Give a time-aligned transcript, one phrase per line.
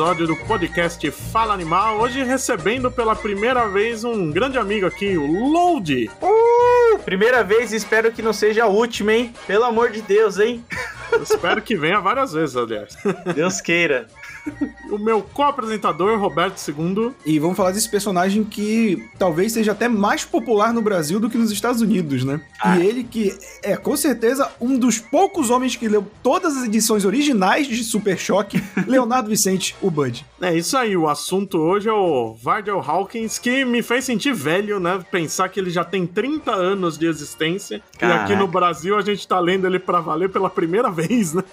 [0.00, 2.00] episódio do podcast Fala Animal.
[2.00, 6.10] Hoje recebendo pela primeira vez um grande amigo aqui, o Load.
[6.22, 9.34] Uh, primeira vez, espero que não seja a última, hein?
[9.46, 10.64] Pelo amor de Deus, hein?
[11.20, 12.96] espero que venha várias vezes, aliás.
[13.34, 14.06] Deus queira
[14.90, 17.12] o meu co-apresentador, Roberto II.
[17.24, 21.38] E vamos falar desse personagem que talvez seja até mais popular no Brasil do que
[21.38, 22.40] nos Estados Unidos, né?
[22.60, 22.78] Ah.
[22.78, 27.04] E ele que é, com certeza, um dos poucos homens que leu todas as edições
[27.04, 30.24] originais de Super Choque, Leonardo Vicente, o Bud.
[30.40, 34.80] É isso aí, o assunto hoje é o Vardell Hawkins, que me fez sentir velho,
[34.80, 35.04] né?
[35.10, 37.82] Pensar que ele já tem 30 anos de existência.
[37.98, 38.20] Caraca.
[38.20, 41.44] E aqui no Brasil a gente tá lendo ele pra valer pela primeira vez, né?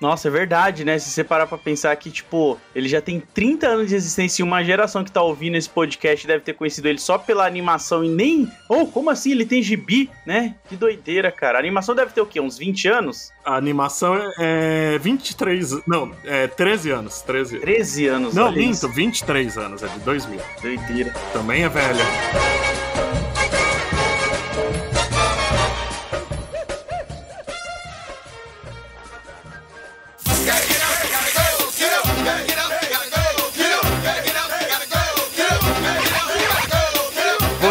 [0.00, 0.98] Nossa, é verdade, né?
[0.98, 4.44] Se você parar pra pensar que, tipo, ele já tem 30 anos de existência e
[4.44, 8.08] uma geração que tá ouvindo esse podcast deve ter conhecido ele só pela animação e
[8.08, 8.48] nem.
[8.68, 9.32] Oh, como assim?
[9.32, 10.54] Ele tem gibi, né?
[10.68, 11.58] Que doideira, cara.
[11.58, 12.40] A animação deve ter o quê?
[12.40, 13.32] Uns 20 anos?
[13.44, 15.86] A animação é 23.
[15.86, 17.20] Não, é 13 anos.
[17.22, 18.88] 13, 13 anos, Não, minto, isso.
[18.88, 20.40] 23 anos, é de 2000.
[20.62, 21.12] Doideira.
[21.32, 22.04] Também é velha.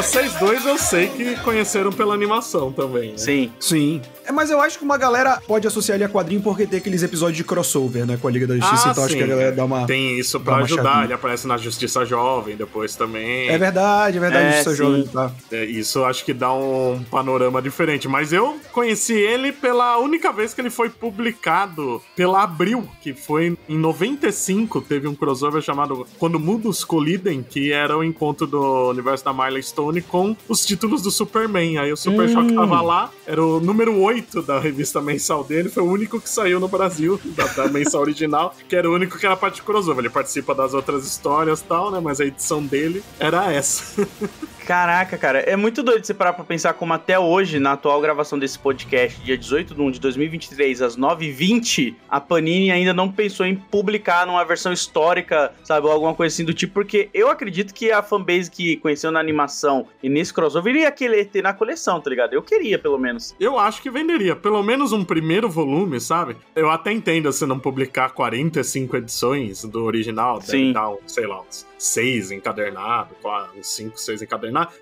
[0.08, 3.12] Vocês dois eu sei que conheceram pela animação também.
[3.12, 3.18] Né?
[3.18, 3.52] Sim.
[3.60, 4.02] Sim.
[4.26, 7.04] É, mas eu acho que uma galera pode associar ele a quadrinho porque tem aqueles
[7.04, 8.18] episódios de crossover, né?
[8.18, 8.88] Com a Liga da Justiça.
[8.88, 9.10] Ah, então sim.
[9.10, 9.86] acho que a galera dá uma.
[9.86, 11.04] Tem isso pra ajudar.
[11.04, 13.50] Ele aparece na Justiça Jovem depois também.
[13.50, 14.46] É verdade, é verdade.
[14.46, 14.78] É, Justiça sim.
[14.78, 15.32] Jovem, tá?
[15.52, 18.08] É, isso acho que dá um panorama diferente.
[18.08, 23.58] Mas eu conheci ele pela única vez que ele foi publicado pela Abril, que foi
[23.68, 24.82] em 95.
[24.82, 29.64] Teve um crossover chamado Quando Mundos Colidem, que era o encontro do universo da Miley
[29.64, 31.78] Stone com os títulos do Superman.
[31.78, 32.34] Aí o Super hum.
[32.34, 36.20] Shock tava lá, era o número 8 8 da revista mensal dele, foi o único
[36.20, 39.56] que saiu no Brasil, da, da mensal original, que era o único que era parte
[39.56, 40.00] de crossover.
[40.00, 42.00] Ele participa das outras histórias e tal, né?
[42.00, 44.08] Mas a edição dele era essa.
[44.68, 48.38] Caraca, cara, é muito doido você parar pra pensar como até hoje, na atual gravação
[48.38, 53.46] desse podcast, dia 18 de 1 de 2023, às 9h20, a Panini ainda não pensou
[53.46, 57.74] em publicar numa versão histórica, sabe, ou alguma coisa assim do tipo, porque eu acredito
[57.74, 62.02] que a fanbase que conheceu na animação e nesse crossover iria querer ter na coleção,
[62.02, 62.34] tá ligado?
[62.34, 63.34] Eu queria, pelo menos.
[63.40, 66.36] Eu acho que venderia, pelo menos um primeiro volume, sabe?
[66.54, 70.74] Eu até entendo você não publicar 45 edições do original, Sim.
[70.74, 73.16] dar, sei lá, uns seis encadernado,
[73.58, 74.22] uns cinco, seis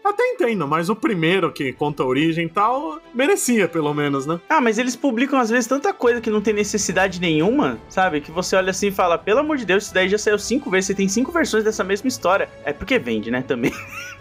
[0.03, 4.39] Até entendo, mas o primeiro que conta a origem e tal, merecia pelo menos, né?
[4.49, 8.21] Ah, mas eles publicam às vezes tanta coisa que não tem necessidade nenhuma, sabe?
[8.21, 10.69] Que você olha assim e fala, pelo amor de Deus, isso daí já saiu cinco
[10.69, 12.49] vezes, você tem cinco versões dessa mesma história.
[12.63, 13.71] É porque vende, né, também.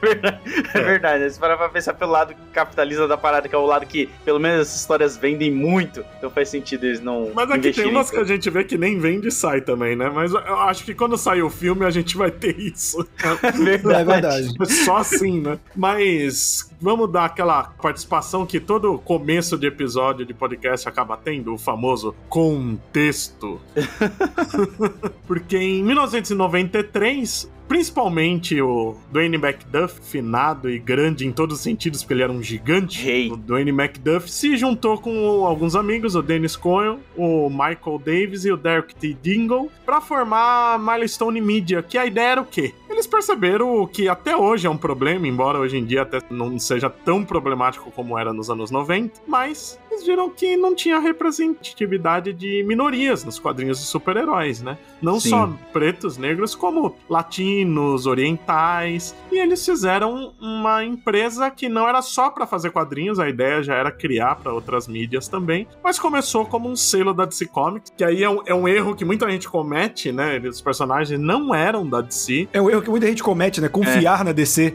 [0.75, 1.29] é verdade, né?
[1.29, 4.39] Se parar pra pensar pelo lado capitalista da parada, que é o lado que, pelo
[4.39, 7.31] menos, essas histórias vendem muito, então faz sentido eles não.
[7.35, 10.11] Mas aqui tem umas que a gente vê que nem vende e sai também, né?
[10.11, 13.07] Mas eu acho que quando sair o filme a gente vai ter isso.
[13.45, 14.01] É verdade.
[14.01, 14.75] É verdade.
[14.85, 15.59] Só assim, né?
[15.77, 21.59] Mas vamos dar aquela participação que todo começo de episódio de podcast acaba tendo, o
[21.59, 23.61] famoso contexto.
[25.27, 32.15] Porque em 1993, Principalmente o Dwayne McDuff, finado e grande em todos os sentidos, porque
[32.15, 33.09] ele era um gigante.
[33.09, 33.33] Hey.
[33.33, 38.53] O Dwayne McDuff se juntou com alguns amigos, o Dennis Coyle, o Michael Davis e
[38.53, 39.17] o Derek T.
[39.21, 42.75] Dingle, para formar a Milestone Media, que a ideia era o quê?
[42.95, 46.89] Eles perceberam que até hoje é um problema, embora hoje em dia até não seja
[46.89, 52.65] tão problemático como era nos anos 90, mas eles viram que não tinha representatividade de
[52.65, 54.77] minorias nos quadrinhos de super-heróis, né?
[55.01, 55.31] Não Sim.
[55.31, 59.15] só pretos, negros, como latinos, orientais.
[59.31, 63.75] E eles fizeram uma empresa que não era só para fazer quadrinhos, a ideia já
[63.75, 68.05] era criar para outras mídias também, mas começou como um selo da DC Comics, que
[68.05, 70.39] aí é um, é um erro que muita gente comete, né?
[70.39, 72.49] Os personagens não eram da DC.
[72.53, 73.69] É um erro que muita gente comete, né?
[73.69, 74.25] Confiar é.
[74.25, 74.75] na DC.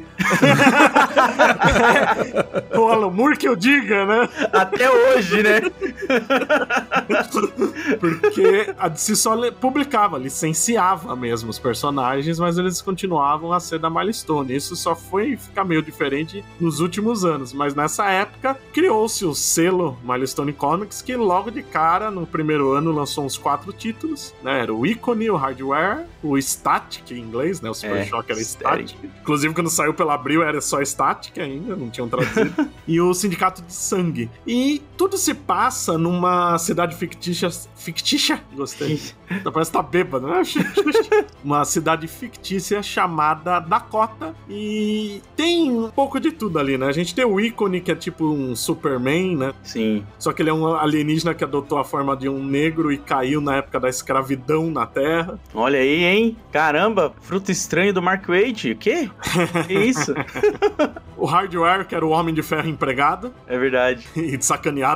[2.78, 4.30] o Alan Moore que eu diga, né?
[4.54, 5.09] Até hoje,
[5.44, 5.62] né?
[8.00, 13.90] Porque a DC só publicava, licenciava mesmo os personagens, mas eles continuavam a ser da
[13.90, 14.56] Milestone.
[14.56, 19.98] Isso só foi ficar meio diferente nos últimos anos, mas nessa época criou-se o selo
[20.04, 24.62] Milestone Comics, que logo de cara, no primeiro ano, lançou uns quatro títulos, né?
[24.62, 27.70] Era o Icone, o Hardware, o Static em inglês, né?
[27.70, 28.06] O Super é.
[28.06, 28.96] Shock era Static.
[29.22, 32.70] Inclusive, quando saiu pela Abril era só Static ainda, não tinham traduzido.
[32.88, 34.30] e o Sindicato de Sangue.
[34.46, 37.50] E tudo se passa numa cidade fictícia.
[37.74, 38.44] Fictícia?
[38.54, 39.00] Gostei.
[39.32, 40.42] Então, parece que tá bêbado, né?
[41.42, 44.36] uma cidade fictícia chamada Dakota.
[44.50, 46.88] E tem um pouco de tudo ali, né?
[46.88, 49.54] A gente tem o ícone que é tipo um Superman, né?
[49.64, 50.06] Sim.
[50.18, 53.40] Só que ele é um alienígena que adotou a forma de um negro e caiu
[53.40, 55.40] na época da escravidão na Terra.
[55.54, 56.38] Olha aí, hein?
[56.52, 58.72] Caramba, fruto estranho do Mark Wade.
[58.72, 59.10] O quê?
[59.66, 60.14] Que isso?
[61.16, 63.34] o Hardware, que era o Homem de Ferro empregado.
[63.48, 64.06] É verdade.
[64.14, 64.38] E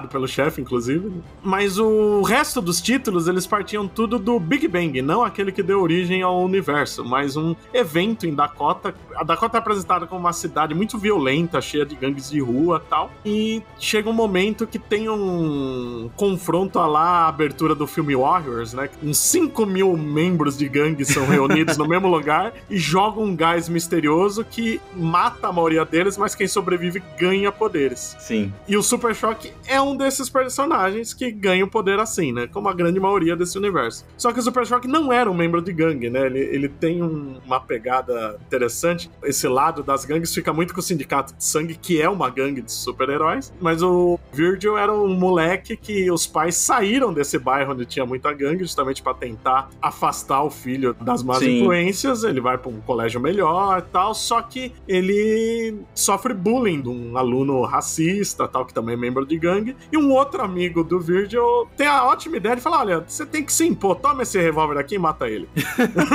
[0.01, 1.11] pelo chefe, inclusive.
[1.41, 5.81] Mas o resto dos títulos, eles partiam tudo do Big Bang, não aquele que deu
[5.81, 8.93] origem ao universo, mas um evento em Dakota.
[9.15, 12.89] A Dakota é apresentada como uma cidade muito violenta, cheia de gangues de rua e
[12.89, 13.11] tal.
[13.25, 18.73] E chega um momento que tem um confronto a lá a abertura do filme Warriors,
[18.73, 18.89] né?
[19.01, 23.69] Uns 5 mil membros de gangue são reunidos no mesmo lugar e jogam um gás
[23.69, 28.15] misterioso que mata a maioria deles, mas quem sobrevive ganha poderes.
[28.19, 28.53] Sim.
[28.67, 32.47] E o Super Shock é um desses personagens que ganha o poder assim, né?
[32.47, 34.05] Como a grande maioria desse universo.
[34.17, 36.25] Só que o Super Shock não era um membro de gangue, né?
[36.25, 39.09] Ele, ele tem um, uma pegada interessante.
[39.23, 42.61] Esse lado das gangues fica muito com o Sindicato de Sangue, que é uma gangue
[42.61, 43.53] de super-heróis.
[43.59, 48.33] Mas o Virgil era um moleque que os pais saíram desse bairro onde tinha muita
[48.33, 51.59] gangue, justamente para tentar afastar o filho das más Sim.
[51.59, 52.23] influências.
[52.23, 54.13] Ele vai para um colégio melhor e tal.
[54.13, 59.37] Só que ele sofre bullying de um aluno racista, tal, que também é membro de
[59.37, 59.72] gangue.
[59.91, 63.43] E um outro amigo do Virgil tem a ótima ideia de falar: olha, você tem
[63.43, 65.47] que se impor, toma esse revólver aqui e mata ele.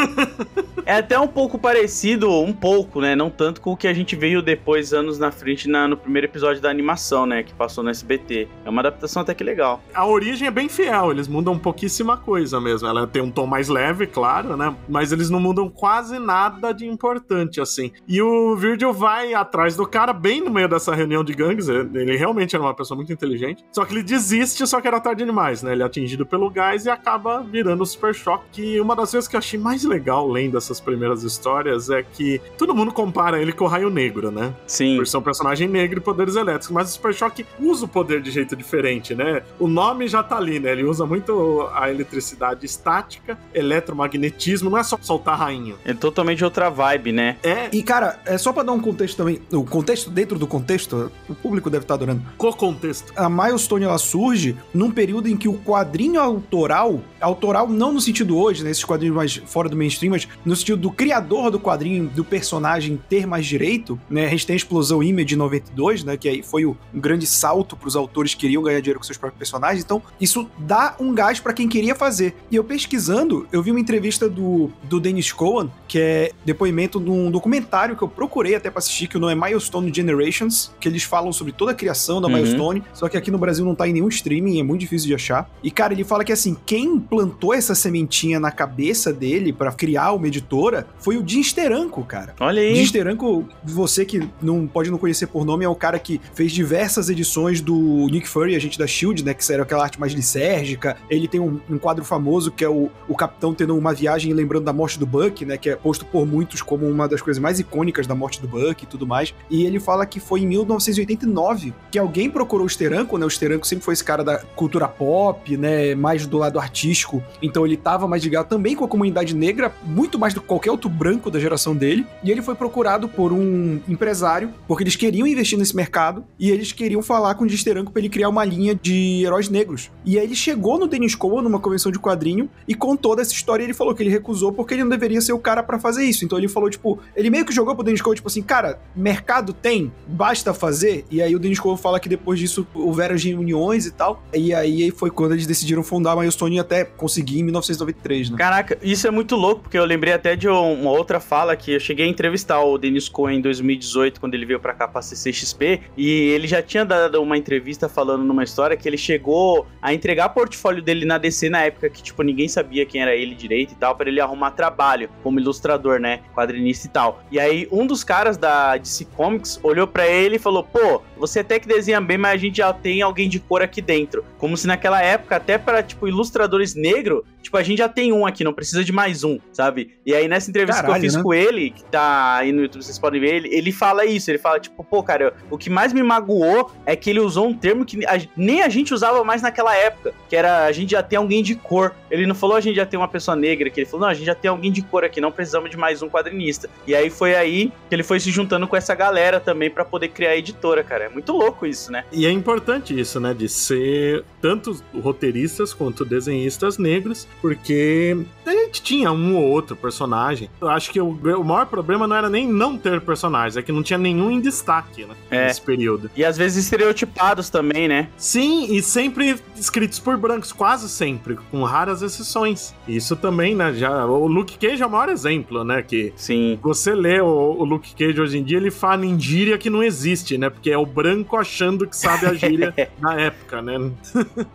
[0.84, 3.14] é até um pouco parecido, um pouco, né?
[3.14, 6.26] Não tanto com o que a gente veio depois, anos na frente, na, no primeiro
[6.26, 7.42] episódio da animação, né?
[7.42, 8.48] Que passou no SBT.
[8.64, 9.82] É uma adaptação até que legal.
[9.94, 12.88] A origem é bem fiel, eles mudam pouquíssima coisa mesmo.
[12.88, 14.74] Ela tem um tom mais leve, claro, né?
[14.88, 17.92] Mas eles não mudam quase nada de importante, assim.
[18.06, 21.68] E o Virgil vai atrás do cara bem no meio dessa reunião de gangues.
[21.68, 23.47] Ele realmente era uma pessoa muito inteligente.
[23.72, 25.72] Só que ele desiste, só que era tarde demais, né?
[25.72, 28.44] Ele é atingido pelo gás e acaba virando o Super Shock.
[28.52, 32.40] Que uma das coisas que eu achei mais legal lendo essas primeiras histórias é que
[32.56, 34.54] todo mundo compara ele com o Raio Negro, né?
[34.66, 34.96] Sim.
[34.96, 36.70] Por ser um personagem negro e poderes elétricos.
[36.70, 39.42] Mas o Super Shock usa o poder de jeito diferente, né?
[39.58, 40.72] O nome já tá ali, né?
[40.72, 45.74] Ele usa muito a eletricidade estática, eletromagnetismo, não é só soltar rainha.
[45.84, 47.36] É totalmente outra vibe, né?
[47.42, 47.68] É.
[47.72, 49.40] E, cara, é só pra dar um contexto também.
[49.52, 52.22] O contexto, dentro do contexto, o público deve estar adorando.
[52.36, 53.12] Co-contexto.
[53.28, 58.38] A Milestone, ela surge num período em que o quadrinho autoral, autoral não no sentido
[58.38, 58.70] hoje, né?
[58.70, 62.98] Esses quadrinhos mais fora do mainstream, mas no sentido do criador do quadrinho, do personagem
[63.08, 64.24] ter mais direito, né?
[64.24, 66.16] A gente tem a explosão Image de 92, né?
[66.16, 69.38] Que aí foi um grande salto pros autores que queriam ganhar dinheiro com seus próprios
[69.38, 69.84] personagens.
[69.84, 72.34] Então, isso dá um gás para quem queria fazer.
[72.50, 77.10] E eu pesquisando, eu vi uma entrevista do, do Dennis Cohen, que é depoimento de
[77.10, 80.88] um documentário que eu procurei até pra assistir, que o nome é Milestone Generations, que
[80.88, 82.34] eles falam sobre toda a criação da uhum.
[82.34, 85.14] Milestone, só que aqui no Brasil não tá em nenhum streaming, é muito difícil de
[85.14, 85.50] achar.
[85.62, 90.12] E, cara, ele fala que assim, quem plantou essa sementinha na cabeça dele para criar
[90.12, 92.34] uma editora foi o Jim Steranko, cara.
[92.40, 92.74] Olha aí.
[92.74, 96.52] Jim Steranko, você que não pode não conhecer por nome, é o cara que fez
[96.52, 99.34] diversas edições do Nick Fury, a gente da Shield, né?
[99.34, 100.96] Que era aquela arte mais lisérgica.
[101.08, 104.64] Ele tem um, um quadro famoso que é o, o Capitão tendo uma viagem lembrando
[104.64, 105.56] da morte do Buck, né?
[105.56, 108.82] Que é posto por muitos como uma das coisas mais icônicas da morte do Buck
[108.82, 109.34] e tudo mais.
[109.50, 113.24] E ele fala que foi em 1989 que alguém procurou o Steranko, né?
[113.24, 115.94] O Steranko sempre foi esse cara da cultura pop, né?
[115.94, 117.22] Mais do lado artístico.
[117.40, 120.72] Então ele tava mais ligado também com a comunidade negra, muito mais do que qualquer
[120.72, 122.04] outro branco da geração dele.
[122.24, 126.72] E ele foi procurado por um empresário, porque eles queriam investir nesse mercado e eles
[126.72, 129.90] queriam falar com o Steranko pra ele criar uma linha de heróis negros.
[130.04, 133.68] E aí ele chegou no Dennis Cohen, numa convenção de quadrinho, e contou dessa história
[133.68, 136.24] ele falou que ele recusou porque ele não deveria ser o cara para fazer isso.
[136.24, 139.52] Então ele falou, tipo, ele meio que jogou pro Dennis Cohen, tipo assim, cara, mercado
[139.52, 141.04] tem, basta fazer.
[141.10, 142.66] E aí o Dennis Cohen fala que depois disso
[142.98, 144.22] houveram reuniões e tal.
[144.34, 148.36] E aí foi quando eles decidiram fundar a Milestone e até conseguir em 1993, né?
[148.36, 151.80] Caraca, isso é muito louco, porque eu lembrei até de uma outra fala que eu
[151.80, 155.82] cheguei a entrevistar o Dennis Cohen em 2018, quando ele veio pra cá pra CCXP,
[155.96, 160.30] e ele já tinha dado uma entrevista falando numa história que ele chegou a entregar
[160.30, 163.76] portfólio dele na DC na época que, tipo, ninguém sabia quem era ele direito e
[163.76, 166.20] tal, para ele arrumar trabalho como ilustrador, né?
[166.34, 167.22] Quadrinista e tal.
[167.30, 171.40] E aí, um dos caras da DC Comics olhou para ele e falou: pô, você
[171.40, 174.24] até que desenha bem, mas a gente já tem alguém de cor aqui dentro.
[174.38, 178.26] Como se naquela época, até para tipo, ilustradores negros, tipo, a gente já tem um
[178.26, 179.94] aqui, não precisa de mais um, sabe?
[180.04, 181.22] E aí nessa entrevista Caralho, que eu fiz né?
[181.22, 184.38] com ele, que tá aí no YouTube, vocês podem ver, ele, ele fala isso, ele
[184.38, 187.84] fala, tipo, pô, cara, o que mais me magoou é que ele usou um termo
[187.84, 191.16] que a- nem a gente usava mais naquela época, que era a gente já tem
[191.18, 191.94] alguém de cor.
[192.10, 194.14] Ele não falou a gente já tem uma pessoa negra, que ele falou, não, a
[194.14, 196.68] gente já tem alguém de cor aqui, não precisamos de mais um quadrinista.
[196.86, 200.08] E aí foi aí que ele foi se juntando com essa galera também pra poder
[200.08, 201.04] criar a editora, cara.
[201.04, 202.04] É muito louco isso, né?
[202.12, 203.34] E é importante isso, né?
[203.34, 208.16] De ser tanto roteiristas quanto desenhistas negros, porque
[208.46, 210.48] a gente tinha um ou outro personagem.
[210.60, 213.72] Eu acho que o, o maior problema não era nem não ter personagens, é que
[213.72, 215.14] não tinha nenhum em destaque, né?
[215.30, 215.46] É.
[215.46, 216.10] Nesse período.
[216.14, 218.08] E às vezes estereotipados também, né?
[218.16, 222.74] Sim, e sempre escritos por brancos, quase sempre, com raras exceções.
[222.86, 223.72] Isso também, né?
[223.72, 225.82] Já, o Luke Cage é o maior exemplo, né?
[225.82, 226.58] Que Sim.
[226.62, 229.82] você lê o, o Luke Cage hoje em dia, ele fala em gíria que não
[229.82, 230.50] existe, né?
[230.50, 233.90] Porque é o branco achando que sabe a gíria na época, né?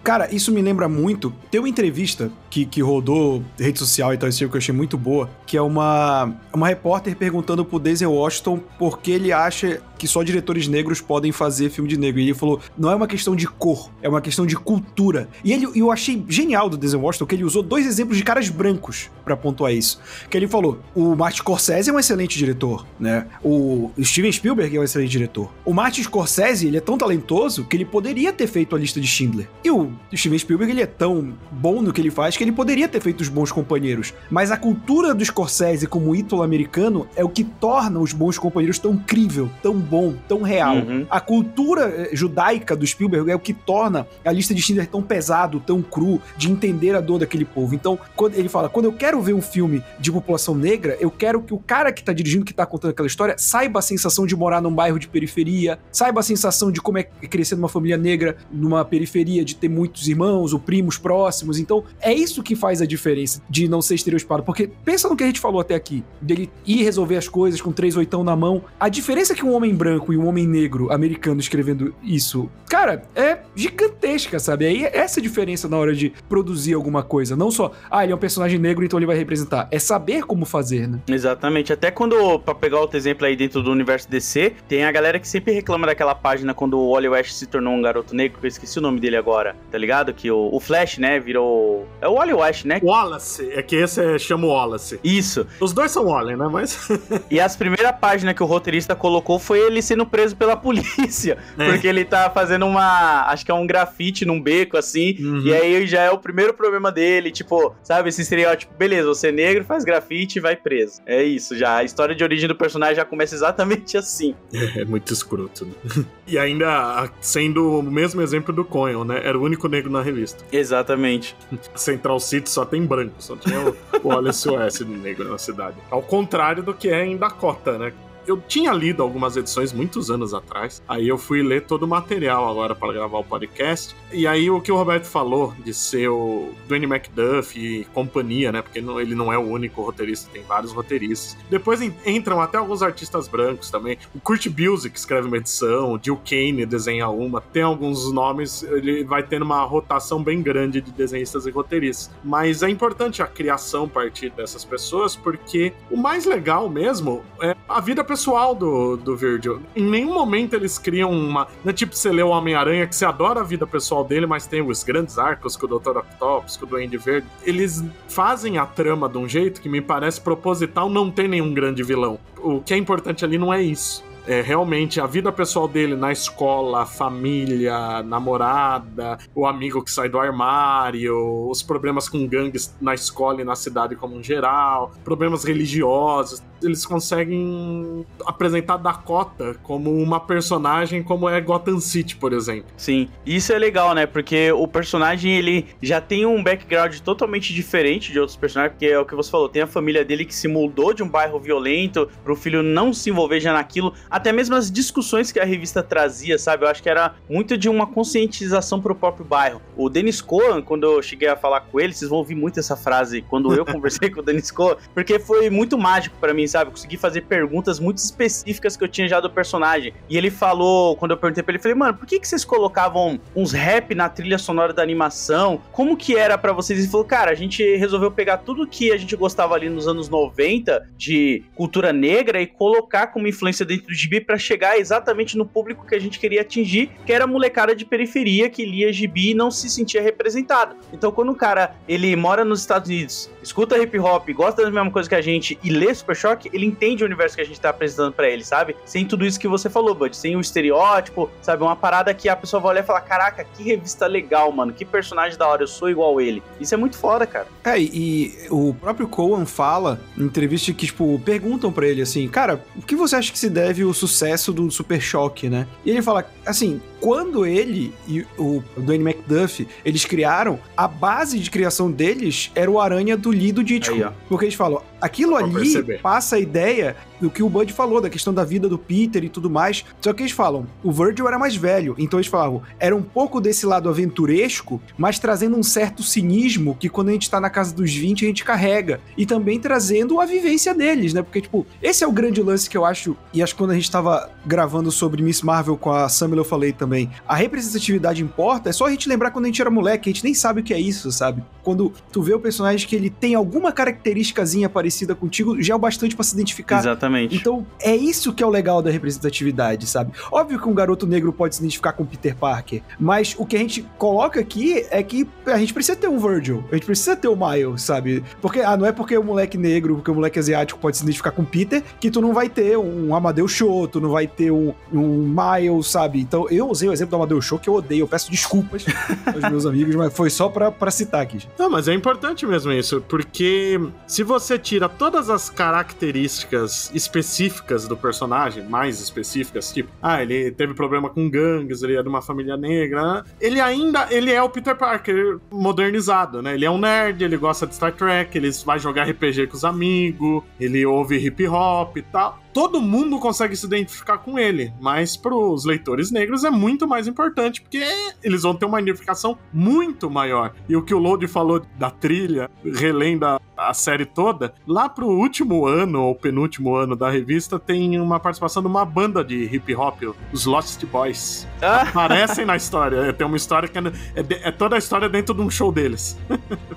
[0.04, 1.34] Cara, isso me lembra muito.
[1.50, 5.30] Tem uma entrevista que, que rodou rede social e tal, que eu achei muito boa,
[5.46, 10.22] que é uma, uma repórter perguntando pro Denzel Washington por que ele acha que só
[10.22, 12.20] diretores negros podem fazer filme de negro.
[12.20, 15.30] E ele falou: não é uma questão de cor, é uma questão de cultura.
[15.46, 18.50] E ele, eu achei genial do Denzel Washington que ele usou dois exemplos de caras
[18.50, 20.02] brancos pra pontuar isso.
[20.30, 23.28] Que ele falou: o Martin Scorsese é um excelente diretor, né?
[23.42, 25.50] O Steven Spielberg é um excelente diretor.
[25.64, 29.08] O Martin Scorsese, ele é tão talentoso que ele poderia ter feito a lista de
[29.08, 29.48] Schindler.
[29.64, 32.90] E o Steven Spielberg, ele é tão bom no que ele faz que ele poderia
[32.90, 34.14] ter feito os bons companheiros.
[34.30, 38.78] Mas a cultura do Scorsese como ídolo americano é o que torna os bons companheiros
[38.78, 39.93] tão crível, tão bom,
[40.28, 40.78] tão real.
[40.78, 41.06] Uhum.
[41.10, 45.02] A cultura eh, judaica do Spielberg é o que torna a lista de Schindler tão
[45.02, 47.76] pesado, tão cru, de entender a dor daquele povo.
[47.76, 51.42] Então, quando ele fala, quando eu quero ver um filme de população negra, eu quero
[51.42, 54.36] que o cara que tá dirigindo, que tá contando aquela história, saiba a sensação de
[54.36, 58.38] morar num bairro de periferia, saiba a sensação de como é crescer numa família negra,
[58.52, 61.60] numa periferia, de ter muitos irmãos ou primos próximos.
[61.60, 64.44] Então, é isso que faz a diferença de não ser estereotipado.
[64.44, 67.72] Porque pensa no que a gente falou até aqui, dele ir resolver as coisas com
[67.72, 68.64] três oitão na mão.
[68.80, 73.40] A diferença que um homem branco e um homem negro americano escrevendo isso, cara, é
[73.56, 74.66] gigantesca, sabe?
[74.66, 77.36] Aí é essa a diferença na hora de produzir alguma coisa.
[77.36, 79.68] Não só, ah, ele é um personagem negro, então ele vai representar.
[79.72, 81.00] É saber como fazer, né?
[81.08, 81.74] Exatamente.
[81.74, 85.28] Até quando, pra pegar outro exemplo aí dentro do universo DC, tem a galera que
[85.28, 88.50] sempre reclama daquela página quando o Wally West se tornou um garoto negro, que eu
[88.50, 90.14] esqueci o nome dele agora, tá ligado?
[90.14, 91.88] Que o, o Flash, né, virou...
[92.02, 92.80] É o Wally West, né?
[92.84, 95.00] Wallace, é que esse é, chama Wallace.
[95.04, 95.48] Isso.
[95.60, 96.48] Os dois são Wally, né?
[96.52, 96.90] Mas.
[97.30, 101.38] E as primeiras páginas que o roteirista colocou foi ele sendo preso pela polícia.
[101.58, 101.72] É.
[101.72, 103.24] Porque ele tá fazendo uma.
[103.28, 105.16] Acho que é um grafite num beco, assim.
[105.20, 105.42] Uhum.
[105.46, 107.32] E aí já é o primeiro problema dele.
[107.32, 108.74] Tipo, sabe, esse estereótipo.
[108.78, 111.02] Beleza, você é negro, faz grafite e vai preso.
[111.06, 111.78] É isso já.
[111.78, 114.36] A história de origem do personagem já começa exatamente assim.
[114.76, 115.74] É muito escroto, né?
[116.26, 119.22] E ainda sendo o mesmo exemplo do Conan, né?
[119.26, 120.44] Era o único negro na revista.
[120.52, 121.36] Exatamente.
[121.76, 125.76] Central City só tem branco, só tinha o, o Wallace West negro na cidade.
[125.92, 127.94] Ao contrário do que é em Dakota, né?
[128.26, 132.50] Eu tinha lido algumas edições muitos anos atrás, aí eu fui ler todo o material
[132.50, 133.96] agora para gravar o podcast.
[134.12, 138.62] E aí o que o Roberto falou de ser o Dwayne McDuff e companhia, né?
[138.62, 141.36] Porque não- ele não é o único roteirista, tem vários roteiristas.
[141.50, 143.98] Depois en- entram até alguns artistas brancos também.
[144.16, 147.42] O Kurt Busiek escreve uma edição, o Jill Kane desenha uma.
[147.42, 152.10] Tem alguns nomes, ele vai tendo uma rotação bem grande de desenhistas e roteiristas.
[152.24, 157.56] Mas é importante a criação a partir dessas pessoas, porque o mais legal mesmo é
[157.68, 159.60] a vida pessoal do, do Virgil.
[159.76, 161.48] Em nenhum momento eles criam uma.
[161.64, 164.46] Não é tipo você lê o Homem-Aranha, que você adora a vida pessoal dele, mas
[164.46, 165.98] tem os grandes arcos com o Dr.
[165.98, 167.26] Octopus, com o Duende Verde.
[167.44, 171.82] Eles fazem a trama de um jeito que me parece proposital não ter nenhum grande
[171.82, 172.20] vilão.
[172.38, 174.04] O que é importante ali não é isso.
[174.26, 180.18] É realmente a vida pessoal dele na escola, família, namorada, o amigo que sai do
[180.18, 186.42] armário, os problemas com gangues na escola e na cidade como um geral, problemas religiosos.
[186.64, 192.66] Eles conseguem apresentar Dakota como uma personagem como é Gotham City, por exemplo.
[192.78, 194.06] Sim, isso é legal, né?
[194.06, 199.00] Porque o personagem ele já tem um background totalmente diferente de outros personagens, porque é
[199.00, 202.10] o que você falou, tem a família dele que se mudou de um bairro violento
[202.24, 206.38] pro filho não se envolver já naquilo, até mesmo as discussões que a revista trazia,
[206.38, 206.66] sabe?
[206.66, 209.62] Eu acho que era muito de uma conscientização pro próprio bairro.
[209.76, 212.76] O Dennis Cohen, quando eu cheguei a falar com ele, vocês vão ouvir muito essa
[212.76, 216.72] frase quando eu conversei com o Dennis Cohen, porque foi muito mágico pra mim, sabe?
[216.72, 219.94] consegui fazer perguntas muito específicas que eu tinha já do personagem.
[220.10, 223.20] E ele falou, quando eu perguntei pra ele, falei, mano, por que, que vocês colocavam
[223.36, 225.62] uns rap na trilha sonora da animação?
[225.72, 226.80] Como que era para vocês?
[226.80, 230.10] Ele falou, cara, a gente resolveu pegar tudo que a gente gostava ali nos anos
[230.10, 235.46] 90 de cultura negra e colocar como influência dentro do gibi para chegar exatamente no
[235.46, 239.32] público que a gente queria atingir, que era a molecada de periferia que lia gibi
[239.32, 240.76] e não se sentia representado.
[240.92, 244.92] Então, quando o cara ele mora nos Estados Unidos, escuta hip hop, gosta da mesma
[244.92, 246.16] coisa que a gente e lê Super
[246.52, 248.76] Ele entende o universo que a gente tá apresentando para ele, sabe?
[248.86, 251.64] Sem tudo isso que você falou, Bud, sem o estereótipo, sabe?
[251.64, 254.86] Uma parada que a pessoa vai olhar e falar: caraca, que revista legal, mano, que
[254.86, 256.42] personagem da hora, eu sou igual ele.
[256.60, 257.48] Isso é muito foda, cara.
[257.64, 262.64] É, e o próprio Cohen fala em entrevista que, tipo, perguntam para ele assim, cara,
[262.76, 265.68] o que você acha que se deve o sucesso do Super Choque, né?
[265.86, 271.50] E ele fala, assim, quando ele e o Danny McDuff, eles criaram, a base de
[271.50, 274.14] criação deles era o Aranha do Lee do Ditko.
[274.30, 276.02] Porque eles falam, aquilo ali perceber.
[276.02, 279.30] passa a ideia do que o Bud falou, da questão da vida do Peter e
[279.30, 279.86] tudo mais.
[280.02, 283.40] Só que eles falam, o Virgil era mais velho, então eles falavam, era um pouco
[283.40, 287.74] desse lado aventuresco, mas trazendo um certo cinismo que quando a gente tá na casa
[287.74, 289.00] dos 20 a gente carrega.
[289.18, 291.22] E também trazendo a vivência deles, né?
[291.22, 293.76] Porque, tipo, esse é o grande lance que eu acho, e acho que quando a
[293.76, 298.70] gente tava gravando sobre Miss Marvel com a Samuel eu falei também, a representatividade importa,
[298.70, 300.64] é só a gente lembrar quando a gente era moleque, a gente nem sabe o
[300.64, 301.42] que é isso, sabe?
[301.64, 305.80] Quando tu vê o personagem que ele tem alguma característicazinha parecida contigo, já é o
[305.80, 306.80] bastante para se identificar.
[306.80, 307.13] Exatamente.
[307.14, 307.36] Exatamente.
[307.36, 310.12] Então, é isso que é o legal da representatividade, sabe?
[310.32, 313.60] Óbvio que um garoto negro pode se identificar com Peter Parker, mas o que a
[313.60, 317.28] gente coloca aqui é que a gente precisa ter um Virgil, a gente precisa ter
[317.28, 318.24] o Miles, sabe?
[318.42, 321.32] Porque, ah, não é porque o moleque negro, porque o moleque asiático pode se identificar
[321.32, 324.74] com Peter, que tu não vai ter um Amadeus Show, tu não vai ter um,
[324.92, 326.20] um Miles, sabe?
[326.20, 328.86] Então, eu usei o exemplo do Amadeus Show, que eu odeio, eu peço desculpas
[329.28, 331.40] aos meus amigos, mas foi só pra, pra citar aqui.
[331.58, 337.98] Não, mas é importante mesmo isso, porque se você tira todas as características específicas do
[337.98, 342.58] personagem, mais específicas, tipo, ah, ele teve problema com gangues, ele é de uma família
[342.58, 343.24] negra, né?
[343.40, 346.54] ele ainda, ele é o Peter Parker modernizado, né?
[346.54, 349.66] Ele é um nerd, ele gosta de Star Trek, ele vai jogar RPG com os
[349.66, 355.18] amigos, ele ouve hip hop e tal todo mundo consegue se identificar com ele, mas
[355.18, 357.84] para os leitores negros é muito mais importante, porque
[358.24, 360.54] eles vão ter uma identificação muito maior.
[360.70, 365.08] E o que o Lode falou da trilha, relendo a, a série toda, lá pro
[365.08, 369.76] último ano, ou penúltimo ano da revista, tem uma participação de uma banda de hip
[369.76, 371.48] hop, os Lost Boys.
[371.62, 371.82] Ah.
[371.82, 373.12] Aparecem na história.
[373.14, 376.18] Tem uma história que é, é, é toda a história dentro de um show deles.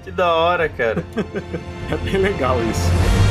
[0.02, 1.04] Que da hora, cara.
[1.90, 3.25] é bem legal isso.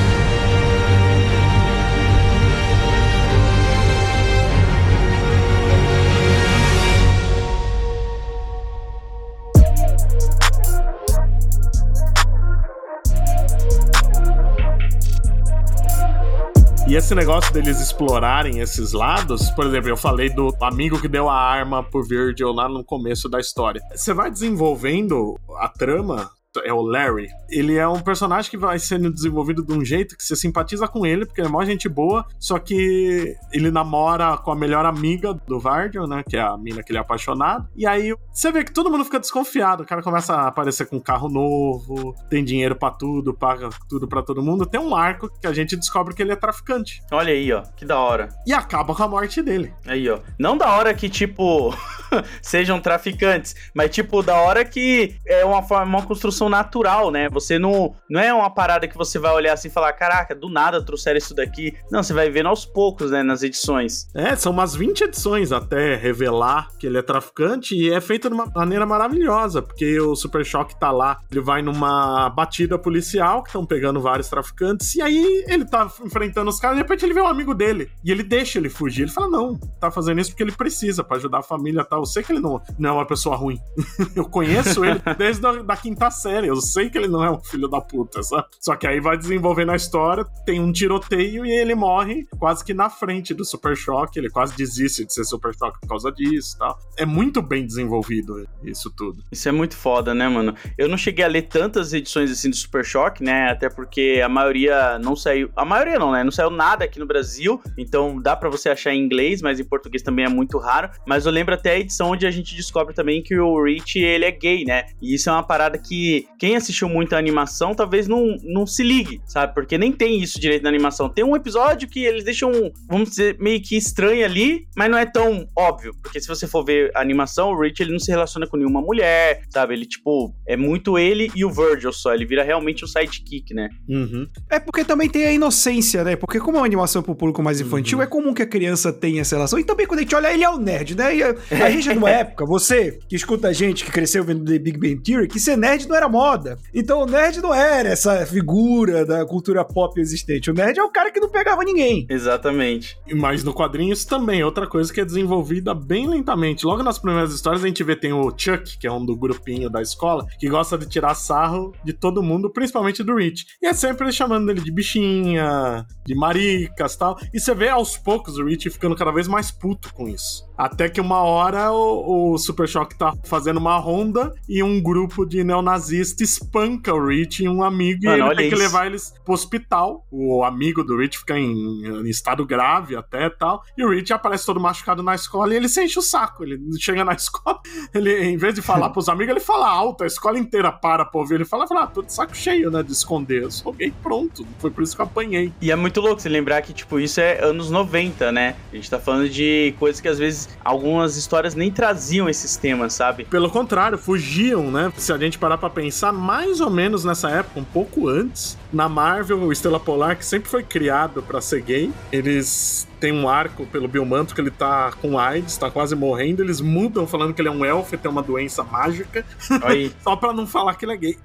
[16.88, 21.28] E esse negócio deles explorarem esses lados, por exemplo, eu falei do amigo que deu
[21.28, 23.82] a arma pro Virgil lá no começo da história.
[23.96, 26.30] Você vai desenvolvendo a trama
[26.64, 27.28] é o Larry.
[27.50, 31.06] Ele é um personagem que vai sendo desenvolvido de um jeito que você simpatiza com
[31.06, 35.34] ele, porque ele é mó gente boa, só que ele namora com a melhor amiga
[35.34, 36.24] do Vardion, né?
[36.28, 37.68] Que é a mina que ele é apaixonado.
[37.76, 39.84] E aí você vê que todo mundo fica desconfiado.
[39.84, 44.08] O cara começa a aparecer com um carro novo, tem dinheiro para tudo, paga tudo
[44.08, 44.66] para todo mundo.
[44.66, 47.02] Tem um arco que a gente descobre que ele é traficante.
[47.12, 48.30] Olha aí, ó, que da hora.
[48.46, 49.74] E acaba com a morte dele.
[49.86, 50.20] Aí, ó.
[50.38, 51.74] Não da hora que, tipo,
[52.42, 57.30] sejam traficantes, mas, tipo, da hora que é uma, forma, uma construção natural, né?
[57.30, 60.50] Você não, não é uma parada que você vai olhar assim e falar, caraca, do
[60.50, 61.76] nada trouxeram isso daqui.
[61.92, 64.08] Não, você vai vendo aos poucos, né, nas edições.
[64.14, 68.36] É, são umas 20 edições até revelar que ele é traficante e é feito de
[68.36, 73.50] uma maneira maravilhosa, porque o Super Choque tá lá, ele vai numa batida policial que
[73.50, 77.14] estão pegando vários traficantes e aí ele tá enfrentando os caras e de repente ele
[77.14, 79.04] vê um amigo dele e ele deixa ele fugir.
[79.04, 82.00] Ele fala: "Não, tá fazendo isso porque ele precisa para ajudar a família tal.
[82.00, 83.60] Eu sei que ele não, não é uma pessoa ruim.
[84.16, 86.48] eu conheço ele desde a da quinta série série.
[86.48, 88.46] Eu sei que ele não é um filho da puta, sabe?
[88.60, 92.74] Só que aí vai desenvolvendo a história, tem um tiroteio e ele morre quase que
[92.74, 94.20] na frente do Super Choque.
[94.20, 96.78] Ele quase desiste de ser Super Choque por causa disso tal.
[96.98, 99.24] É muito bem desenvolvido isso tudo.
[99.32, 100.56] Isso é muito foda, né, mano?
[100.78, 103.50] Eu não cheguei a ler tantas edições assim do Super Choque, né?
[103.50, 105.50] Até porque a maioria não saiu.
[105.56, 106.24] A maioria não, né?
[106.24, 107.62] Não saiu nada aqui no Brasil.
[107.78, 110.90] Então dá para você achar em inglês, mas em português também é muito raro.
[111.08, 114.32] Mas eu lembro até edição onde a gente descobre também que o Rich, ele é
[114.32, 114.86] gay, né?
[115.02, 118.84] E isso é uma parada que quem assistiu muito a animação talvez não, não se
[118.84, 119.54] ligue, sabe?
[119.54, 121.10] Porque nem tem isso direito na animação.
[121.10, 122.52] Tem um episódio que eles deixam,
[122.88, 125.94] vamos dizer, meio que estranho ali, mas não é tão óbvio.
[126.02, 128.82] Porque se você for ver a animação, o Rich, ele não se relaciona com nenhuma
[128.82, 129.74] mulher, sabe?
[129.74, 132.14] Ele, tipo, é muito ele e o Virgil só.
[132.14, 133.70] Ele vira realmente um sidekick, né?
[133.88, 134.28] Uhum.
[134.50, 136.16] É porque também tem a inocência, né?
[136.16, 138.04] Porque como é uma animação pro público mais infantil, uhum.
[138.04, 139.60] é comum que a criança tenha essa relação.
[139.60, 141.16] E também quando a gente olha, ele é o nerd, né?
[141.16, 144.60] E a, a gente numa época, você que escuta a gente que cresceu vendo The
[144.60, 146.58] Big Bang Theory, que ser nerd não era moda.
[146.74, 150.50] Então o nerd não era essa figura da cultura pop existente.
[150.50, 152.08] O nerd é o cara que não pegava ninguém.
[152.10, 152.98] Exatamente.
[153.14, 156.66] Mas no quadrinho isso também é outra coisa que é desenvolvida bem lentamente.
[156.66, 159.70] Logo nas primeiras histórias a gente vê tem o Chuck, que é um do grupinho
[159.70, 163.46] da escola, que gosta de tirar sarro de todo mundo, principalmente do Rich.
[163.62, 167.18] E é sempre chamando ele de bichinha, de maricas tal.
[167.34, 170.46] E você vê aos poucos o Rich ficando cada vez mais puto com isso.
[170.58, 175.26] Até que uma hora o, o Super Shock tá fazendo uma ronda e um grupo
[175.26, 178.56] de neonazistas espanca o Rich e um amigo Mano, e ele tem isso.
[178.56, 180.06] que levar eles pro hospital.
[180.12, 183.64] O amigo do Rich fica em, em, estado grave até tal.
[183.78, 186.44] E o Rich aparece todo machucado na escola e ele se enche o saco.
[186.44, 187.60] Ele chega na escola,
[187.94, 191.20] ele, em vez de falar pros amigos, ele fala alto, a escola inteira para pra
[191.20, 191.36] ouvir.
[191.36, 193.44] Ele fala, fala ah, tô de saco cheio, né, de esconder.
[193.44, 194.46] Eu sou gay, pronto.
[194.60, 195.52] Foi por isso que eu apanhei.
[195.62, 198.56] E é muito louco você lembrar que, tipo, isso é anos 90, né?
[198.72, 202.94] A gente tá falando de coisas que às vezes algumas histórias nem traziam esses temas,
[202.94, 203.26] sabe?
[203.26, 204.92] Pelo contrário, fugiam, né?
[204.98, 208.90] Se a gente parar pra pensar, mais ou menos nessa época, um pouco antes, na
[208.90, 213.68] Marvel, o Estrela Polar, que sempre foi criado para ser gay, eles tem um arco
[213.68, 216.42] pelo Biomanto que ele tá com AIDS, tá quase morrendo.
[216.42, 219.24] Eles mudam falando que ele é um elfo e tem uma doença mágica.
[220.04, 221.18] Só pra não falar que ele é gay.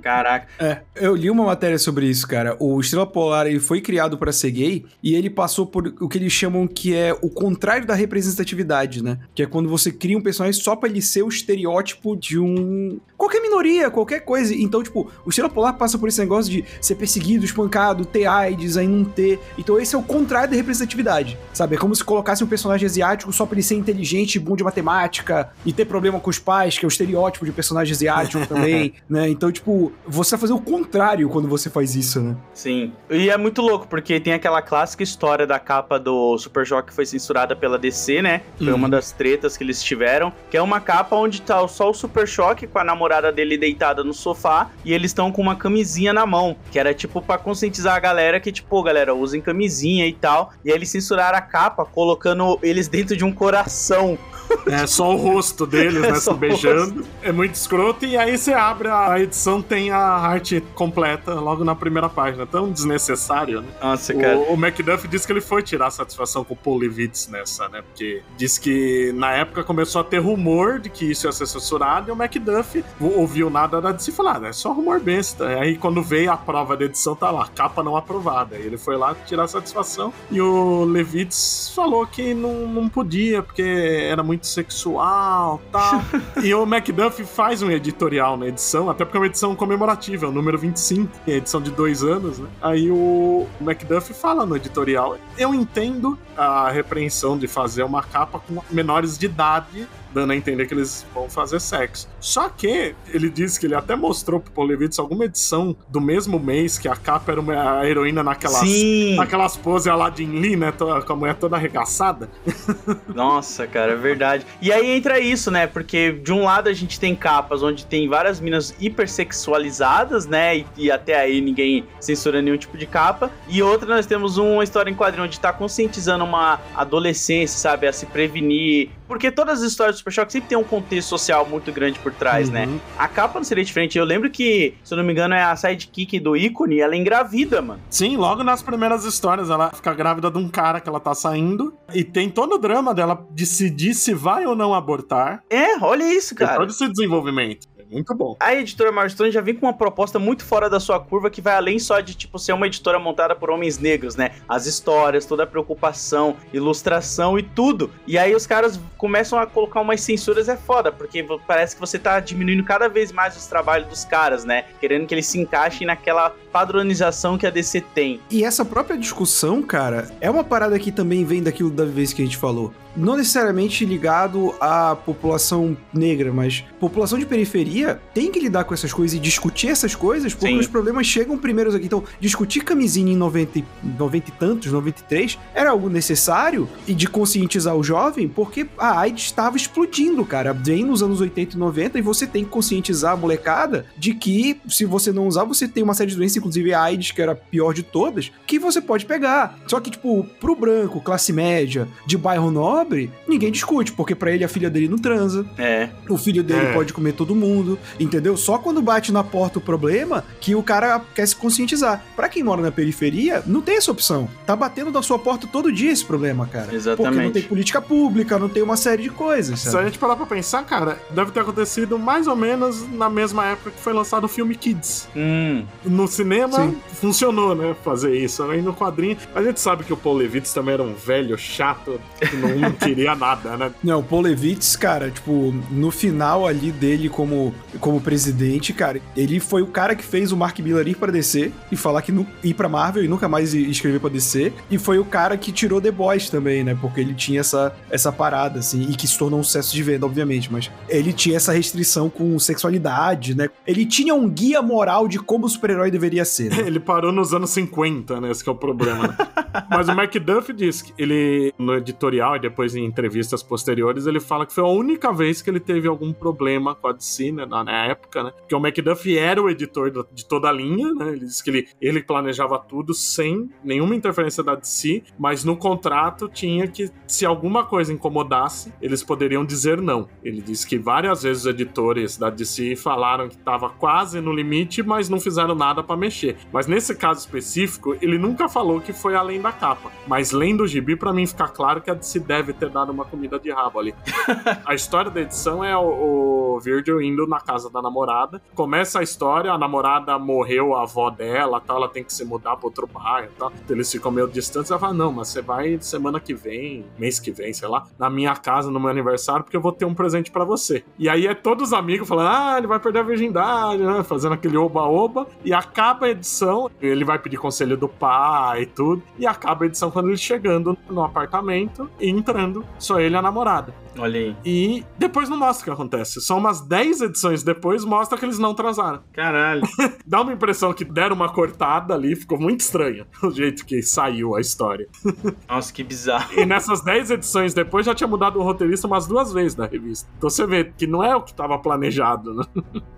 [0.00, 0.46] Caraca.
[0.56, 2.56] É, eu li uma matéria sobre isso, cara.
[2.60, 6.16] O Estrela Polar ele foi criado para ser gay e ele passou por o que
[6.16, 9.18] eles chamam que é o contrário da representatividade, né?
[9.34, 13.00] Que é quando você cria um personagem só pra ele ser o estereótipo de um.
[13.16, 14.54] qualquer minoria, qualquer coisa.
[14.54, 18.76] Então, tipo, o Estrela Polar passa por esse negócio de ser perseguido, espancado, ter AIDS,
[18.76, 19.40] aí não ter.
[19.58, 21.15] Então, esse é o contrário da representatividade
[21.52, 21.76] sabe?
[21.76, 25.50] É como se colocasse um personagem asiático só pra ele ser inteligente, bom de matemática
[25.64, 29.28] e ter problema com os pais, que é o estereótipo de personagem asiático também, né?
[29.28, 32.36] Então, tipo, você vai fazer o contrário quando você faz isso, né?
[32.52, 32.92] Sim.
[33.10, 36.94] E é muito louco, porque tem aquela clássica história da capa do Super Choque que
[36.94, 38.42] foi censurada pela DC, né?
[38.58, 38.76] Foi uhum.
[38.76, 42.26] uma das tretas que eles tiveram, que é uma capa onde tá só o Super
[42.26, 46.26] Choque com a namorada dele deitada no sofá e eles estão com uma camisinha na
[46.26, 50.52] mão, que era tipo para conscientizar a galera que, tipo, galera, usem camisinha e tal.
[50.64, 54.18] E aí eles censuraram a capa colocando eles dentro de um coração.
[54.66, 56.20] É só o rosto deles, é né?
[56.20, 57.04] Se beijando.
[57.22, 58.04] É muito escroto.
[58.04, 62.46] E aí você abre a edição, tem a arte completa logo na primeira página.
[62.46, 63.68] Tão desnecessário, né?
[63.80, 64.38] Nossa, cara.
[64.38, 67.82] O, o Macduff disse que ele foi tirar satisfação com o Paul Levitz nessa, né?
[67.82, 72.10] Porque disse que na época começou a ter rumor de que isso ia ser censurado
[72.10, 75.46] e o Macduff ouviu nada da DC e falou: ah, é só rumor besta.
[75.46, 78.56] Aí quando veio a prova da edição, tá lá, capa não aprovada.
[78.56, 83.62] Aí ele foi lá tirar satisfação e o Levitz falou que não, não podia, porque
[83.62, 86.02] era muito sexual tal.
[86.42, 90.28] e o Macduff faz um editorial na edição, até porque é uma edição comemorativa, é
[90.28, 92.48] o número 25, é edição de dois anos, né?
[92.62, 98.62] Aí o Macduff fala no editorial: Eu entendo a repreensão de fazer uma capa com
[98.70, 102.08] menores de idade dando a entender que eles vão fazer sexo.
[102.18, 106.78] Só que ele disse que ele até mostrou pro Polevitz alguma edição do mesmo mês
[106.78, 109.14] que a capa era uma, a heroína naquelas, Sim.
[109.16, 110.72] naquelas poses Aladdin Lee, né?
[110.72, 112.30] Com a mulher toda arregaçada.
[113.14, 114.46] Nossa, cara, é verdade.
[114.62, 115.66] E aí entra isso, né?
[115.66, 120.56] Porque de um lado a gente tem capas onde tem várias minas hipersexualizadas, né?
[120.56, 123.30] E, e até aí ninguém censura nenhum tipo de capa.
[123.50, 127.86] E outra nós temos uma história em quadrinho onde tá conscientizando uma adolescência, sabe?
[127.86, 128.88] A se prevenir.
[129.06, 132.50] Porque todas as histórias Super Choque sempre tem um contexto social muito grande por trás,
[132.50, 132.66] né?
[132.66, 132.74] uhum.
[132.74, 132.80] né?
[132.98, 133.96] A capa não seria diferente.
[133.96, 136.98] Eu lembro que, se eu não me engano, é a sidekick do ícone, ela é
[136.98, 137.80] engravida, mano.
[137.88, 141.74] Sim, logo nas primeiras histórias, ela fica grávida de um cara que ela tá saindo.
[141.94, 145.42] E tem todo o drama dela decidir se vai ou não abortar.
[145.48, 146.52] É, olha isso, cara.
[146.52, 148.36] Tem todo esse desenvolvimento muito bom.
[148.40, 151.54] A editora Milestone já vem com uma proposta muito fora da sua curva que vai
[151.54, 154.32] além só de, tipo, ser uma editora montada por homens negros, né?
[154.48, 157.90] As histórias, toda a preocupação, ilustração e tudo.
[158.06, 161.98] E aí os caras começam a colocar umas censuras, é foda, porque parece que você
[161.98, 164.64] tá diminuindo cada vez mais os trabalhos dos caras, né?
[164.80, 168.20] Querendo que eles se encaixem naquela padronização que a DC tem.
[168.30, 172.22] E essa própria discussão, cara, é uma parada que também vem daquilo da vez que
[172.22, 172.72] a gente falou.
[172.96, 178.72] Não necessariamente ligado à população negra, mas população de periferia periferia tem que lidar com
[178.74, 180.58] essas coisas e discutir essas coisas, porque Sim.
[180.58, 181.86] os problemas chegam primeiros aqui.
[181.86, 183.64] Então, discutir camisinha em 90, e-
[183.98, 189.24] 90 e tantos, 93, era algo necessário e de conscientizar o jovem, porque a AIDS
[189.26, 190.52] estava explodindo, cara.
[190.52, 194.58] Vem nos anos 80 e 90 e você tem que conscientizar a molecada de que
[194.68, 197.32] se você não usar, você tem uma série de doenças, inclusive a AIDS, que era
[197.32, 199.58] a pior de todas, que você pode pegar.
[199.66, 204.44] Só que, tipo, pro branco, classe média, de bairro nobre, ninguém discute, porque pra ele
[204.44, 205.88] a filha dele não transa, É.
[206.08, 206.72] o filho dele É.
[206.72, 207.65] pode comer todo mundo,
[207.98, 208.36] entendeu?
[208.36, 212.04] Só quando bate na porta o problema que o cara quer se conscientizar.
[212.14, 214.28] Pra quem mora na periferia, não tem essa opção.
[214.46, 216.66] Tá batendo na sua porta todo dia esse problema, cara.
[216.66, 217.32] Porque não Exatamente.
[217.32, 219.84] tem política pública, não tem uma série de coisas, Se a sabe?
[219.86, 223.80] gente parar pra pensar, cara, deve ter acontecido mais ou menos na mesma época que
[223.80, 225.08] foi lançado o filme Kids.
[225.16, 225.64] Hum.
[225.84, 226.76] No cinema Sim.
[227.00, 227.74] funcionou, né?
[227.84, 228.42] Fazer isso.
[228.44, 229.16] Aí no quadrinho.
[229.34, 232.72] A gente sabe que o Paul Levitz também era um velho chato que não, não
[232.76, 233.72] queria nada, né?
[233.82, 239.38] Não, o Paul Levitz, cara, tipo, no final ali dele como, como presidente, cara, ele
[239.40, 242.26] foi o cara que fez o Mark Miller ir pra DC e falar que nu-
[242.42, 244.52] ir pra Marvel e nunca mais escrever pra DC.
[244.70, 246.76] E foi o cara que tirou The Boys também, né?
[246.80, 250.06] Porque ele tinha essa, essa parada, assim, e que se tornou um sucesso de venda,
[250.06, 250.52] obviamente.
[250.52, 253.48] Mas ele tinha essa restrição com sexualidade, né?
[253.66, 256.50] Ele tinha um guia moral de como o super-herói deveria ser.
[256.50, 256.60] né?
[256.66, 258.30] Ele parou nos anos 50, né?
[258.30, 259.08] Esse que é o problema.
[259.08, 259.16] né?
[259.70, 264.44] Mas o Macduff diz que ele, no editorial e depois em entrevistas posteriores, ele fala
[264.44, 267.45] que foi a única vez que ele teve algum problema com a DC, né?
[267.46, 268.32] Na, na época, né?
[268.36, 271.12] Porque o Macduff era o editor de toda a linha, né?
[271.12, 276.28] Ele disse que ele, ele planejava tudo sem nenhuma interferência da DC, mas no contrato
[276.28, 280.08] tinha que, se alguma coisa incomodasse, eles poderiam dizer não.
[280.22, 284.82] Ele disse que várias vezes os editores da DC falaram que estava quase no limite,
[284.82, 286.36] mas não fizeram nada pra mexer.
[286.52, 289.90] Mas nesse caso específico, ele nunca falou que foi além da capa.
[290.06, 293.04] Mas lendo o gibi, pra mim fica claro que a DC deve ter dado uma
[293.04, 293.94] comida de rabo ali.
[294.64, 298.40] a história da edição é o, o Virgil indo na casa da namorada.
[298.54, 302.56] Começa a história, a namorada morreu, a avó dela, tal, ela tem que se mudar
[302.56, 303.52] pra outro bairro, tal.
[303.64, 304.70] Então eles ficam meio distantes.
[304.70, 308.08] Ela fala: "Não, mas você vai semana que vem, mês que vem, sei lá, na
[308.10, 310.84] minha casa no meu aniversário, porque eu vou ter um presente pra você".
[310.98, 314.02] E aí é todos os amigos falando: "Ah, ele vai perder a virgindade", né?
[314.02, 319.02] Fazendo aquele oba-oba e acaba a edição, ele vai pedir conselho do pai e tudo,
[319.18, 323.22] e acaba a edição quando ele chegando no apartamento e entrando, só ele e a
[323.22, 323.74] namorada.
[323.98, 324.36] Olha aí.
[324.44, 326.20] E depois não mostra o que acontece.
[326.20, 329.00] Só umas 10 edições depois mostra que eles não transaram.
[329.12, 329.62] Caralho.
[330.06, 334.34] Dá uma impressão que deram uma cortada ali, ficou muito estranho o jeito que saiu
[334.34, 334.86] a história.
[335.48, 336.38] Nossa, que bizarro.
[336.38, 340.08] E nessas 10 edições depois já tinha mudado o roteirista umas duas vezes da revista.
[340.16, 342.44] Então você vê que não é o que estava planejado, né?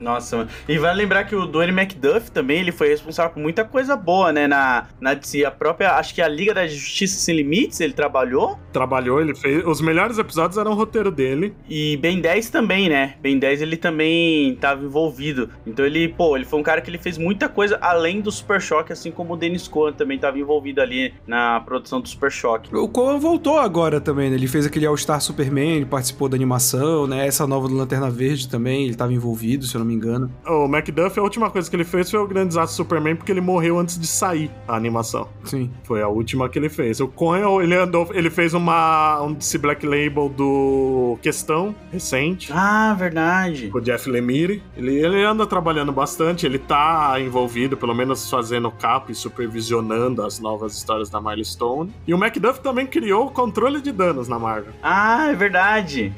[0.00, 0.50] Nossa, mano.
[0.68, 4.32] E vale lembrar que o Dwayne McDuff também, ele foi responsável por muita coisa boa,
[4.32, 4.46] né?
[4.46, 5.44] Na, na DC.
[5.44, 8.58] A própria, acho que a Liga da Justiça Sem Limites, ele trabalhou.
[8.72, 9.64] Trabalhou, ele fez.
[9.66, 11.54] Os melhores episódios eram roteiro dele.
[11.68, 13.14] E Ben 10 também, né?
[13.20, 15.50] Ben 10 ele também tava envolvido.
[15.66, 18.60] Então ele, pô, ele foi um cara que ele fez muita coisa além do Super
[18.60, 22.74] Choque, assim como o Dennis Cohen também tava envolvido ali na produção do Super Choque.
[22.74, 24.36] O Coen voltou agora também, né?
[24.36, 27.26] Ele fez aquele All-Star Superman, ele participou da animação, né?
[27.26, 30.30] Essa nova do Lanterna Verde também, ele tava envolvido, se eu não me engano.
[30.46, 33.40] O Macduff, a última coisa que ele fez foi o Grande Desastre Superman, porque ele
[33.40, 35.28] morreu antes de sair a animação.
[35.44, 35.70] Sim.
[35.84, 37.00] Foi a última que ele fez.
[37.00, 40.77] O Cohen, ele andou, ele fez uma um DC Black Label do
[41.22, 42.50] Questão recente.
[42.52, 43.68] Ah, verdade.
[43.68, 44.62] Com o Jeff Lemire.
[44.76, 50.38] Ele, ele anda trabalhando bastante, ele tá envolvido, pelo menos fazendo capa e supervisionando as
[50.38, 51.92] novas histórias da Milestone.
[52.06, 54.72] E o Macduff também criou o controle de danos na Marvel.
[54.82, 56.12] Ah, é verdade.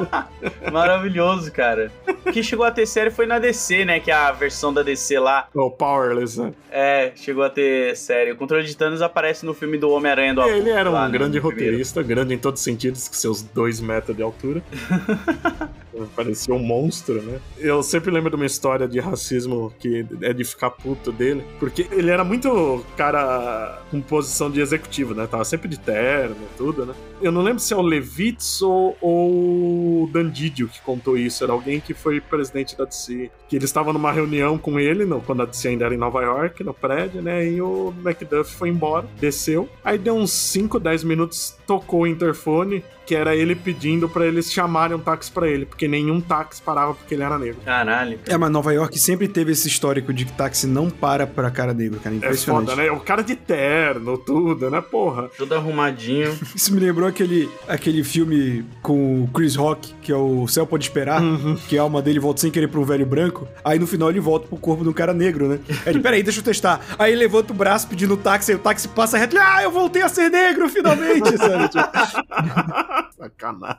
[0.72, 1.90] Maravilhoso, cara.
[2.26, 4.00] O que chegou a ter série foi na DC, né?
[4.00, 5.48] Que é a versão da DC lá.
[5.54, 6.52] O Powerless, né?
[6.70, 8.32] É, chegou a ter série.
[8.32, 11.12] O controle de Thanos aparece no filme do Homem-Aranha do Ele era um lá, né,
[11.12, 11.64] grande primeiro.
[11.64, 14.62] roteirista, grande em todos os sentidos, com seus dois metros de altura.
[16.14, 17.40] Parecia um monstro, né?
[17.58, 21.86] Eu sempre lembro de uma história de racismo que é de ficar puto dele, porque
[21.90, 25.26] ele era muito cara com posição de executivo, né?
[25.26, 26.94] Tava sempre de terno e tudo, né?
[27.20, 31.44] Eu não lembro se é o Levitz ou, ou o Dandidio que contou isso.
[31.44, 33.30] Era alguém que foi presidente da DC.
[33.48, 36.22] Que eles estavam numa reunião com ele, no, quando a DC ainda era em Nova
[36.22, 37.46] York, no prédio, né?
[37.46, 39.68] E o Macduff foi embora, desceu.
[39.84, 44.52] Aí deu uns 5, 10 minutos, tocou o interfone, que era ele pedindo pra eles
[44.52, 47.58] chamarem um táxi pra ele, porque nenhum táxi parava porque ele era negro.
[47.64, 48.18] Caralho.
[48.26, 51.72] É, mas Nova York sempre teve esse histórico de que táxi não para pra cara
[51.74, 52.14] negro, cara.
[52.14, 52.70] É Impressionante.
[52.70, 52.90] foda, né?
[52.90, 54.80] O cara de terno, tudo, né?
[54.80, 55.28] Porra.
[55.36, 56.36] Tudo arrumadinho.
[56.54, 60.84] Isso me lembrou aquele, aquele filme com o Chris Rock, que é o Céu Pode
[60.84, 61.20] Esperar,
[61.68, 63.46] que a alma dele volta sem querer pra um velho branco.
[63.64, 65.58] Aí no final ele volta pro corpo de um cara negro, né?
[65.86, 66.80] Aí ele, peraí, deixa eu testar.
[66.98, 69.36] Aí ele levanta o braço pedindo táxi, aí o táxi passa reto.
[69.38, 71.68] Ah, eu voltei a ser negro finalmente, sabe?
[71.68, 73.78] Tipo, Sacanagem.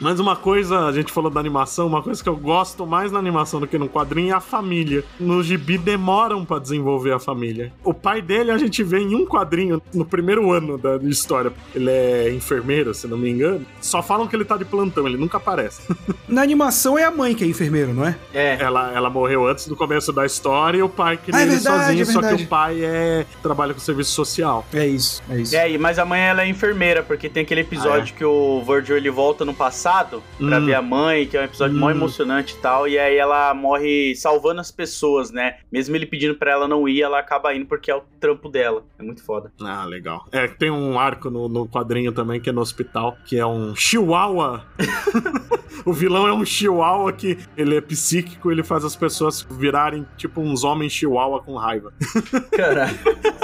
[0.00, 3.18] Mas uma coisa, a gente falou da animação, uma coisa que eu gosto mais na
[3.18, 5.04] animação do que no quadrinho é a família.
[5.18, 7.72] No gibi demoram para desenvolver a família.
[7.82, 11.52] O pai dele a gente vê em um quadrinho no primeiro ano da história.
[11.74, 13.66] Ele é enfermeiro, se não me engano.
[13.80, 15.82] Só falam que ele tá de plantão, ele nunca aparece.
[16.28, 18.16] Na animação é a mãe que é enfermeiro, não é?
[18.32, 18.56] É.
[18.60, 21.54] Ela, ela morreu antes do começo da história e o pai queria ah, é ele
[21.56, 24.64] verdade, sozinho, é só que o pai é trabalha com serviço social.
[24.72, 25.56] É isso, é isso.
[25.56, 28.18] É, mas a mãe ela é enfermeira, porque tem aquele episódio ah, é.
[28.18, 29.87] que o Virgil ele volta no passado
[30.38, 30.66] pra hum.
[30.66, 31.80] ver a mãe, que é um episódio hum.
[31.80, 35.58] mó emocionante e tal, e aí ela morre salvando as pessoas, né?
[35.70, 38.84] Mesmo ele pedindo pra ela não ir, ela acaba indo porque é o trampo dela.
[38.98, 39.52] É muito foda.
[39.60, 40.24] Ah, legal.
[40.32, 43.74] É, tem um arco no, no quadrinho também que é no hospital, que é um
[43.74, 44.64] chihuahua.
[45.84, 50.40] o vilão é um chihuahua que ele é psíquico, ele faz as pessoas virarem tipo
[50.40, 51.92] uns homens chihuahua com raiva.
[52.52, 52.98] Caralho.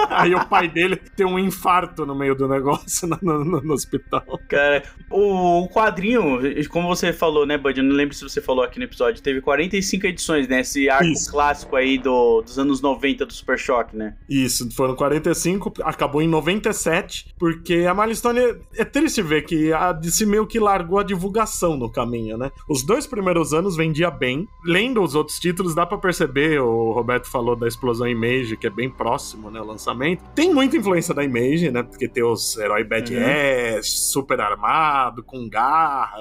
[0.08, 4.22] Aí o pai dele tem um infarto no meio do negócio no, no, no hospital.
[4.48, 6.33] Cara, o quadrinho,
[6.68, 7.78] como você falou, né, Bud?
[7.78, 10.60] Eu não lembro se você falou aqui no episódio, teve 45 edições, né?
[10.60, 11.30] Esse arco Isso.
[11.30, 14.14] clássico aí do, dos anos 90 do Super Choque, né?
[14.28, 19.92] Isso, foram 45, acabou em 97, porque a Milestone é, é triste ver que a
[19.92, 22.50] DC meio que largou a divulgação no caminho, né?
[22.68, 24.46] Os dois primeiros anos vendia bem.
[24.64, 28.70] Lendo os outros títulos, dá para perceber, o Roberto falou da explosão Image, que é
[28.70, 30.22] bem próximo, né, o lançamento.
[30.34, 31.82] Tem muita influência da Image, né?
[31.82, 33.82] Porque tem os herói badass, uhum.
[33.82, 35.48] super armado, com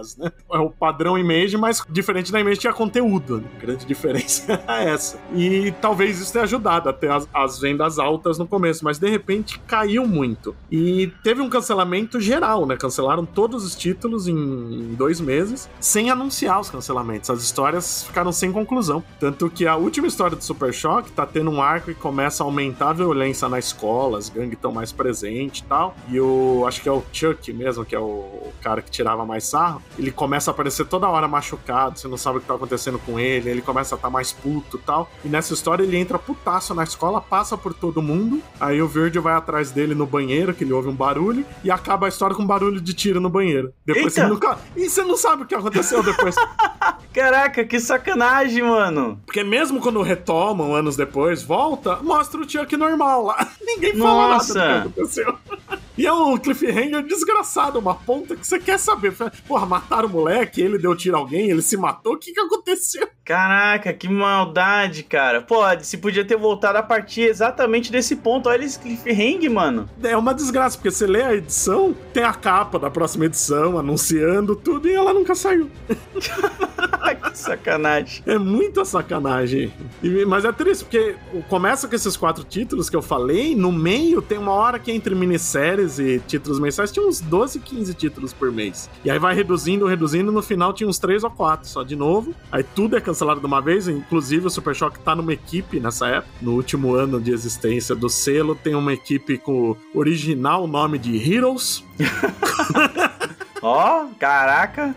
[0.04, 0.32] garras, né?
[0.52, 3.38] É o padrão Image, mas diferente da Image tinha conteúdo.
[3.38, 3.48] Né?
[3.58, 5.20] A grande diferença é essa.
[5.34, 9.60] E talvez isso tenha ajudado até as, as vendas altas no começo, mas de repente
[9.60, 10.56] caiu muito.
[10.72, 12.76] E teve um cancelamento geral, né?
[12.76, 17.30] Cancelaram todos os títulos em dois meses, sem anunciar os cancelamentos.
[17.30, 19.04] As histórias ficaram sem conclusão.
[19.20, 22.46] Tanto que a última história do Super Shock tá tendo um arco que começa a
[22.46, 25.96] aumentar a violência na escola, as gangues estão mais presentes e tal.
[26.10, 26.66] E o.
[26.68, 29.82] Acho que é o Chuck mesmo, que é o cara que tirava mais sarro.
[29.98, 33.20] Ele começa a aparecer toda hora machucado, você não sabe o que tá acontecendo com
[33.20, 35.10] ele, ele começa a estar tá mais puto e tal.
[35.24, 38.42] E nessa história ele entra putaço na escola, passa por todo mundo.
[38.60, 42.06] Aí o Virgil vai atrás dele no banheiro, que ele ouve um barulho, e acaba
[42.06, 43.74] a história com um barulho de tiro no banheiro.
[43.86, 44.28] Depois Eita.
[44.28, 44.58] você nunca.
[44.76, 46.36] E você não sabe o que aconteceu depois.
[47.14, 49.22] Caraca, que sacanagem, mano.
[49.26, 53.48] Porque mesmo quando retomam anos depois, volta, mostra o Chuck normal lá.
[53.62, 54.54] Ninguém fala Nossa.
[54.54, 55.38] nada do que aconteceu.
[55.96, 59.14] E é um cliffhanger desgraçado, uma ponta que você quer saber.
[59.48, 62.40] Porra, mataram o moleque, ele deu tiro a alguém, ele se matou, o que que
[62.40, 63.08] aconteceu?
[63.26, 65.42] Caraca, que maldade, cara.
[65.42, 68.50] Pô, se podia ter voltado a partir exatamente desse ponto.
[68.50, 69.90] Olha esse cliffhanger, mano.
[70.04, 74.58] É uma desgraça, porque você lê a edição, tem a capa da próxima edição, anunciando
[74.58, 75.72] tudo, e ela nunca saiu.
[77.32, 78.24] que sacanagem.
[78.26, 79.72] É muita sacanagem.
[80.02, 81.16] E, mas é triste, porque
[81.48, 85.16] começa com esses quatro títulos que eu falei, no meio tem uma hora que entre
[85.16, 88.90] minisséries e títulos mensais tinha uns 12, 15 títulos por mês.
[89.06, 92.36] E aí vai reduzindo, reduzindo, no final tinha uns 3 ou 4 só de novo.
[92.52, 96.08] Aí tudo é cancelado de uma vez, inclusive o Super Shock tá numa equipe nessa
[96.08, 96.34] época.
[96.42, 101.16] No último ano de existência do selo, tem uma equipe com o original nome de
[101.18, 101.84] Heroes.
[103.62, 104.96] Ó, oh, caraca!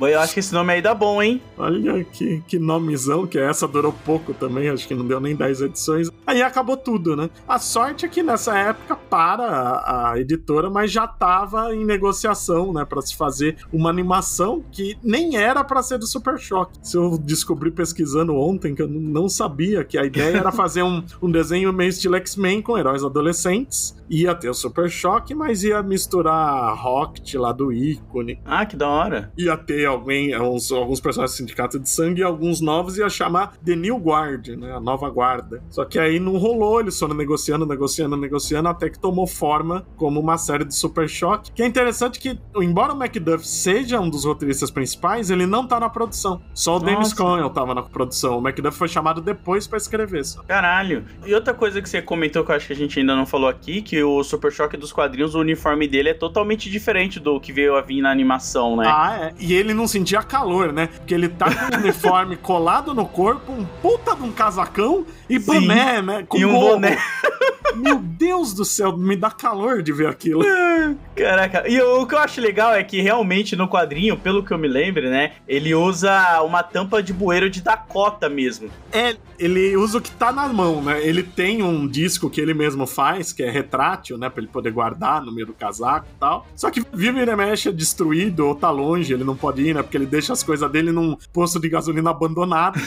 [0.00, 1.40] Eu acho que esse nome aí dá bom, hein?
[1.56, 5.62] Olha que, que nomezão, que essa durou pouco também, acho que não deu nem 10
[5.62, 6.10] edições.
[6.26, 7.30] Aí acabou tudo, né?
[7.46, 12.72] A sorte é que nessa época para a, a editora, mas já tava em negociação,
[12.72, 16.78] né, para se fazer uma animação que nem era para ser do Super Choque.
[16.82, 21.02] Se eu descobri pesquisando ontem que eu não sabia que a ideia era fazer um,
[21.22, 23.96] um desenho meio estilo X-Men com heróis adolescentes.
[24.08, 28.40] Ia ter o Super Choque, mas ia misturar Rocket lá do ícone.
[28.44, 29.32] Ah, que da hora.
[29.36, 33.56] Ia ter alguém, alguns, alguns personagens do Sindicato de Sangue e alguns novos ia chamar
[33.64, 34.72] The New Guard, né?
[34.72, 35.62] A nova guarda.
[35.70, 40.20] Só que aí não rolou, eles foram negociando, negociando, negociando, até que tomou forma como
[40.20, 41.52] uma série de Super Choque.
[41.52, 45.78] Que é interessante que, embora o Macduff seja um dos roteiristas principais, ele não tá
[45.80, 46.42] na produção.
[46.54, 48.38] Só o Dennis Conwell tava na produção.
[48.38, 50.42] O Macduff foi chamado depois para escrever só.
[50.42, 51.04] Caralho.
[51.24, 53.48] E outra coisa que você comentou que eu acho que a gente ainda não falou
[53.48, 57.52] aqui, que o Super Choque dos quadrinhos, o uniforme dele é totalmente diferente do que
[57.52, 58.84] veio a vir na animação, né?
[58.86, 59.34] Ah, é.
[59.38, 60.88] E ele não sentia calor, né?
[60.88, 65.38] Porque ele tá com o uniforme colado no corpo, um puta de um casacão e
[65.38, 65.46] Sim.
[65.46, 66.24] boné, né?
[66.28, 66.98] Com e um boné.
[67.76, 70.42] Meu Deus do céu, me dá calor de ver aquilo.
[71.14, 74.58] Caraca, e o que eu acho legal é que realmente no quadrinho, pelo que eu
[74.58, 75.32] me lembro, né?
[75.46, 78.70] Ele usa uma tampa de bueiro de Dakota mesmo.
[78.92, 81.04] É, ele usa o que tá na mão, né?
[81.06, 84.28] Ele tem um disco que ele mesmo faz, que é retrátil, né?
[84.28, 86.46] Pra ele poder guardar no meio do casaco e tal.
[86.54, 89.82] Só que vive e mexe é destruído ou tá longe, ele não pode né?
[89.82, 92.80] Porque ele deixa as coisas dele num posto de gasolina abandonado.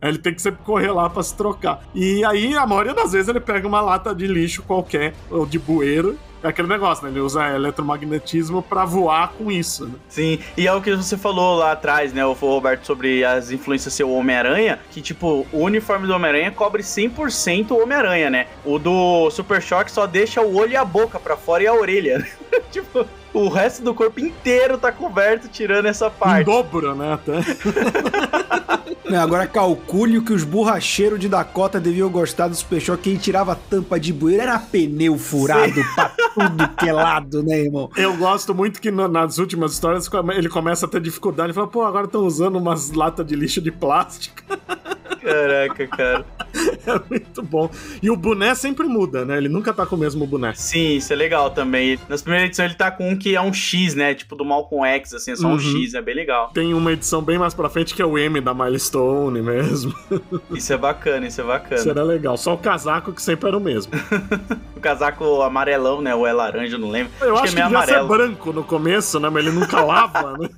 [0.00, 1.82] Aí ele tem que sempre correr lá pra se trocar.
[1.94, 5.58] E aí, a maioria das vezes, ele pega uma lata de lixo qualquer, ou de
[5.58, 7.10] bueiro, É aquele negócio, né?
[7.10, 9.94] Ele usa eletromagnetismo pra voar com isso, né?
[10.08, 13.92] Sim, e é o que você falou lá atrás, né, o Roberto, sobre as influências
[13.92, 18.46] ser o Homem-Aranha, que, tipo, o uniforme do Homem-Aranha cobre 100% o Homem-Aranha, né?
[18.64, 21.74] O do Super Shock só deixa o olho e a boca pra fora e a
[21.74, 22.24] orelha.
[22.70, 23.04] tipo,
[23.44, 26.42] o resto do corpo inteiro tá coberto, tirando essa parte.
[26.42, 27.14] Em dobro, né?
[27.14, 27.32] Até.
[29.16, 33.18] Agora calcule o que os borracheiros de Dakota deviam gostar do Super Shock, que ele
[33.18, 35.94] tirava tampa de bueiro, era pneu furado Sim.
[35.94, 37.90] pra tudo que é lado, né, irmão?
[37.96, 41.68] Eu gosto muito que no, nas últimas histórias ele começa a ter dificuldade e fala,
[41.68, 44.42] pô, agora estão usando umas latas de lixo de plástico.
[45.22, 46.24] Caraca, cara.
[46.88, 47.70] É muito bom.
[48.02, 49.36] E o boné sempre muda, né?
[49.36, 50.54] Ele nunca tá com o mesmo boné.
[50.54, 51.98] Sim, isso é legal também.
[52.08, 54.14] Nas primeiras edições ele tá com um que é um X, né?
[54.14, 55.54] Tipo do Malcolm X, assim, é só uhum.
[55.54, 56.48] um X, é bem legal.
[56.54, 59.94] Tem uma edição bem mais pra frente que é o M da Milestone mesmo.
[60.50, 61.80] Isso é bacana, isso é bacana.
[61.80, 62.36] Isso era legal.
[62.36, 63.92] Só o casaco que sempre era o mesmo.
[64.74, 66.14] o casaco amarelão, né?
[66.14, 67.12] Ou é laranja, não lembro.
[67.20, 69.28] Eu acho, acho que, é que devia ser branco no começo, né?
[69.28, 70.48] Mas ele nunca lava, né?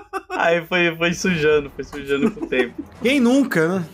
[0.30, 2.82] Aí foi, foi sujando, foi sujando com o tempo.
[3.02, 3.84] Quem nunca, né?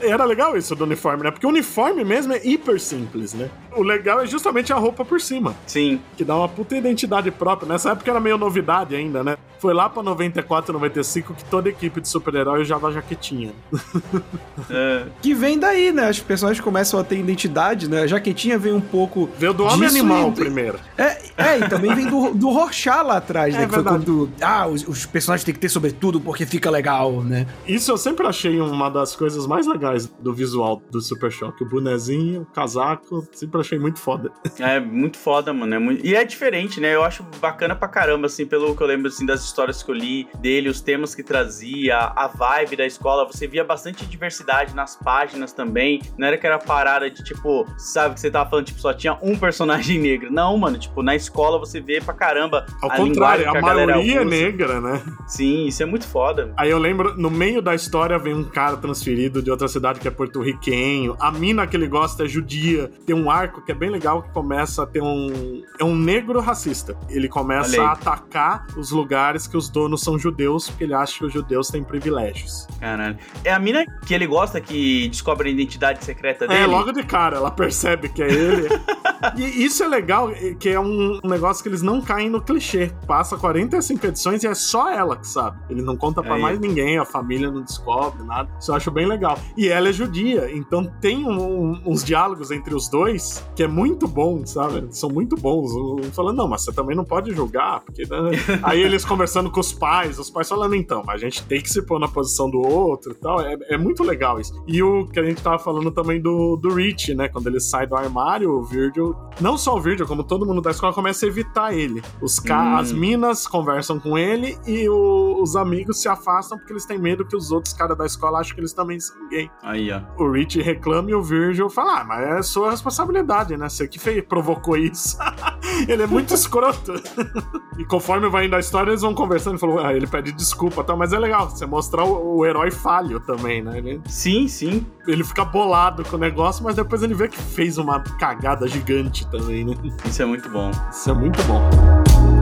[0.00, 1.30] Era legal isso do uniforme, né?
[1.30, 3.48] Porque o uniforme mesmo é hiper simples, né?
[3.76, 5.54] O legal é justamente a roupa por cima.
[5.66, 6.00] Sim.
[6.16, 7.68] Que dá uma puta identidade própria.
[7.68, 9.36] Nessa época era meio novidade ainda, né?
[9.58, 13.52] Foi lá pra 94, 95 que toda equipe de super-herói usava jaquetinha.
[14.70, 15.06] É.
[15.20, 16.08] Que vem daí, né?
[16.08, 18.02] Os personagens começam a ter identidade, né?
[18.02, 19.28] A jaquetinha vem um pouco.
[19.36, 20.32] Veio do Homem Animal e...
[20.32, 20.78] primeiro.
[20.96, 23.64] É, é, e também vem do, do Rorschach lá atrás, né?
[23.64, 24.04] É que verdade.
[24.04, 24.32] foi quando.
[24.40, 27.46] Ah, os, os personagens têm que ter sobretudo porque fica legal, né?
[27.66, 31.64] Isso eu sempre achei uma das coisas mais legais do visual do Super Choque.
[31.64, 34.30] O bonezinho, o casaco, sempre achei muito foda.
[34.58, 35.74] É, muito foda, mano.
[35.74, 36.04] É muito...
[36.04, 36.94] E é diferente, né?
[36.94, 39.94] Eu acho bacana pra caramba, assim, pelo que eu lembro, assim, das histórias que eu
[39.94, 43.24] li dele, os temas que trazia, a vibe da escola.
[43.26, 46.00] Você via bastante diversidade nas páginas também.
[46.18, 49.16] Não era que era parada de, tipo, sabe que você tava falando, tipo, só tinha
[49.22, 50.32] um personagem negro.
[50.32, 52.66] Não, mano, tipo, na escola você vê pra caramba.
[52.80, 55.02] Ao a contrário, a, a maioria é negra, né?
[55.26, 56.52] Sim, isso é muito foda.
[56.56, 60.08] Aí eu lembro, no meio da história vem um cara transferido de outra cidade que
[60.08, 61.16] é porto-riquenho.
[61.20, 62.90] A mina que ele gosta é judia.
[63.06, 65.62] Tem um arco que é bem legal que começa a ter um.
[65.78, 66.96] É um negro racista.
[67.08, 71.24] Ele começa a atacar os lugares que os donos são judeus, porque ele acha que
[71.26, 72.66] os judeus têm privilégios.
[72.80, 73.18] Caralho.
[73.44, 76.62] É a mina que ele gosta que descobre a identidade secreta é, dele?
[76.62, 78.68] É, logo de cara, ela percebe que é ele.
[79.36, 82.90] e isso é legal, que é um negócio que eles não caem no clichê.
[83.06, 85.58] Passa 45 edições e é só ela que sabe.
[85.68, 88.48] Ele não conta para mais ninguém, a família não descobre nada.
[88.60, 89.38] Isso eu acho bem legal.
[89.56, 94.08] E ela é judia, então tem um, uns diálogos entre os dois que é muito
[94.08, 94.86] bom, sabe?
[94.90, 95.72] São muito bons.
[95.72, 98.02] Um falando, não, mas você também não pode julgar, porque.
[98.02, 98.30] Né?
[98.62, 101.82] Aí eles conversando com os pais, os pais falando, então, a gente tem que se
[101.82, 103.40] pôr na posição do outro e tal.
[103.40, 104.52] É, é muito legal isso.
[104.66, 107.28] E o que a gente tava falando também do, do Rich, né?
[107.28, 109.14] Quando ele sai do armário, o Virgil.
[109.40, 112.02] Não só o Virgil, como todo mundo da escola começa a evitar ele.
[112.20, 112.76] Os hum.
[112.76, 117.24] As minas conversam com ele e o, os amigos se afastam porque eles têm medo
[117.24, 119.50] que os outros caras da escola achem que eles também são gay.
[119.62, 120.00] Aí, ó.
[120.22, 123.68] O Rich reclama e o Virgil fala: Ah, mas é sua responsabilidade, né?
[123.68, 125.16] Você que fez, provocou isso.
[125.88, 126.94] ele é muito escroto.
[127.78, 130.84] e conforme vai indo a história, eles vão conversando e falou: Ah, ele pede desculpa,
[130.84, 130.94] tá?
[130.94, 133.78] Mas é legal você mostrar o, o herói falho também, né?
[133.78, 134.86] Ele, sim, sim.
[135.06, 139.26] Ele fica bolado com o negócio, mas depois ele vê que fez uma cagada gigante
[139.30, 139.74] também, né?
[140.04, 140.70] Isso é muito bom.
[140.90, 142.41] Isso é muito bom.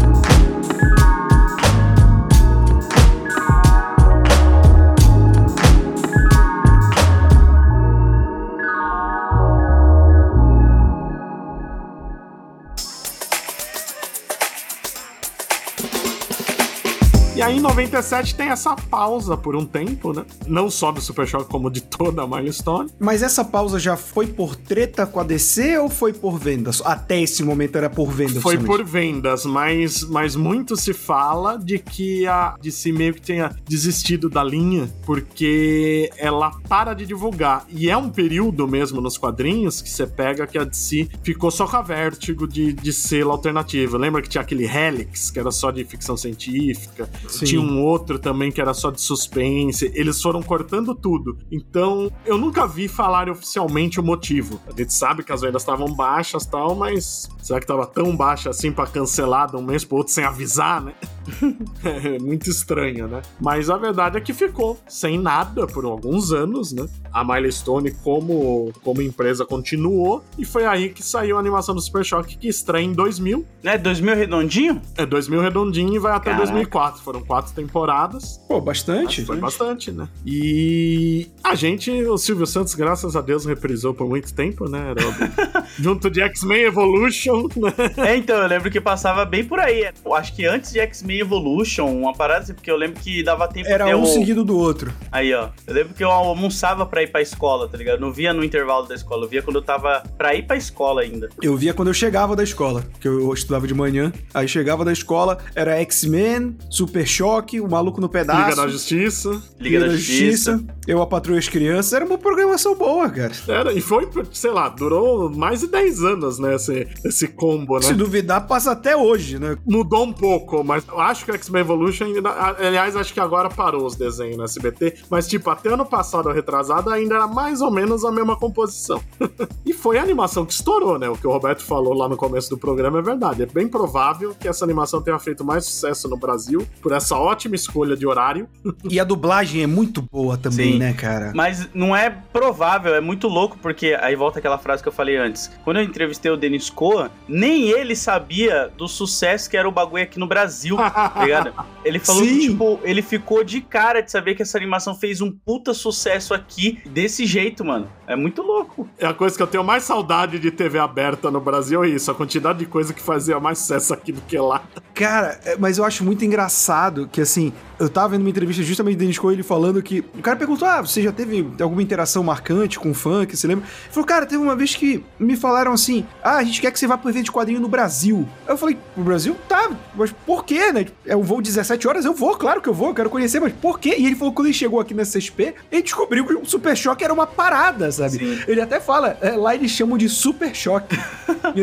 [17.41, 20.27] E aí em 97 tem essa pausa por um tempo, né?
[20.47, 22.91] Não só do Super Shock, como de toda a Milestone.
[22.99, 26.83] Mas essa pausa já foi por treta com a DC ou foi por vendas?
[26.85, 28.43] Até esse momento era por vendas?
[28.43, 33.57] Foi por vendas, mas, mas muito se fala de que a DC meio que tenha
[33.67, 37.65] desistido da linha, porque ela para de divulgar.
[37.71, 41.67] E é um período mesmo nos quadrinhos que você pega que a DC ficou só
[41.67, 43.97] com a vértigo de, de selo alternativo.
[43.97, 47.09] Lembra que tinha aquele Helix, que era só de ficção científica?
[47.33, 47.45] Sim.
[47.45, 49.91] Tinha um outro também que era só de suspense.
[49.95, 51.39] Eles foram cortando tudo.
[51.51, 54.61] Então, eu nunca vi falar oficialmente o motivo.
[54.67, 58.51] A gente sabe que as vendas estavam baixas tal, mas será que tava tão baixa
[58.51, 60.95] assim para cancelar de um mês pro outro sem avisar, né?
[61.85, 63.23] é muito estranha, né?
[63.41, 66.87] Mas a verdade é que ficou sem nada por alguns anos, né?
[67.13, 72.05] A Milestone como, como empresa continuou e foi aí que saiu a animação do Super
[72.05, 73.45] Choque que estreia em 2000.
[73.63, 74.83] É 2000 redondinho?
[74.97, 76.45] É 2000 redondinho e vai até Caraca.
[76.45, 77.03] 2004.
[77.03, 78.41] Foram quatro temporadas.
[78.49, 79.25] Pô, bastante.
[79.25, 80.09] Foi bastante, né?
[80.25, 84.95] E a gente, o Silvio Santos, graças a Deus, reprisou por muito tempo, né?
[85.79, 87.49] Junto de X-Men Evolution.
[87.57, 87.73] Né?
[88.09, 89.91] É, então, eu lembro que passava bem por aí.
[90.05, 93.49] Eu acho que antes de X-Men Evolution, uma parada assim, porque eu lembro que dava
[93.49, 94.07] tempo Era um o...
[94.07, 94.93] seguido do outro.
[95.11, 95.49] Aí, ó.
[95.67, 97.97] Eu lembro que eu almoçava pra ir pra escola, tá ligado?
[97.97, 100.57] Eu não via no intervalo da escola, eu via quando eu tava pra ir pra
[100.57, 101.29] escola ainda.
[101.43, 104.13] Eu via quando eu chegava da escola, que eu estudava de manhã.
[104.33, 108.51] Aí chegava da escola, era X-Men, Super Choque, o Maluco no Pedaço.
[108.51, 109.31] Liga da Justiça.
[109.31, 110.53] Liga, Liga da, da Justiça.
[110.53, 110.81] Justiça.
[110.87, 111.93] Eu, a Patrulha as Crianças.
[111.93, 113.33] Era uma programação boa, cara.
[113.49, 116.55] Era, e foi, sei lá, durou mais de 10 anos, né?
[116.55, 117.83] Esse, esse combo, né?
[117.83, 119.57] Se duvidar, passa até hoje, né?
[119.67, 122.31] Mudou um pouco, mas eu acho que o X-Men Evolution ainda.
[122.59, 124.95] Aliás, acho que agora parou os desenhos no SBT.
[125.11, 129.03] Mas, tipo, até ano passado, retrasado, ainda era mais ou menos a mesma composição.
[129.67, 131.09] e foi a animação que estourou, né?
[131.09, 133.43] O que o Roberto falou lá no começo do programa é verdade.
[133.43, 137.55] É bem provável que essa animação tenha feito mais sucesso no Brasil por essa ótima
[137.55, 138.49] escolha de horário.
[138.89, 140.79] e a dublagem é muito boa também, Sim.
[140.79, 141.33] né, cara?
[141.35, 145.17] Mas não é provável, é muito louco, porque aí volta aquela frase que eu falei
[145.17, 145.51] antes.
[145.65, 150.03] Quando eu entrevistei o Denis Coa, nem ele sabia do sucesso que era o bagulho
[150.03, 151.53] aqui no Brasil, tá ligado?
[151.85, 152.39] Ele falou Sim.
[152.39, 156.35] que, tipo, ele ficou de cara de saber que essa animação fez um puta sucesso
[156.35, 157.89] aqui desse jeito, mano.
[158.07, 158.89] É muito louco.
[158.99, 162.11] É a coisa que eu tenho mais saudade de TV aberta no Brasil, é isso.
[162.11, 164.63] A quantidade de coisa que fazia mais sucesso aqui do que lá.
[164.95, 168.97] Cara, é, mas eu acho muito engraçado que, assim, eu tava vendo uma entrevista justamente
[168.97, 170.01] do Denis Coa, ele falando que.
[170.15, 173.65] O cara perguntou: ah, você já teve alguma interação marcante com funk, você lembra?
[173.65, 176.79] Ele falou, cara, teve uma vez que me falaram assim: ah, a gente quer que
[176.79, 178.29] você vá pro evento de quadrinho no Brasil.
[178.47, 179.35] Eu falei, pro Brasil?
[179.49, 180.87] Tá, mas por quê, né?
[181.07, 182.05] É um voo 17 horas?
[182.05, 183.95] Eu vou, claro que eu vou, eu quero conhecer, mas por quê?
[183.97, 187.03] E ele falou, quando ele chegou aqui na CSP, ele descobriu que o Super Choque
[187.03, 188.19] era uma parada, sabe?
[188.19, 188.43] Sim.
[188.47, 190.99] Ele até fala, é, lá eles chamam de Super Choque.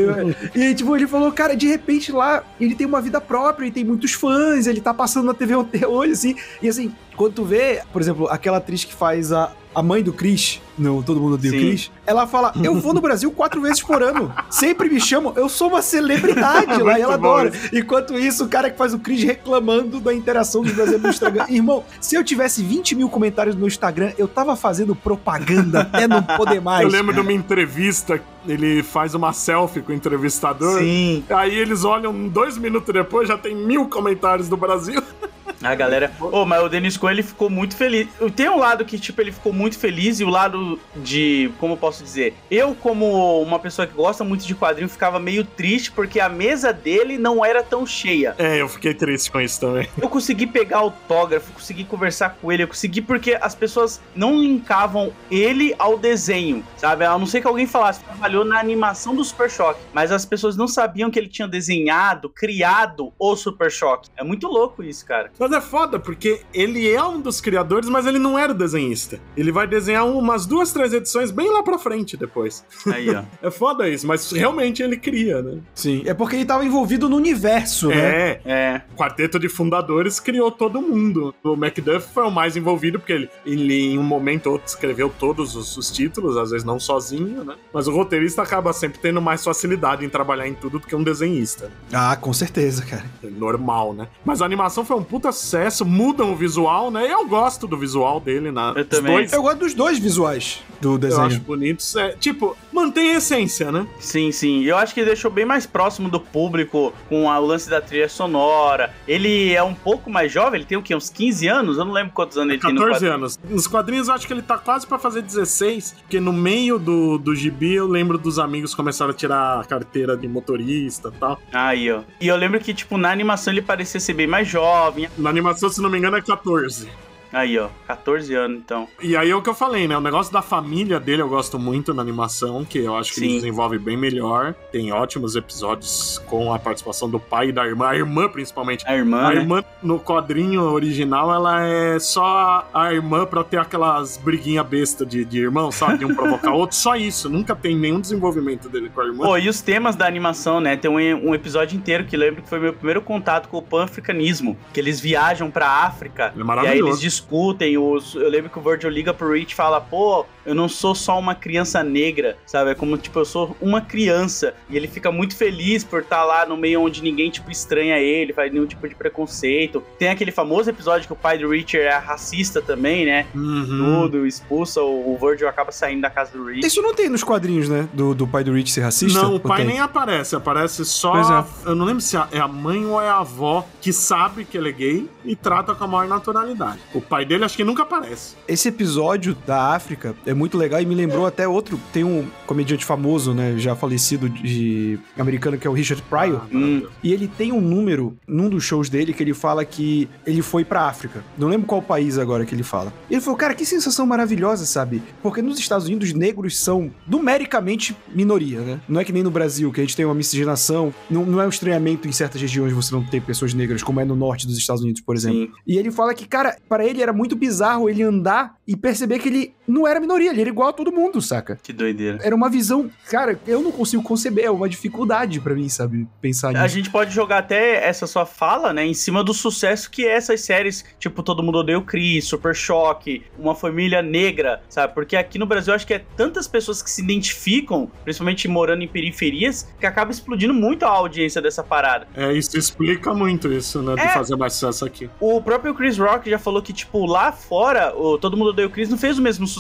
[0.56, 3.74] e, e, tipo, ele falou, cara, de repente lá ele tem uma vida própria, ele
[3.74, 6.36] tem muitos fãs, ele tá passando na TV até hoje, assim.
[6.61, 10.11] E assim, quando tu vê, por exemplo, aquela atriz que faz a, a mãe do
[10.11, 13.82] Chris, no Todo Mundo Odeia o Chris, ela fala: Eu vou no Brasil quatro vezes
[13.82, 14.34] por ano.
[14.49, 17.51] Sempre me chamam, eu sou uma celebridade lá e ela adora.
[17.74, 21.45] Enquanto isso, o cara que faz o Chris reclamando da interação dos brasileiros no Instagram.
[21.49, 26.24] Irmão, se eu tivesse 20 mil comentários no Instagram, eu tava fazendo propaganda até não
[26.24, 26.84] poder mais.
[26.84, 30.80] Eu lembro de uma entrevista, ele faz uma selfie com o entrevistador.
[30.80, 31.24] Sim.
[31.30, 35.01] Aí eles olham dois minutos depois, já tem mil comentários do Brasil.
[35.62, 36.12] A galera.
[36.20, 38.08] Ô, oh, mas o Denis Cohen ele ficou muito feliz.
[38.36, 41.51] Tem um lado que, tipo, ele ficou muito feliz e o lado de.
[41.60, 42.36] Como eu posso dizer?
[42.49, 46.72] Eu, como uma pessoa que gosta muito de quadrinho, ficava meio triste porque a mesa
[46.72, 48.36] dele não era tão cheia.
[48.38, 49.88] É, eu fiquei triste com isso também.
[49.99, 55.12] Eu consegui pegar autógrafo, consegui conversar com ele, eu consegui porque as pessoas não linkavam
[55.30, 57.05] ele ao desenho, sabe?
[57.05, 60.55] A não ser que alguém falasse, trabalhou na animação do Super Choque, mas as pessoas
[60.55, 64.10] não sabiam que ele tinha desenhado, criado o Super Choque.
[64.16, 65.32] É muito louco isso, cara.
[65.48, 69.18] Mas é foda, porque ele é um dos criadores, mas ele não era desenhista.
[69.36, 72.66] Ele vai desenhar umas duas, três edições bem lá pra frente depois.
[72.93, 73.24] Aí, ó.
[73.41, 75.60] é foda isso, mas realmente ele cria, né?
[75.74, 77.95] Sim, é porque ele tava envolvido no universo, né?
[77.95, 78.82] É, é.
[78.93, 81.34] O quarteto de fundadores criou todo mundo.
[81.41, 85.10] O Macduff foi o mais envolvido, porque ele, ele em um momento ou outro escreveu
[85.10, 87.56] todos os, os títulos, às vezes não sozinho, né?
[87.74, 91.04] Mas o roteirista acaba sempre tendo mais facilidade em trabalhar em tudo do que um
[91.04, 91.72] desenhista.
[91.93, 93.06] Ah, com certeza, cara.
[93.24, 94.10] É normal, né?
[94.26, 97.12] Mas a animação foi um puta sucesso, mudam o visual, né?
[97.12, 98.74] Eu gosto do visual dele na.
[98.76, 99.14] Eu também.
[99.14, 99.34] Dois.
[99.34, 101.22] Eu gosto dos dois visuais do desenho.
[101.22, 101.96] Eu acho bonitos.
[101.96, 103.88] É, tipo, mantém a essência, né?
[104.00, 104.64] Sim, sim.
[104.64, 108.10] Eu acho que deixou bem mais próximo do público com a, o lance da trilha
[108.10, 108.94] sonora.
[109.08, 110.96] Ele é um pouco mais jovem, ele tem o quê?
[110.96, 111.78] Uns 15 anos?
[111.78, 112.88] Eu não lembro quantos anos ele 14 tem.
[112.88, 113.40] 14 anos.
[113.50, 117.18] Nos quadrinhos eu acho que ele tá quase para fazer 16, porque no meio do,
[117.18, 121.40] do gibi eu lembro dos amigos começaram a tirar a carteira de motorista e tal.
[121.52, 122.02] Aí, ó.
[122.20, 125.10] E eu lembro que, tipo, na animação ele parecia ser bem mais jovem.
[125.28, 126.88] Na animação, se não me engano, é 14.
[127.32, 128.88] Aí, ó, 14 anos então.
[129.02, 129.98] E aí é o que eu falei, né?
[129.98, 133.26] O negócio da família dele eu gosto muito na animação, que eu acho que Sim.
[133.26, 134.54] ele desenvolve bem melhor.
[134.72, 138.86] Tem ótimos episódios com a participação do pai e da irmã, a irmã principalmente.
[138.88, 139.26] A irmã.
[139.26, 139.42] A né?
[139.42, 145.24] irmã no quadrinho original, ela é só a irmã pra ter aquelas briguinha besta de,
[145.26, 146.00] de irmão, sabe?
[146.00, 146.76] De um provocar o outro.
[146.76, 147.30] Só isso.
[147.30, 149.26] Nunca tem nenhum desenvolvimento dele com a irmã.
[149.26, 150.76] Pô, e os temas da animação, né?
[150.76, 154.58] Tem um, um episódio inteiro que lembro que foi meu primeiro contato com o pan-africanismo.
[154.74, 156.34] Que eles viajam pra África.
[156.38, 156.78] É maravilhoso.
[156.78, 157.78] E aí eles discutem.
[157.78, 160.96] Os, eu lembro que o Virgil liga pro Rich e fala, pô, eu não sou
[160.96, 162.72] só uma criança negra, sabe?
[162.72, 164.54] É como, tipo, eu sou uma criança.
[164.70, 167.98] E ele fica muito feliz por estar tá lá no meio onde ninguém, tipo, estranha
[168.00, 169.84] ele, faz nenhum tipo de preconceito.
[170.00, 173.26] Tem aquele famoso episódio que o pai do Richard é racista também, né?
[173.36, 174.04] Uhum.
[174.04, 176.66] Tudo, expulsa, o, o Virgil acaba saindo da casa do Rich.
[176.66, 177.88] Isso não tem nos quadrinhos, né?
[177.94, 179.22] Do, do pai do Rich ser racista?
[179.22, 180.36] Não, o pai nem aparece.
[180.36, 181.18] Aparece só.
[181.18, 181.70] É.
[181.70, 184.70] Eu não lembro se é a mãe ou é a avó que sabe que ele
[184.70, 186.80] é gay e trata com a maior naturalidade.
[186.94, 188.36] O pai dele acho que nunca aparece.
[188.47, 191.80] Esse episódio da África é muito legal e me lembrou até outro.
[191.91, 193.55] Tem um comediante famoso, né?
[193.58, 196.41] Já falecido de americano, que é o Richard Pryor.
[196.43, 196.88] Ah, hum.
[197.03, 200.64] E ele tem um número num dos shows dele que ele fala que ele foi
[200.64, 201.24] pra África.
[201.38, 202.93] Não lembro qual país agora que ele fala.
[203.10, 205.01] E ele falou, cara, que sensação maravilhosa, sabe?
[205.22, 208.80] Porque nos Estados Unidos, negros são numericamente minoria, né?
[208.88, 210.93] Não é que nem no Brasil, que a gente tem uma miscigenação.
[211.10, 214.05] Não, não é um estranhamento em certas regiões você não ter pessoas negras, como é
[214.05, 215.39] no norte dos Estados Unidos, por exemplo.
[215.39, 215.51] Sim.
[215.66, 219.30] E ele fala que, cara, para ele era muito bizarro ele andar e perceber que
[219.30, 221.57] ele não era minoria, ele era igual a todo mundo, saca?
[221.61, 222.20] Que doideira.
[222.24, 226.07] Era uma visão, cara, eu não consigo conceber, é uma dificuldade para mim, sabe?
[226.22, 226.63] Pensar nisso.
[226.63, 230.41] A gente pode jogar até essa sua fala, né, em cima do sucesso que essas
[230.41, 234.93] séries, tipo Todo Mundo Odeia o Chris, Super Choque, Uma Família Negra, sabe?
[234.93, 238.88] Porque aqui no Brasil acho que é tantas pessoas que se identificam, principalmente morando em
[238.88, 242.07] periferias, que acaba explodindo muito a audiência dessa parada.
[242.15, 245.09] É, isso explica muito isso, né, de é, fazer mais sucesso aqui.
[245.20, 248.72] O próprio Chris Rock já falou que, tipo, lá fora, o Todo Mundo Odeia o
[248.72, 249.57] Chris não fez o mesmo sucesso,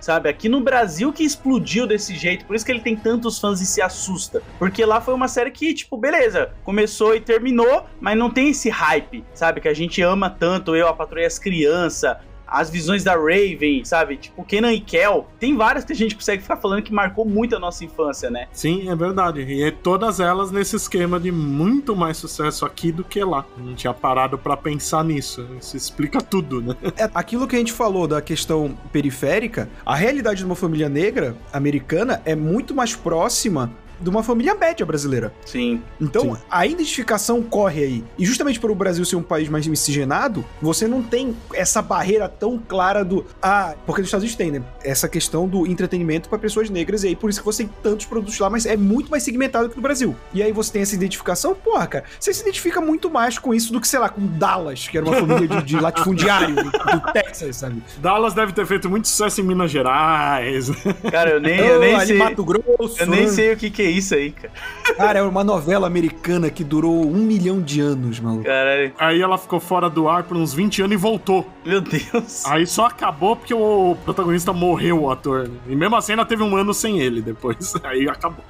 [0.00, 0.28] sabe?
[0.28, 3.66] Aqui no Brasil que explodiu desse jeito, por isso que ele tem tantos fãs e
[3.66, 4.42] se assusta.
[4.58, 8.68] Porque lá foi uma série que, tipo, beleza, começou e terminou, mas não tem esse
[8.68, 9.60] hype, sabe?
[9.60, 12.16] Que a gente ama tanto, eu, a patrulha as crianças,
[12.50, 14.16] as visões da Raven, sabe?
[14.16, 15.28] Tipo, Kenan e Kel.
[15.38, 18.48] Tem várias que a gente consegue ficar falando que marcou muito a nossa infância, né?
[18.52, 19.42] Sim, é verdade.
[19.42, 23.44] E é todas elas nesse esquema de muito mais sucesso aqui do que lá.
[23.56, 25.46] Não tinha parado para pensar nisso.
[25.60, 26.76] Isso explica tudo, né?
[26.96, 31.36] É, aquilo que a gente falou da questão periférica, a realidade de uma família negra
[31.52, 33.70] americana é muito mais próxima
[34.00, 35.32] de uma família média brasileira.
[35.44, 35.82] Sim.
[36.00, 36.42] Então, sim.
[36.50, 38.04] a identificação corre aí.
[38.18, 42.28] E justamente por o Brasil ser um país mais miscigenado, você não tem essa barreira
[42.28, 43.24] tão clara do.
[43.42, 44.62] Ah, porque nos Estados Unidos tem, né?
[44.82, 48.06] Essa questão do entretenimento para pessoas negras, e aí por isso que você tem tantos
[48.06, 50.16] produtos lá, mas é muito mais segmentado que no Brasil.
[50.32, 53.72] E aí você tem essa identificação, porra, cara, você se identifica muito mais com isso
[53.72, 57.12] do que, sei lá, com Dallas, que era uma família de, de latifundiário do, do,
[57.12, 57.82] Texas, sabe?
[57.98, 60.70] Dallas deve ter feito muito sucesso em Minas Gerais.
[61.10, 62.16] Cara, eu nem, eu nem sei.
[62.16, 62.96] Mato Grosso.
[62.98, 63.28] Eu nem né?
[63.28, 64.52] sei o que, que é isso aí, cara?
[64.96, 68.44] Cara, é uma novela americana que durou um milhão de anos, maluco.
[68.44, 68.92] Caralho.
[68.98, 71.48] Aí ela ficou fora do ar por uns 20 anos e voltou.
[71.64, 72.44] Meu Deus.
[72.46, 75.50] Aí só acabou porque o protagonista morreu, o ator.
[75.66, 77.74] E mesmo assim ainda teve um ano sem ele depois.
[77.84, 78.44] Aí acabou.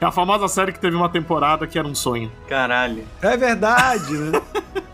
[0.00, 2.30] É a famosa série que teve uma temporada que era um sonho.
[2.48, 3.04] Caralho.
[3.20, 4.42] É verdade, né?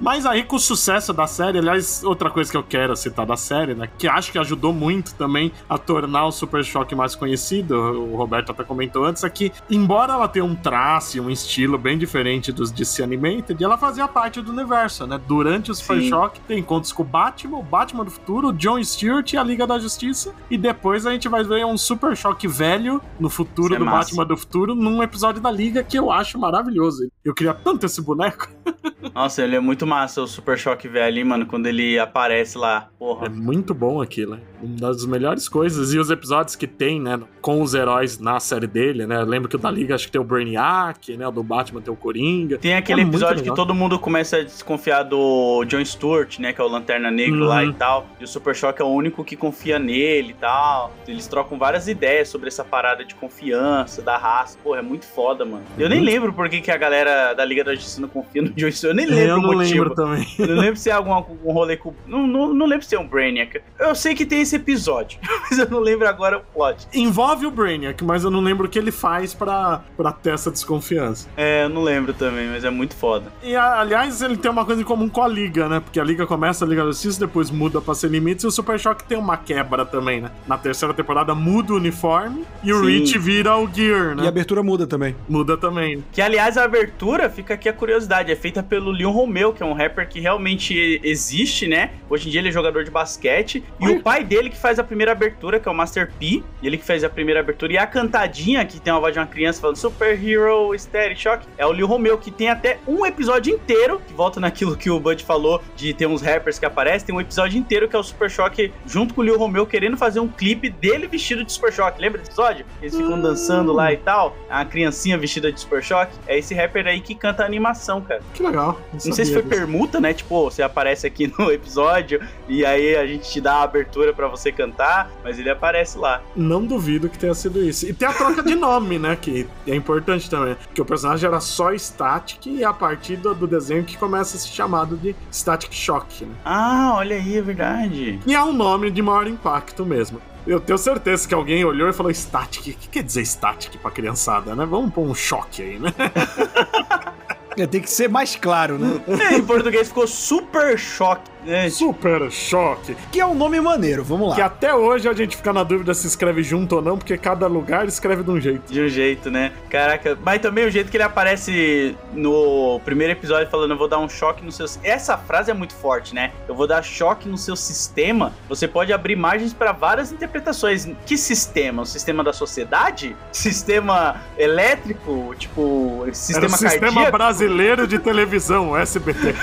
[0.00, 3.36] Mas aí, com o sucesso da série, aliás, outra coisa que eu quero citar da
[3.36, 3.88] série, né?
[3.98, 8.50] Que acho que ajudou muito também a tornar o Super Choque mais conhecido, o Roberto
[8.50, 12.52] até comentou antes, é que, embora ela tenha um traço e um estilo bem diferente
[12.52, 15.20] dos DC Animated, ela fazia parte do universo, né?
[15.26, 16.08] Durante o Super Sim.
[16.08, 19.42] Choque, tem encontros com o Batman, o Batman do futuro, o John Stewart e a
[19.42, 23.74] Liga da Justiça, e depois a gente vai ver um Super Choque velho no futuro
[23.74, 27.08] é do é Batman do futuro, num episódio da Liga que eu acho maravilhoso.
[27.24, 28.48] Eu queria tanto esse boneco.
[29.14, 32.58] Nossa, ele é muito muito massa o Super Choque velho ali, mano, quando ele aparece
[32.58, 32.88] lá.
[32.98, 33.26] Porra.
[33.26, 35.94] É muito bom aquilo, Uma das melhores coisas.
[35.94, 39.16] E os episódios que tem, né, com os heróis na série dele, né?
[39.20, 41.26] Eu lembro que o da Liga acho que tem o Brainiac, né?
[41.28, 42.58] O do Batman tem o Coringa.
[42.58, 46.52] Tem aquele é episódio que todo mundo começa a desconfiar do John Stewart, né?
[46.52, 47.72] Que é o Lanterna Negro lá e uhum.
[47.72, 48.06] tal.
[48.20, 50.92] E o Super Choque é o único que confia nele e tal.
[51.06, 54.58] Eles trocam várias ideias sobre essa parada de confiança, da raça.
[54.62, 55.64] Pô, é muito foda, mano.
[55.78, 56.04] Eu nem uhum.
[56.04, 58.92] lembro por que, que a galera da Liga da Justiça não confia no John Stewart.
[58.92, 60.26] Eu nem lembro eu o motivo lembro também.
[60.38, 61.92] Eu não lembro se é algum, algum rolê com.
[62.06, 63.60] Não, não, não lembro se é um Brainiac.
[63.78, 65.18] Eu sei que tem esse episódio,
[65.50, 66.86] mas eu não lembro agora o plot.
[66.94, 70.50] Envolve o Brainiac, mas eu não lembro o que ele faz pra, pra ter essa
[70.50, 71.28] desconfiança.
[71.36, 73.26] É, eu não lembro também, mas é muito foda.
[73.42, 75.80] E aliás, ele tem uma coisa em comum com a Liga, né?
[75.80, 78.50] Porque a Liga começa a Liga da Justiça, depois muda pra Ser Limites e o
[78.50, 80.30] Super Shock tem uma quebra também, né?
[80.46, 84.24] Na terceira temporada muda o uniforme e o Rich vira o Gear, né?
[84.24, 85.14] E a abertura muda também.
[85.28, 86.04] Muda também.
[86.12, 89.65] Que aliás, a abertura, fica aqui a curiosidade, é feita pelo Leon Romeu, que é
[89.66, 91.90] um rapper que realmente existe, né?
[92.08, 93.62] Hoje em dia ele é jogador de basquete.
[93.80, 96.42] E o pai dele que faz a primeira abertura, que é o Master P.
[96.62, 97.72] Ele que fez a primeira abertura.
[97.72, 101.46] E a cantadinha, que tem a voz de uma criança falando Super Hero Static Shock,
[101.58, 105.00] é o Lil Romeo, que tem até um episódio inteiro, que volta naquilo que o
[105.00, 107.06] Bud falou, de ter uns rappers que aparecem.
[107.06, 109.96] Tem um episódio inteiro que é o Super Shock junto com o Lil Romeo querendo
[109.96, 112.00] fazer um clipe dele vestido de Super Shock.
[112.00, 112.66] Lembra desse episódio?
[112.80, 114.36] Eles ficam dançando lá e tal.
[114.48, 116.12] A criancinha vestida de Super Shock.
[116.26, 118.20] É esse rapper aí que canta a animação, cara.
[118.34, 118.80] Que legal.
[118.92, 119.42] Não, não sei se foi.
[119.56, 120.12] Permuta, né?
[120.12, 124.28] Tipo, você aparece aqui no episódio e aí a gente te dá a abertura para
[124.28, 126.22] você cantar, mas ele aparece lá.
[126.34, 127.86] Não duvido que tenha sido isso.
[127.86, 129.16] E tem a troca de nome, né?
[129.16, 130.56] Que é importante também.
[130.74, 134.40] Que o personagem era só Static e a partir do, do desenho que começa a
[134.40, 136.24] ser chamado de Static Shock.
[136.24, 136.34] Né?
[136.44, 138.20] Ah, olha aí, é verdade.
[138.26, 140.20] E é um nome de maior impacto mesmo.
[140.46, 142.68] Eu tenho certeza que alguém olhou e falou static.
[142.68, 144.64] O que quer dizer static pra criançada, né?
[144.64, 145.92] Vamos pôr um choque aí, né?
[147.64, 149.00] Tem que ser mais claro, né?
[149.30, 151.30] É, em português ficou super choque.
[151.46, 152.96] É, Super Choque.
[153.12, 154.34] Que é um nome maneiro, vamos lá.
[154.34, 157.46] Que até hoje a gente fica na dúvida se escreve junto ou não, porque cada
[157.46, 158.72] lugar escreve de um jeito.
[158.72, 159.52] De um jeito, né?
[159.70, 163.98] Caraca, mas também o jeito que ele aparece no primeiro episódio falando eu vou dar
[163.98, 164.66] um choque no seu...
[164.82, 166.32] Essa frase é muito forte, né?
[166.48, 168.32] Eu vou dar choque no seu sistema.
[168.48, 170.88] Você pode abrir margens para várias interpretações.
[171.06, 171.82] Que sistema?
[171.82, 173.14] O sistema da sociedade?
[173.30, 175.34] Sistema elétrico?
[175.38, 179.34] Tipo, sistema Era o sistema brasileiro de televisão, SBT.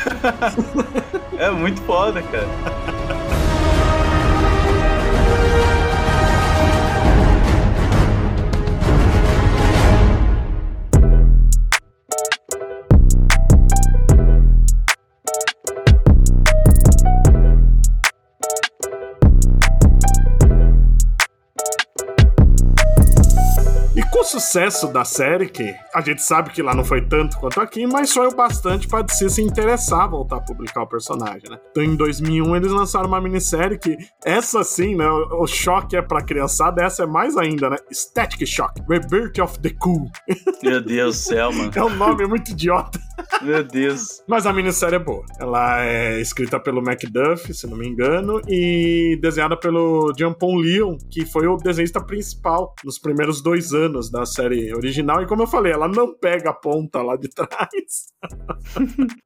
[1.38, 3.22] é muito forte foda, cara.
[24.34, 28.11] Sucesso da série, que a gente sabe que lá não foi tanto quanto aqui, mas
[28.11, 31.59] foi o bastante para DC se interessar a voltar a publicar o personagem, né?
[31.69, 35.07] Então em 2001 eles lançaram uma minissérie que, essa sim, né?
[35.07, 37.77] O choque é pra criançada, essa é mais ainda, né?
[37.91, 40.09] Static Shock, Rebirth of the Cool.
[40.63, 41.71] Meu Deus do céu, mano.
[41.75, 42.99] É um nome muito idiota.
[43.41, 44.23] Meu Deus.
[44.27, 45.23] Mas a minissérie é boa.
[45.39, 51.25] Ela é escrita pelo Macduff, se não me engano, e desenhada pelo Jampon Leon, que
[51.25, 55.21] foi o desenhista principal nos primeiros dois anos da série original.
[55.21, 58.11] E como eu falei, ela não pega a ponta lá de trás.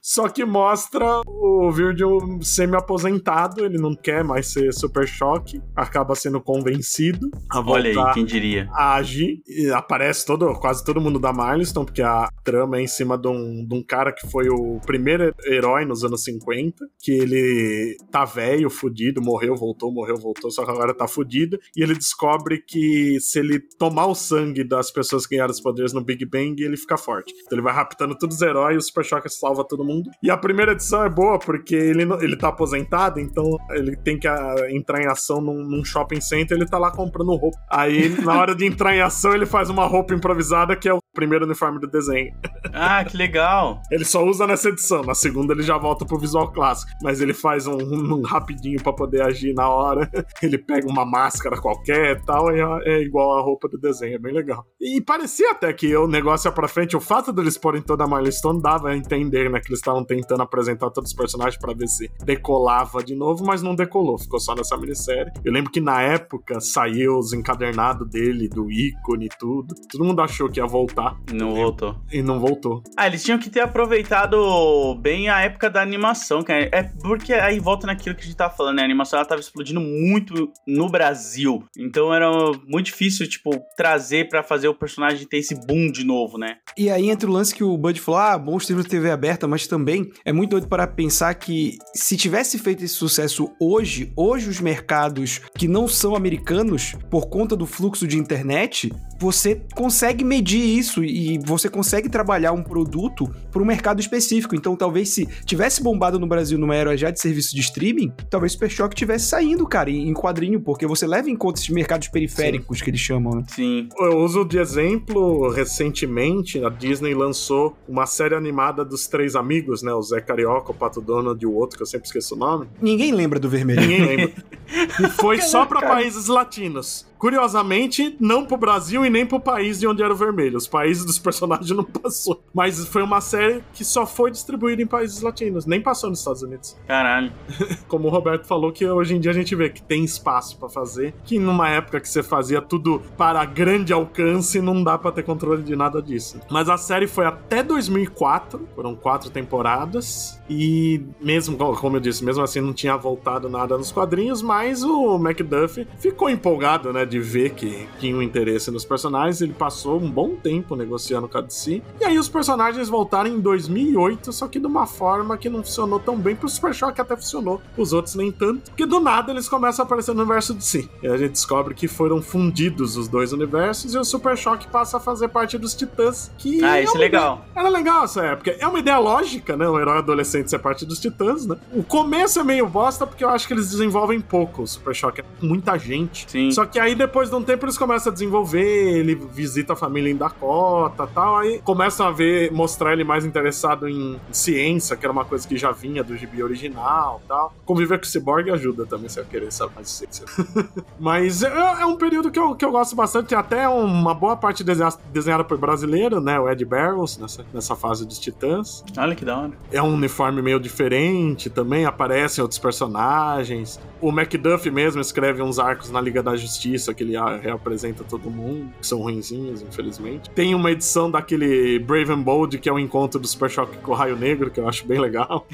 [0.01, 6.41] Só que mostra o Virgil semi-aposentado, ele não quer mais ser Super Choque, acaba sendo
[6.41, 8.69] convencido a Olha aí, quem diria.
[8.71, 9.41] a agir.
[9.47, 13.27] E aparece todo, quase todo mundo da Milestone, porque a trama é em cima de
[13.27, 18.25] um, de um cara que foi o primeiro herói nos anos 50, que ele tá
[18.25, 23.19] velho, fudido, morreu, voltou, morreu, voltou, só que agora tá fudido, e ele descobre que
[23.19, 26.77] se ele tomar o sangue das pessoas que ganharam os poderes no Big Bang, ele
[26.77, 27.33] fica forte.
[27.45, 30.09] Então ele vai raptando todos os heróis, o Super Shocker salva todo mundo.
[30.23, 34.27] E a primeira edição é boa, porque ele, ele tá aposentado, então ele tem que
[34.27, 37.57] a, ah, entrar em ação num, num, shopping center, ele tá lá comprando roupa.
[37.69, 40.99] Aí, na hora de entrar em ação, ele faz uma roupa improvisada que é o
[41.17, 42.31] primeiro uniforme do desenho.
[42.71, 43.81] Ah, que legal!
[43.89, 47.33] ele só usa nessa edição, na segunda ele já volta pro visual clássico, mas ele
[47.33, 50.07] faz um, um, rapidinho para poder agir na hora.
[50.43, 54.15] Ele pega uma máscara qualquer e tal, e é, é igual a roupa do desenho,
[54.15, 54.63] é bem legal.
[54.79, 58.07] E parecia até que o negócio ia pra frente, o fato deles porem toda a
[58.07, 61.87] Milestone dava a entender, né, que eles estavam tentando apresentar todos os personagens para ver
[61.87, 65.31] se decolava de novo, mas não decolou, ficou só nessa minissérie.
[65.43, 69.73] Eu lembro que na época saiu os encadernados dele, do ícone e tudo.
[69.89, 71.06] Todo mundo achou que ia voltar.
[71.31, 71.95] Não voltou.
[72.11, 72.83] E não voltou.
[72.95, 76.69] Ah, eles tinham que ter aproveitado bem a época da animação, cara.
[76.71, 78.81] É porque aí volta naquilo que a gente tava falando, né?
[78.81, 81.63] A animação ela tava explodindo muito no Brasil.
[81.77, 82.29] Então era
[82.67, 86.57] muito difícil, tipo, trazer para fazer o personagem ter esse boom de novo, né?
[86.77, 89.47] E aí entra o lance que o Bud falou: ah, bons termos de TV aberta,
[89.47, 94.49] mas também é muito doido para pensar que se tivesse feito esse sucesso hoje, hoje
[94.49, 100.61] os mercados que não são americanos, por conta do fluxo de internet, você consegue medir
[100.61, 104.55] isso e você consegue trabalhar um produto para um mercado específico.
[104.55, 108.53] Então, talvez se tivesse bombado no Brasil numa era já de serviço de streaming, talvez
[108.53, 112.77] Super Shock tivesse saindo, cara, em quadrinho, porque você leva em conta esses mercados periféricos
[112.77, 112.83] Sim.
[112.83, 113.43] que eles chamam, né?
[113.47, 113.89] Sim.
[113.97, 119.93] Eu uso de exemplo, recentemente, a Disney lançou uma série animada dos três amigos, né?
[119.93, 122.67] O Zé Carioca, o Pato Donald e o outro, que eu sempre esqueço o nome.
[122.81, 123.81] Ninguém lembra do vermelho.
[123.81, 124.33] Ninguém lembra.
[124.99, 127.05] e foi só para países latinos.
[127.17, 130.57] Curiosamente, não pro Brasil e nem pro país de onde era o vermelho.
[130.57, 132.41] Os países dos personagens não passou.
[132.53, 136.43] Mas foi uma série que só foi distribuída em países latinos, nem passou nos Estados
[136.43, 136.77] Unidos.
[136.87, 137.31] Caralho.
[137.87, 140.69] Como o Roberto falou, que hoje em dia a gente vê que tem espaço para
[140.69, 145.23] fazer, que numa época que você fazia tudo para grande alcance, não dá para ter
[145.23, 146.39] controle de nada disso.
[146.49, 152.43] Mas a série foi até 2004, foram quatro temporadas, e mesmo, como eu disse, mesmo
[152.43, 157.19] assim não tinha voltado nada nos quadrinhos, mas mas o Macduff ficou empolgado, né, de
[157.19, 159.41] ver que tinha um interesse nos personagens.
[159.41, 161.81] Ele passou um bom tempo negociando com a DC.
[161.99, 165.99] E aí os personagens voltaram em 2008, só que de uma forma que não funcionou
[165.99, 168.71] tão bem pro Super Shock até funcionou, os outros nem tanto.
[168.71, 170.89] Porque do nada eles começam a aparecer no universo de si.
[171.01, 174.97] E a gente descobre que foram fundidos os dois universos e o Super Shock passa
[174.97, 176.31] a fazer parte dos Titãs.
[176.37, 177.45] Que ah, isso é legal.
[177.51, 178.55] Ideia, era legal essa época.
[178.59, 179.67] É uma ideia lógica, né?
[179.69, 181.57] Um herói adolescente ser parte dos Titãs, né?
[181.73, 185.21] O começo é meio bosta porque eu acho que eles desenvolvem pouco o Super Shock.
[185.21, 186.29] É muita gente.
[186.29, 186.51] Sim.
[186.51, 190.11] Só que aí depois de um tempo eles começam a desenvolver, ele visita a família
[190.11, 191.37] em Dakota e tal.
[191.37, 195.57] Aí começam a ver, mostrar ele mais interessado em ciência, que era uma coisa que
[195.57, 197.53] já vinha do gibi original tal.
[197.65, 200.25] Conviver com o Cyborg ajuda também, se eu querer saber mais de ciência.
[200.99, 201.47] Mas é,
[201.81, 203.35] é, um período que eu, que eu gosto bastante.
[203.35, 206.39] Até uma boa parte desenhada, desenhada por brasileiro, né?
[206.39, 208.83] O Ed Barrows, nessa, nessa fase dos Titãs.
[208.97, 209.51] Olha que da hora.
[209.71, 213.79] É um uniforme meio diferente também, aparecem outros personagens.
[214.01, 218.71] O Macduff mesmo escreve uns arcos na Liga da Justiça que ele reapresenta todo mundo,
[218.79, 220.29] que são ruinzinhos, infelizmente.
[220.31, 223.77] Tem uma edição daquele Brave and Bold, que é o um encontro do Super Shock
[223.77, 225.47] com o Raio Negro, que eu acho bem legal.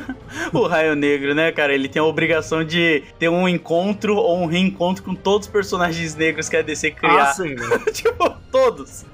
[0.52, 1.74] o Raio Negro, né, cara?
[1.74, 6.14] Ele tem a obrigação de ter um encontro ou um reencontro com todos os personagens
[6.14, 7.30] negros que a DC criar.
[7.30, 7.78] Ah, sim, né?
[7.92, 9.04] tipo, todos.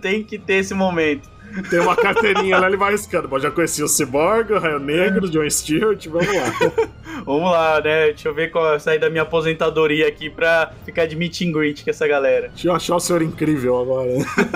[0.00, 1.31] tem que ter esse momento.
[1.68, 3.28] Tem uma carteirinha lá, ele vai riscando.
[3.28, 6.88] Bom, já conheci o Cyborg, o Raio Negro, John Stewart, vamos lá.
[7.24, 8.06] vamos lá, né?
[8.06, 11.84] Deixa eu ver qual sair da minha aposentadoria aqui pra ficar de meet and greet
[11.84, 12.48] com essa galera.
[12.48, 14.08] Deixa eu achar o senhor incrível agora.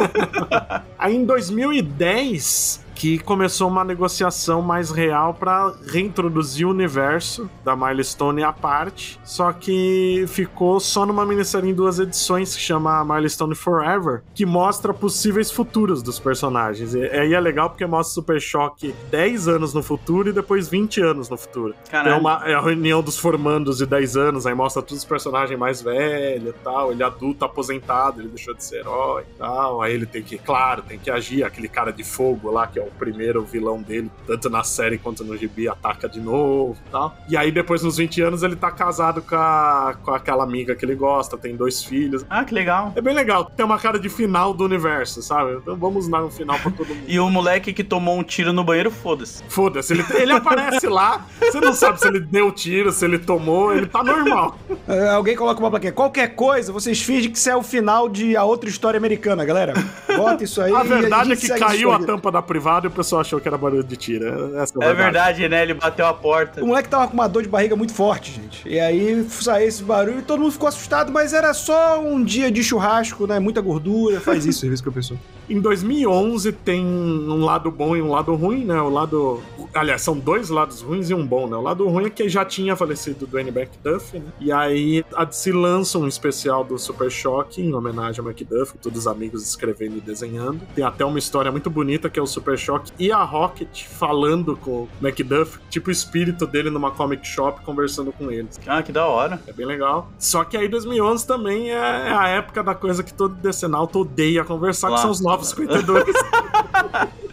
[0.99, 8.43] Aí em 2010, que começou uma negociação mais real para reintroduzir o universo da Milestone
[8.43, 14.23] à parte, só que ficou só numa minissérie em duas edições que chama Milestone Forever,
[14.35, 16.95] que mostra possíveis futuros dos personagens.
[16.95, 21.03] E aí é legal porque mostra Super Choque 10 anos no futuro e depois 20
[21.03, 21.75] anos no futuro.
[21.91, 22.15] Caralho.
[22.15, 25.59] É, uma, é a reunião dos formandos de 10 anos, aí mostra todos os personagens
[25.59, 29.93] mais velhos e tal, ele adulto aposentado, ele deixou de ser herói e tal, aí
[29.93, 32.99] ele tem que, claro, tem que agir, aquele cara de fogo lá que é o
[32.99, 37.17] primeiro vilão dele, tanto na série quanto no gibi, ataca de novo e tal.
[37.29, 40.85] E aí, depois, nos 20 anos, ele tá casado com, a, com aquela amiga que
[40.85, 42.25] ele gosta, tem dois filhos.
[42.29, 42.93] Ah, que legal.
[42.97, 43.45] É bem legal.
[43.45, 45.55] Tem uma cara de final do universo, sabe?
[45.55, 47.05] Então vamos dar um final pra todo mundo.
[47.07, 49.43] e o moleque que tomou um tiro no banheiro, foda-se.
[49.49, 49.93] Foda-se.
[49.93, 53.87] Ele, ele aparece lá, você não sabe se ele deu tiro, se ele tomou, ele
[53.87, 54.57] tá normal.
[54.87, 55.93] É, alguém coloca uma plaquinha.
[55.93, 59.75] Qualquer coisa, vocês fingem que isso é o final de a outra história americana, galera.
[60.17, 60.75] Bota isso aí.
[60.75, 63.49] A verdade a é que caiu a tampa da privada e o pessoal achou que
[63.49, 64.57] era barulho de tiro.
[64.59, 65.63] Essa é, é verdade, né?
[65.63, 66.63] Ele bateu a porta.
[66.63, 68.69] O moleque tava com uma dor de barriga muito forte, gente.
[68.69, 72.51] E aí saiu esse barulho e todo mundo ficou assustado, mas era só um dia
[72.51, 73.39] de churrasco, né?
[73.39, 75.19] Muita gordura, faz isso, é isso que eu penso.
[75.49, 78.81] Em 2011 tem um lado bom e um lado ruim, né?
[78.81, 79.41] O lado.
[79.73, 81.57] Aliás, são dois lados ruins e um bom, né?
[81.57, 84.27] O lado ruim é que já tinha falecido do Dwayne McDuff, né?
[84.41, 89.01] E aí a DC lança um especial do Super Choque em homenagem ao McDuff, todos
[89.01, 90.61] os amigos escrevendo e desenhando.
[90.75, 94.57] Tem até uma história muito bonita que é o Super Choque e a Rocket falando
[94.57, 98.59] com o Macduff, tipo o espírito dele numa comic shop conversando com eles.
[98.67, 99.41] Ah, que da hora.
[99.47, 100.11] É bem legal.
[100.19, 104.91] Só que aí 2011 também é a época da coisa que todo decenalto odeia conversar,
[104.93, 106.05] que são os novos 52.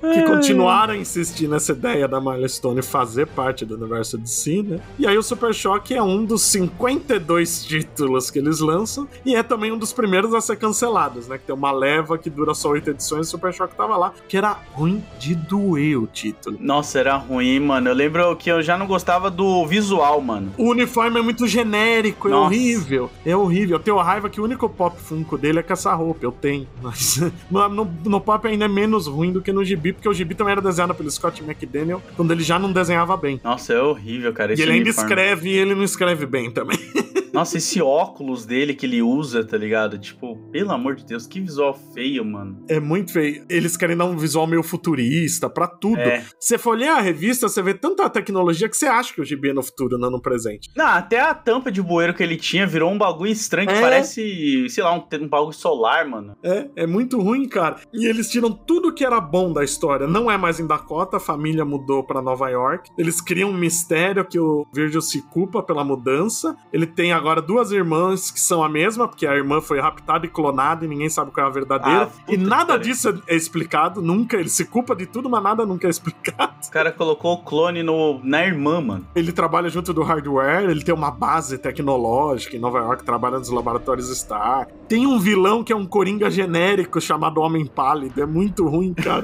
[0.00, 4.80] que continuaram a insistir nessa ideia da Milestone fazer parte do universo de si, né?
[4.98, 9.42] E aí o Super Choque é um dos 52 títulos que eles lançam e é
[9.42, 11.38] também um dos primeiros a ser cancelados, né?
[11.38, 14.12] Que tem uma leva que dura só oito edições e o Super Choque tava lá,
[14.28, 16.58] que era ruim de doer o título.
[16.60, 17.88] Nossa, era ruim, mano.
[17.88, 20.52] Eu lembro que eu já não gostava do visual, mano.
[20.58, 22.46] O uniforme é muito genérico, é Nossa.
[22.46, 23.10] horrível.
[23.24, 23.76] É horrível.
[23.76, 26.24] Eu tenho raiva que o único pop funko dele é com essa roupa.
[26.24, 26.66] Eu tenho.
[26.82, 30.14] Mas no, no, no pop ainda é menos ruim do que no gibi, porque o
[30.14, 33.40] gibi também era desenhado pelo Scott McDaniel, quando ele já não desenhava bem.
[33.44, 34.54] Nossa, é horrível, cara.
[34.54, 36.78] E ele ainda escreve e ele não escreve bem também.
[37.34, 39.98] Nossa, esse óculos dele que ele usa, tá ligado?
[39.98, 42.64] Tipo, pelo amor de Deus, que visual feio, mano.
[42.68, 43.44] É muito feio.
[43.50, 45.98] Eles querem dar um visual meio futurista pra tudo.
[45.98, 46.24] É.
[46.38, 49.50] Você for ler a revista, você vê tanta tecnologia que você acha que o gibi
[49.50, 50.70] é no futuro, não no presente.
[50.76, 53.80] Não, até a tampa de bueiro que ele tinha virou um bagulho estranho que é.
[53.80, 56.36] parece, sei lá, um, um bagulho solar, mano.
[56.40, 57.78] É, é muito ruim, cara.
[57.92, 60.06] E eles tiram tudo que era bom da história.
[60.06, 62.88] Não é mais em Dakota, a família mudou para Nova York.
[62.96, 66.56] Eles criam um mistério que o Virgil se culpa pela mudança.
[66.72, 70.28] Ele tem agora duas irmãs que são a mesma, porque a irmã foi raptada e
[70.28, 72.12] clonada e ninguém sabe qual é a verdadeira.
[72.16, 74.36] Ah, e nada disso é explicado, nunca.
[74.36, 76.54] Ele se culpa de tudo, mas nada nunca é explicado.
[76.64, 79.04] O cara colocou o clone no, na irmã, mano.
[79.16, 83.50] Ele trabalha junto do hardware, ele tem uma base tecnológica em Nova York, trabalha nos
[83.50, 84.68] laboratórios Star.
[84.88, 88.22] Tem um vilão que é um coringa genérico chamado Homem Pálido.
[88.22, 89.23] É muito ruim, cara.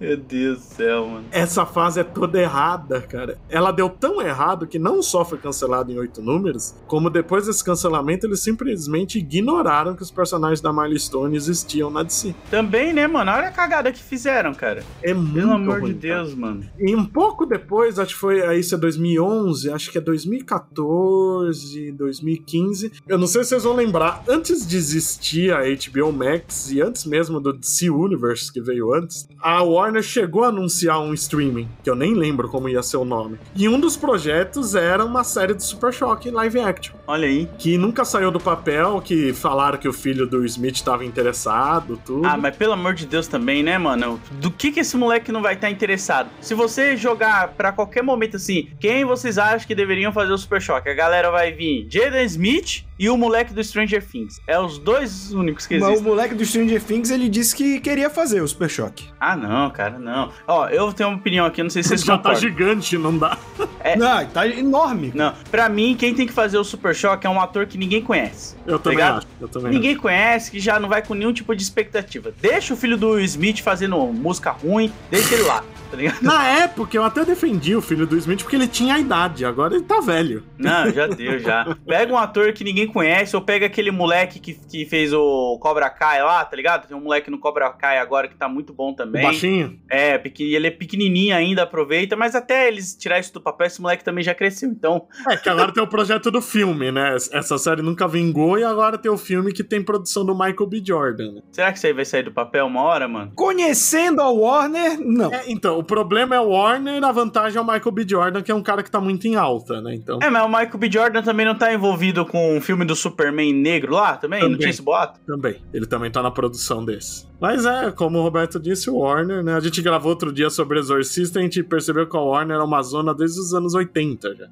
[0.00, 1.24] Meu Deus do céu, mano.
[1.30, 3.38] Essa fase é toda errada, cara.
[3.48, 7.64] Ela deu tão errado que não só foi cancelado em oito números, como depois desse
[7.64, 12.34] cancelamento eles simplesmente ignoraram que os personagens da Miley Stone existiam na DC.
[12.50, 13.30] Também, né, mano?
[13.30, 14.84] Olha a cagada que fizeram, cara.
[15.02, 16.64] É muito Pelo amor ruim, de Deus, mano.
[16.78, 21.92] E um pouco depois, acho que foi, aí isso é 2011, acho que é 2014,
[21.92, 22.92] 2015.
[23.06, 27.04] Eu não sei se vocês vão lembrar, antes de existir a HBO Max e antes
[27.04, 31.88] mesmo do DC Universe que veio antes, a Warner chegou a anunciar um streaming, que
[31.90, 33.38] eu nem lembro como ia ser o nome.
[33.56, 37.48] E um dos projetos era uma série de Super Choque live action, Olha aí.
[37.58, 42.26] que nunca saiu do papel, que falaram que o filho do Smith estava interessado, tudo.
[42.26, 44.20] Ah, mas pelo amor de Deus também, né, mano?
[44.32, 46.28] Do que que esse moleque não vai estar interessado?
[46.40, 50.60] Se você jogar pra qualquer momento assim, quem vocês acham que deveriam fazer o Super
[50.60, 50.88] Choque?
[50.88, 54.40] A galera vai vir Jaden Smith e o moleque do Stranger Things.
[54.46, 56.10] É os dois únicos que Mas o existem.
[56.10, 59.06] moleque do Stranger Things, ele disse que queria fazer o Super Choque.
[59.20, 60.30] Ah, não, cara, não.
[60.46, 62.40] Ó, eu tenho uma opinião aqui, não sei se vocês já tá concordam.
[62.40, 63.38] gigante, não dá.
[63.80, 63.94] É.
[63.96, 65.12] Não, tá enorme.
[65.14, 68.02] Não, pra mim, quem tem que fazer o Super Choque é um ator que ninguém
[68.02, 68.56] conhece.
[68.66, 69.18] Eu também Ligado?
[69.18, 69.26] acho.
[69.40, 72.32] Eu também Ninguém conhece, que já não vai com nenhum tipo de expectativa.
[72.40, 76.22] Deixa o filho do Will Smith fazendo música ruim, deixa ele lá, tá ligado?
[76.22, 79.74] Na época, eu até defendi o filho do Smith porque ele tinha a idade, agora
[79.74, 80.44] ele tá velho.
[80.58, 81.76] Não, já deu, já.
[81.86, 85.88] Pega um ator que ninguém conhece, ou pega aquele moleque que, que fez o Cobra
[85.90, 86.86] Kai lá, tá ligado?
[86.86, 89.22] Tem um moleque no Cobra Kai agora que tá muito bom O também.
[89.22, 89.78] baixinho.
[89.90, 94.04] É, ele é pequenininho ainda, aproveita, mas até eles tirar isso do papel, esse moleque
[94.04, 94.68] também já cresceu.
[94.68, 97.16] Então, É que agora tem o projeto do filme, né?
[97.32, 100.82] Essa série nunca vingou e agora tem o filme que tem produção do Michael B.
[100.84, 101.32] Jordan.
[101.32, 101.42] né?
[101.50, 103.32] será que isso aí vai sair do papel uma hora, mano?
[103.34, 105.32] Conhecendo a Warner, não.
[105.32, 108.06] É, então, o problema é o Warner, a vantagem é o Michael B.
[108.08, 109.94] Jordan, que é um cara que tá muito em alta, né?
[109.94, 110.18] Então.
[110.22, 110.90] É, mas o Michael B.
[110.90, 114.40] Jordan também não tá envolvido com o filme do Superman negro lá também?
[114.40, 114.58] Não Também.
[114.60, 115.20] tinha esse boato?
[115.26, 115.56] Também.
[115.72, 117.26] Ele também tá na produção desse.
[117.40, 119.54] Mas é, como o Roberto disse, o Warner, né?
[119.54, 122.62] A gente gravou outro dia sobre Exorcista e a gente percebeu que a Warner é
[122.62, 124.48] uma zona desde os anos 80 já.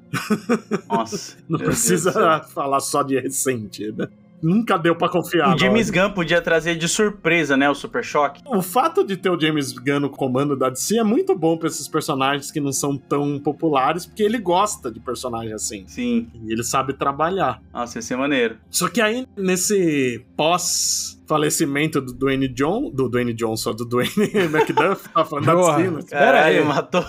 [0.89, 1.37] Nossa.
[1.49, 4.07] Não precisa falar só de recente, né?
[4.41, 5.55] Nunca deu pra confiar.
[5.55, 5.89] O James.
[5.89, 7.69] Gunn podia trazer de surpresa, né?
[7.69, 8.41] O Super Choque.
[8.45, 11.67] O fato de ter o James Gunn no comando da DC é muito bom pra
[11.67, 15.85] esses personagens que não são tão populares, porque ele gosta de personagem assim.
[15.87, 16.27] Sim.
[16.45, 17.61] E ele sabe trabalhar.
[17.73, 18.57] Nossa, ia ser maneiro.
[18.69, 24.11] Só que aí, nesse pós falecimento do Dwayne John, do Dwayne Johnson, do Dwayne
[24.53, 25.77] McDuff, tá falando da Porra.
[25.77, 25.99] DC, né?
[26.09, 26.65] Pera Caralho, aí.
[26.67, 27.05] matou.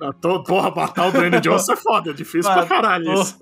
[0.00, 2.68] Ah, tô- Porra, matar o Dwayne Johnson é foda, é difícil pra Matou.
[2.68, 3.38] caralho isso.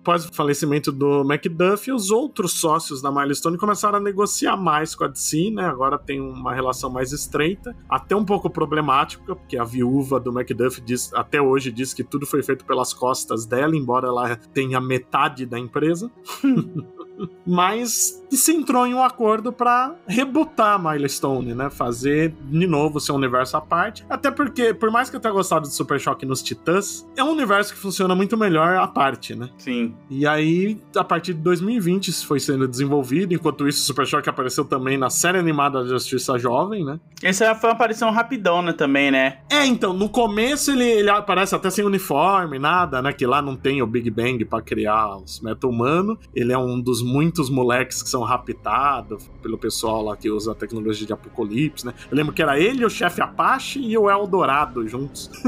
[0.00, 5.04] Após o falecimento do Macduff, os outros sócios da Milestone começaram a negociar mais com
[5.04, 5.66] a DC, né?
[5.66, 10.80] Agora tem uma relação mais estreita, até um pouco problemática, porque a viúva do Macduff
[10.80, 15.44] diz, até hoje diz que tudo foi feito pelas costas dela, embora ela tenha metade
[15.44, 16.10] da empresa.
[17.46, 21.68] Mas se entrou em um acordo pra rebutar a Milestone, né?
[21.70, 24.04] Fazer de novo seu universo à parte.
[24.08, 27.30] Até porque, por mais que eu tenha gostado de Super Choque nos Titãs, é um
[27.30, 29.50] universo que funciona muito melhor à parte, né?
[29.58, 29.94] Sim.
[30.08, 33.34] E aí, a partir de 2020, isso foi sendo desenvolvido.
[33.34, 37.00] Enquanto isso, Super Choque apareceu também na série animada da Justiça Jovem, né?
[37.22, 39.38] Essa foi uma aparição rapidona também, né?
[39.50, 43.12] É, então, no começo ele, ele aparece até sem uniforme, nada, né?
[43.12, 46.18] Que lá não tem o Big Bang pra criar os meta-humanos.
[46.34, 50.54] Ele é um dos muitos moleques que são raptados pelo pessoal lá que usa a
[50.54, 51.94] tecnologia de apocalipse, né?
[52.10, 55.30] Eu lembro que era ele, o chefe Apache e o Eldorado juntos.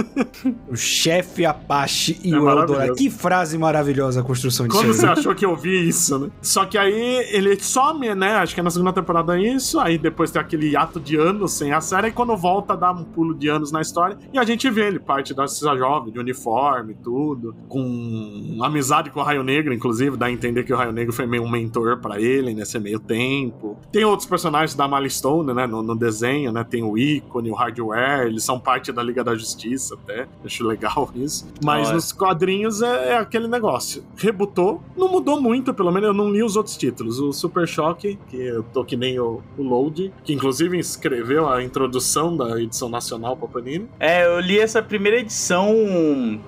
[0.68, 2.48] O chefe Apache e É o.
[2.48, 2.94] Eldorado.
[2.94, 4.88] Que frase maravilhosa a construção Como aí.
[4.88, 6.30] você achou que eu vi isso, né?
[6.40, 8.36] Só que aí ele some, né?
[8.36, 9.78] Acho que é na segunda temporada isso.
[9.78, 12.08] Aí depois tem aquele ato de anos sem a série.
[12.08, 14.18] E quando volta, dá um pulo de anos na história.
[14.32, 17.54] E a gente vê ele, parte da Cisa Jovem, de uniforme, tudo.
[17.68, 20.16] Com amizade com o Raio Negro, inclusive.
[20.16, 22.98] Dá a entender que o Raio Negro foi meio um mentor pra ele nesse meio
[22.98, 23.76] tempo.
[23.90, 25.66] Tem outros personagens da Milestone, né?
[25.66, 26.64] No, no desenho, né?
[26.64, 28.26] Tem o Ícone, o Hardware.
[28.26, 30.26] Eles são parte da Liga da Justiça até.
[30.44, 31.46] Acho legal isso.
[31.64, 31.94] Mas Olha.
[31.96, 34.04] nos quadrinhos é, é aquele negócio.
[34.16, 37.18] Rebutou, não mudou muito, pelo menos eu não li os outros títulos.
[37.18, 41.62] O Super Choque, que eu tô que nem o, o Load, que inclusive escreveu a
[41.62, 43.88] introdução da edição nacional pra Panini.
[43.98, 45.72] É, eu li essa primeira edição.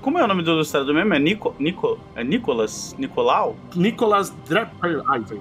[0.01, 1.15] Como é o nome do ilustrador mesmo?
[1.15, 1.55] É Nico.
[1.59, 1.99] Nico.
[2.15, 2.95] É Nicolas?
[2.99, 3.57] Nicolau?
[3.75, 4.84] Nicholas Draper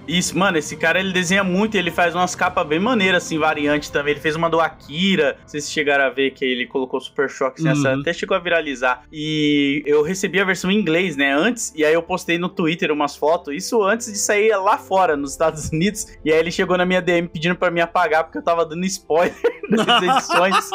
[0.08, 3.92] Isso, mano, esse cara ele desenha muito, ele faz umas capas bem maneiras, assim, variante
[3.92, 4.12] também.
[4.14, 7.30] Ele fez uma do Akira, não sei se chegaram a ver que ele colocou Super
[7.30, 8.02] Choque, assim, essa Uhum.
[8.02, 9.04] até chegou a viralizar.
[9.12, 12.92] E eu recebi a versão em inglês, né, antes, e aí eu postei no Twitter
[12.92, 16.08] umas fotos, isso antes de sair lá fora, nos Estados Unidos.
[16.24, 18.86] E aí ele chegou na minha DM pedindo pra me apagar, porque eu tava dando
[18.86, 19.34] spoiler
[19.70, 20.70] das edições.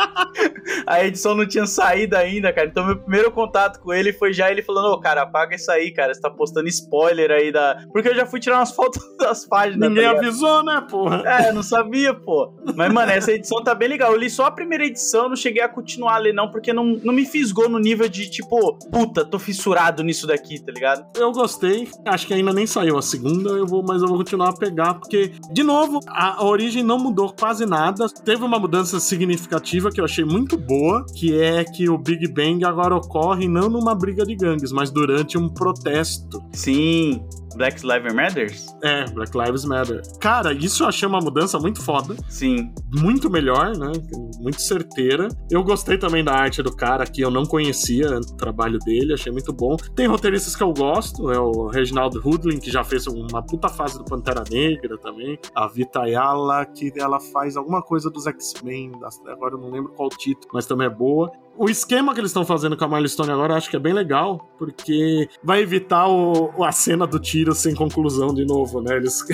[0.87, 2.67] a edição não tinha saído ainda, cara.
[2.69, 5.91] Então meu primeiro contato com ele foi já ele falando, ô, cara, apaga isso aí,
[5.91, 7.85] cara, você tá postando spoiler aí da...
[7.93, 9.89] Porque eu já fui tirar umas fotos das páginas.
[9.89, 11.23] Ninguém tá avisou, né, porra?
[11.27, 12.53] É, não sabia, pô.
[12.75, 14.13] Mas, mano, essa edição tá bem legal.
[14.13, 16.85] Eu li só a primeira edição, não cheguei a continuar a ler, não, porque não,
[16.85, 21.07] não me fisgou no nível de, tipo, puta, tô fissurado nisso daqui, tá ligado?
[21.17, 21.89] Eu gostei.
[22.07, 24.95] Acho que ainda nem saiu a segunda, eu vou, mas eu vou continuar a pegar,
[24.95, 28.07] porque, de novo, a, a origem não mudou quase nada.
[28.25, 32.65] Teve uma mudança significativa que eu achei muito boa, que é que o Big Bang
[32.65, 36.43] agora ocorre não numa briga de gangues, mas durante um protesto.
[36.53, 37.23] Sim.
[37.57, 38.77] Black Lives Matters?
[38.83, 40.03] É, Black Lives Matter.
[40.21, 42.15] Cara, isso eu achei uma mudança muito foda.
[42.29, 42.73] Sim.
[42.95, 43.93] Muito melhor, né?
[44.41, 45.29] Muito certeira.
[45.51, 49.33] Eu gostei também da arte do cara, que eu não conhecia o trabalho dele, achei
[49.33, 49.77] muito bom.
[49.95, 53.99] Tem roteiristas que eu gosto, é o Reginaldo Hudlin, que já fez uma puta fase
[53.99, 55.39] do Pantera Negra também.
[55.55, 58.93] A Vita Ayala, que ela faz alguma coisa dos X-Men,
[59.27, 62.45] agora eu não lembro qual título, mas também é boa o esquema que eles estão
[62.45, 66.63] fazendo com a Milestone agora eu acho que é bem legal, porque vai evitar o,
[66.63, 68.97] a cena do tiro sem conclusão de novo, né?
[68.97, 69.25] Eles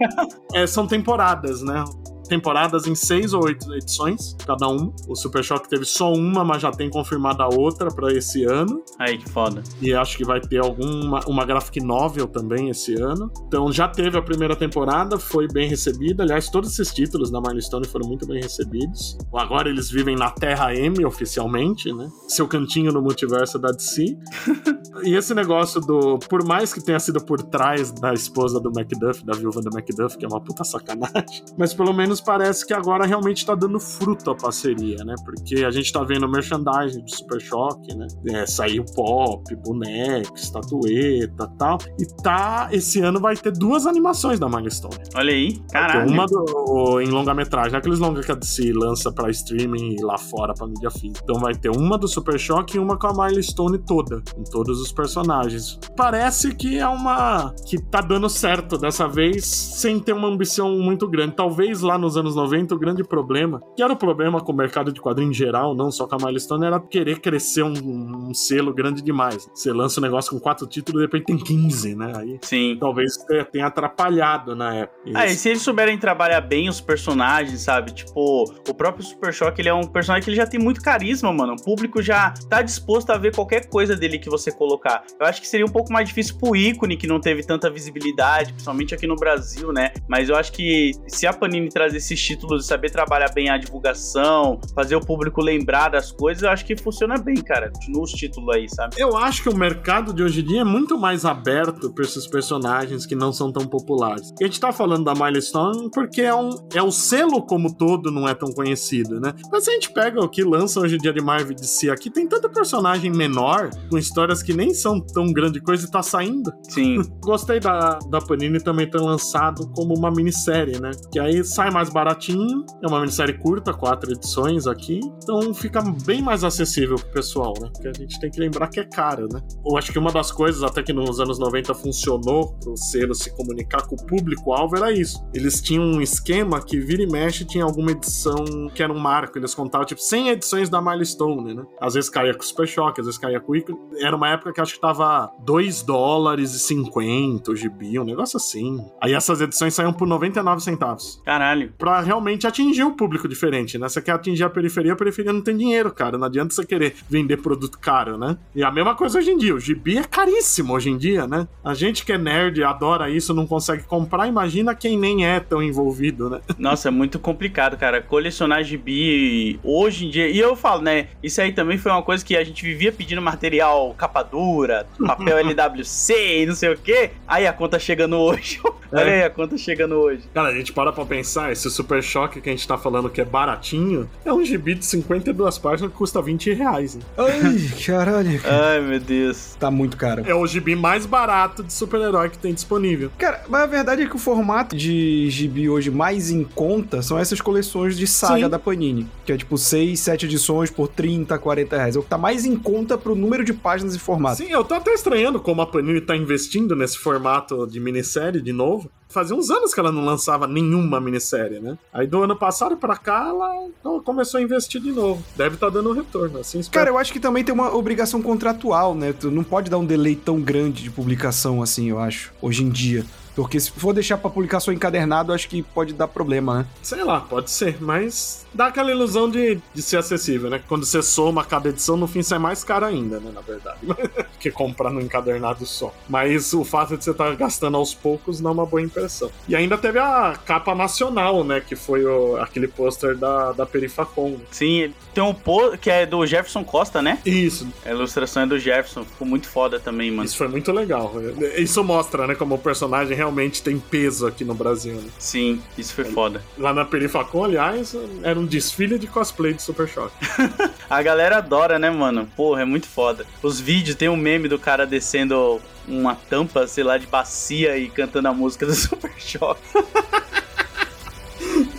[0.54, 1.84] é, são temporadas, né?
[2.28, 4.92] Temporadas em seis ou oito edições, cada um.
[5.08, 8.82] O Super Shock teve só uma, mas já tem confirmada a outra para esse ano.
[8.98, 9.62] Aí, que foda.
[9.80, 13.30] E acho que vai ter alguma uma graphic novel também esse ano.
[13.46, 16.22] Então já teve a primeira temporada, foi bem recebida.
[16.22, 19.18] Aliás, todos esses títulos da Milestone foram muito bem recebidos.
[19.34, 22.08] Agora eles vivem na Terra M oficialmente, né?
[22.28, 24.16] Seu cantinho no multiverso da DC.
[25.04, 26.18] e esse negócio do.
[26.18, 30.16] Por mais que tenha sido por trás da esposa do Macduff, da viúva do Macduff,
[30.16, 34.30] que é uma puta sacanagem, mas pelo menos parece que agora realmente tá dando fruto
[34.30, 35.14] a parceria, né?
[35.24, 38.06] Porque a gente tá vendo merchandising do Super Choque, né?
[38.28, 41.78] É, saiu pop, boneco, estatueta tal.
[41.98, 42.68] E tá.
[42.72, 44.96] Esse ano vai ter duas animações da Milestone.
[45.14, 46.10] Olha aí, caralho.
[46.10, 50.54] Uma do, em longa-metragem, aqueles longa que a DC lança pra streaming e lá fora
[50.54, 51.20] pra mídia física.
[51.22, 54.80] Então vai ter uma do Super Choque e uma com a Milestone toda, com todos
[54.80, 55.78] os personagens.
[55.96, 57.54] Parece que é uma.
[57.66, 61.34] que tá dando certo dessa vez, sem ter uma ambição muito grande.
[61.34, 64.92] Talvez lá nos anos 90 o grande problema, que era o problema com o mercado
[64.92, 68.72] de quadrinho em geral, não só com a Milestone, era querer crescer um, um selo
[68.72, 69.48] grande demais.
[69.54, 72.12] Você lança um negócio com quatro títulos e depois tem 15, né?
[72.16, 72.76] Aí Sim.
[72.78, 73.12] talvez
[73.50, 75.00] tenha atrapalhado na época.
[75.14, 77.92] Ah, e se eles souberem trabalhar bem os personagens, sabe?
[77.92, 81.32] Tipo, o próprio Super Shock, ele é um personagem que ele já tem muito carisma,
[81.32, 81.54] mano.
[81.54, 85.04] O público já tá disposto a ver qualquer coisa dele que você colocar.
[85.18, 88.52] Eu acho que seria um pouco mais difícil pro ícone, que não teve tanta visibilidade,
[88.52, 89.92] principalmente aqui no Brasil, né?
[90.08, 93.56] Mas eu acho que se a Panini trazer esses títulos e saber trabalhar bem a
[93.56, 97.70] divulgação, fazer o público lembrar das coisas, eu acho que funciona bem, cara.
[97.70, 98.96] Continua os títulos aí, sabe?
[98.98, 102.26] Eu acho que o mercado de hoje em dia é muito mais aberto para esses
[102.26, 104.32] personagens que não são tão populares.
[104.40, 108.28] a gente tá falando da Milestone porque é, um, é o selo como todo não
[108.28, 109.32] é tão conhecido, né?
[109.50, 112.10] Mas se a gente pega o que lança hoje em dia de Marvel DC aqui,
[112.10, 116.52] tem tanto personagem menor, com histórias que nem são tão grande coisa e tá saindo.
[116.68, 117.02] Sim.
[117.22, 120.90] Gostei da, da Panini também ter lançado como uma minissérie, né?
[121.12, 126.22] Que aí sai mais baratinho, é uma minissérie curta, quatro edições aqui, então fica bem
[126.22, 127.68] mais acessível pro pessoal, né?
[127.72, 129.40] Porque a gente tem que lembrar que é caro, né?
[129.64, 133.34] Eu acho que uma das coisas, até que nos anos 90 funcionou pro selo se
[133.36, 135.24] comunicar com o público-alvo era isso.
[135.32, 139.38] Eles tinham um esquema que vira e mexe tinha alguma edição que era um marco,
[139.38, 141.62] eles contavam tipo 100 edições da Milestone, né?
[141.80, 143.78] Às vezes caía com o Super Shock, às vezes caía com o Ico.
[143.98, 148.36] Era uma época que acho que tava 2 dólares e 50 o gibi, um negócio
[148.36, 148.84] assim.
[149.00, 151.20] Aí essas edições saíam por 99 centavos.
[151.24, 151.73] Caralho.
[151.78, 153.88] Pra realmente atingir o público diferente, né?
[153.88, 156.16] Você quer atingir a periferia, a periferia não tem dinheiro, cara.
[156.18, 158.36] Não adianta você querer vender produto caro, né?
[158.54, 159.54] E a mesma coisa hoje em dia.
[159.54, 161.46] O gibi é caríssimo hoje em dia, né?
[161.64, 165.62] A gente que é nerd, adora isso, não consegue comprar, imagina quem nem é tão
[165.62, 166.40] envolvido, né?
[166.58, 168.00] Nossa, é muito complicado, cara.
[168.02, 170.28] Colecionar gibi hoje em dia.
[170.28, 171.08] E eu falo, né?
[171.22, 175.38] Isso aí também foi uma coisa que a gente vivia pedindo material capa dura, papel
[175.44, 177.10] LWC e não sei o quê.
[177.26, 178.60] Aí a conta chegando hoje.
[178.92, 179.14] Olha É.
[179.20, 180.22] aí a conta chegando hoje.
[180.32, 183.20] Cara, a gente para pra pensar, esse Super Choque que a gente tá falando que
[183.20, 186.94] é baratinho, é um gibi de 52 páginas que custa 20 reais.
[186.96, 187.02] Né?
[187.16, 188.40] Ai, caralho.
[188.44, 189.56] Ai, meu Deus.
[189.58, 190.22] Tá muito caro.
[190.26, 193.10] É o gibi mais barato de super-herói que tem disponível.
[193.18, 197.18] Cara, mas a verdade é que o formato de gibi hoje mais em conta são
[197.18, 198.50] essas coleções de saga Sim.
[198.50, 199.08] da Panini.
[199.24, 201.96] Que é tipo 6, 7 edições por 30, 40 reais.
[201.96, 204.36] É o que tá mais em conta pro número de páginas e formato.
[204.36, 208.52] Sim, eu tô até estranhando como a Panini tá investindo nesse formato de minissérie de
[208.52, 208.90] novo.
[209.14, 211.78] Fazia uns anos que ela não lançava nenhuma minissérie, né?
[211.92, 215.22] Aí do ano passado pra cá, ela ela começou a investir de novo.
[215.36, 216.80] Deve estar dando retorno, assim espero.
[216.80, 219.12] Cara, eu acho que também tem uma obrigação contratual, né?
[219.12, 222.68] Tu não pode dar um delay tão grande de publicação assim, eu acho, hoje em
[222.68, 223.04] dia.
[223.34, 226.66] Porque se for deixar pra publicação encadernado, acho que pode dar problema, né?
[226.82, 230.60] Sei lá, pode ser, mas dá aquela ilusão de, de ser acessível, né?
[230.68, 233.30] Quando você soma cada edição, no fim sai mais caro ainda, né?
[233.34, 233.78] Na verdade.
[234.38, 235.92] que comprar no encadernado só.
[236.08, 239.30] Mas o fato de você estar tá gastando aos poucos não é uma boa impressão.
[239.48, 241.60] E ainda teve a capa nacional, né?
[241.60, 244.38] Que foi o, aquele pôster da, da Perifacon.
[244.50, 247.18] Sim, tem um pôster que é do Jefferson Costa, né?
[247.24, 247.66] Isso.
[247.84, 249.04] A ilustração é do Jefferson.
[249.04, 250.24] Ficou muito foda também, mano.
[250.24, 251.12] Isso foi muito legal.
[251.56, 252.34] Isso mostra, né?
[252.34, 254.94] Como o personagem realmente tem peso aqui no Brasil.
[254.94, 255.08] Né?
[255.18, 256.42] Sim, isso foi foda.
[256.58, 260.12] Lá na Perifacon, aliás, era um desfile de cosplay de Super Shock.
[260.88, 262.28] a galera adora, né, mano?
[262.36, 263.26] Porra, é muito foda.
[263.42, 267.88] Os vídeos, tem um meme do cara descendo uma tampa, sei lá, de bacia e
[267.88, 269.62] cantando a música do Super Choque.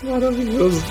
[0.03, 0.83] Maravilhoso.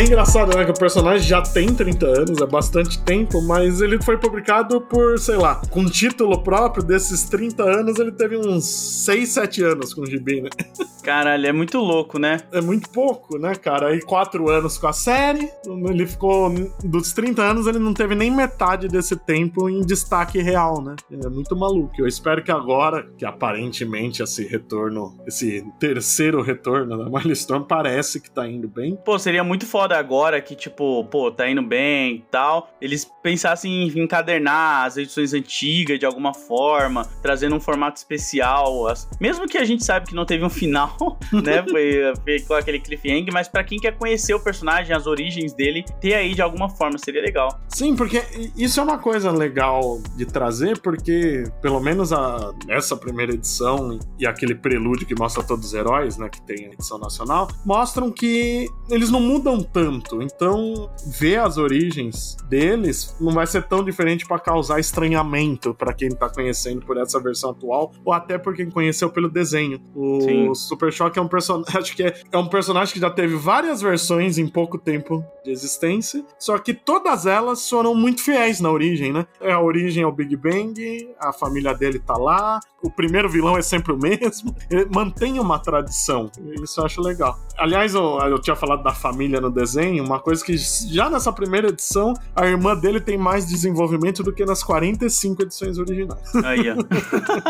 [0.00, 0.64] É engraçado, né?
[0.64, 5.18] Que o personagem já tem 30 anos, é bastante tempo, mas ele foi publicado por,
[5.18, 8.64] sei lá, com título próprio desses 30 anos, ele teve uns
[9.04, 10.48] 6, 7 anos com o Gibi, né?
[11.04, 12.40] Caralho, é muito louco, né?
[12.50, 13.88] É muito pouco, né, cara?
[13.88, 16.50] Aí 4 anos com a série, ele ficou.
[16.82, 20.96] Dos 30 anos, ele não teve nem metade desse tempo em destaque real, né?
[21.12, 21.92] É muito maluco.
[21.98, 28.30] Eu espero que agora, que aparentemente esse retorno, esse terceiro retorno da Milestone parece que
[28.30, 28.96] tá indo bem.
[29.04, 33.04] Pô, seria muito foda foda agora que, tipo, pô, tá indo bem e tal, eles
[33.22, 38.86] pensassem em encadernar as edições antigas de alguma forma, trazendo um formato especial.
[39.20, 40.96] Mesmo que a gente sabe que não teve um final,
[41.32, 41.64] né?
[41.68, 45.84] Foi, foi com aquele cliffhanger, mas para quem quer conhecer o personagem, as origens dele,
[46.00, 47.60] ter aí de alguma forma seria legal.
[47.68, 48.22] Sim, porque
[48.56, 54.26] isso é uma coisa legal de trazer, porque pelo menos a, essa primeira edição e
[54.26, 56.28] aquele prelúdio que mostra todos os heróis, né?
[56.28, 60.22] Que tem a edição nacional, mostram que eles não mudam tanto.
[60.22, 66.10] Então, ver as origens deles não vai ser tão diferente para causar estranhamento para quem
[66.10, 69.80] tá conhecendo por essa versão atual, ou até por quem conheceu pelo desenho.
[69.94, 70.54] O Sim.
[70.54, 71.60] Super Shock é um personagem.
[71.80, 75.50] Acho que é, é um personagem que já teve várias versões em pouco tempo de
[75.50, 79.26] existência, só que todas elas foram muito fiéis na origem, né?
[79.40, 83.56] É a origem é o Big Bang, a família dele tá lá, o primeiro vilão
[83.56, 84.54] é sempre o mesmo.
[84.70, 86.30] Ele mantém uma tradição.
[86.62, 87.38] Isso eu acho legal.
[87.58, 91.68] Aliás, eu, eu tinha falado da família no desenho, uma coisa que já nessa primeira
[91.68, 96.34] edição, a irmã dele tem mais desenvolvimento do que nas 45 edições originais.
[96.44, 96.76] Aí, ó.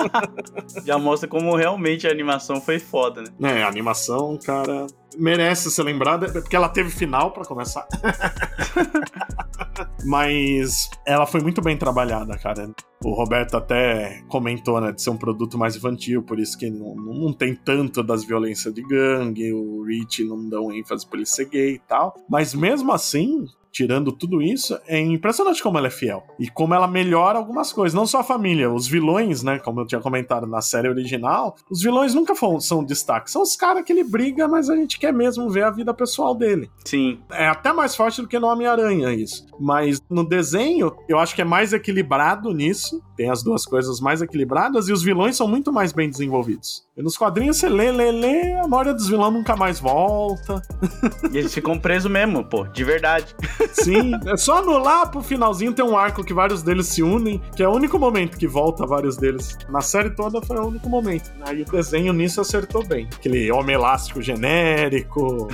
[0.84, 3.60] já mostra como realmente a animação foi foda, né?
[3.60, 4.86] É, a animação, cara,
[5.16, 7.86] merece ser lembrada, porque ela teve final para começar.
[10.04, 12.70] Mas ela foi muito bem trabalhada, cara.
[13.02, 16.94] O Roberto até comentou, né, de ser um produto mais infantil, por isso que não,
[16.94, 21.46] não tem tanto das violências de gangue, o Rich não dão ênfase por ele ser
[21.46, 22.14] gay e tal.
[22.28, 26.24] Mas mesmo assim, tirando tudo isso, é impressionante como ela é fiel.
[26.38, 27.94] E como ela melhora algumas coisas.
[27.94, 29.58] Não só a família, os vilões, né?
[29.58, 33.30] Como eu tinha comentado na série original, os vilões nunca são destaque.
[33.30, 36.34] São os caras que ele briga, mas a gente quer mesmo ver a vida pessoal
[36.34, 36.70] dele.
[36.84, 37.20] Sim.
[37.30, 39.46] É até mais forte do que no Homem-Aranha isso.
[39.58, 42.89] Mas no desenho, eu acho que é mais equilibrado nisso.
[43.16, 46.84] Tem as duas coisas mais equilibradas e os vilões são muito mais bem desenvolvidos.
[46.96, 50.62] E nos quadrinhos você lê, lê, lê, a maioria dos vilões nunca mais volta.
[51.32, 53.34] E eles ficam presos mesmo, pô, de verdade.
[53.72, 57.40] Sim, é só no lá pro finalzinho tem um arco que vários deles se unem,
[57.54, 59.56] que é o único momento que volta vários deles.
[59.68, 61.30] Na série toda foi o único momento.
[61.42, 63.08] Aí o desenho nisso acertou bem.
[63.14, 65.48] Aquele homem elástico genérico,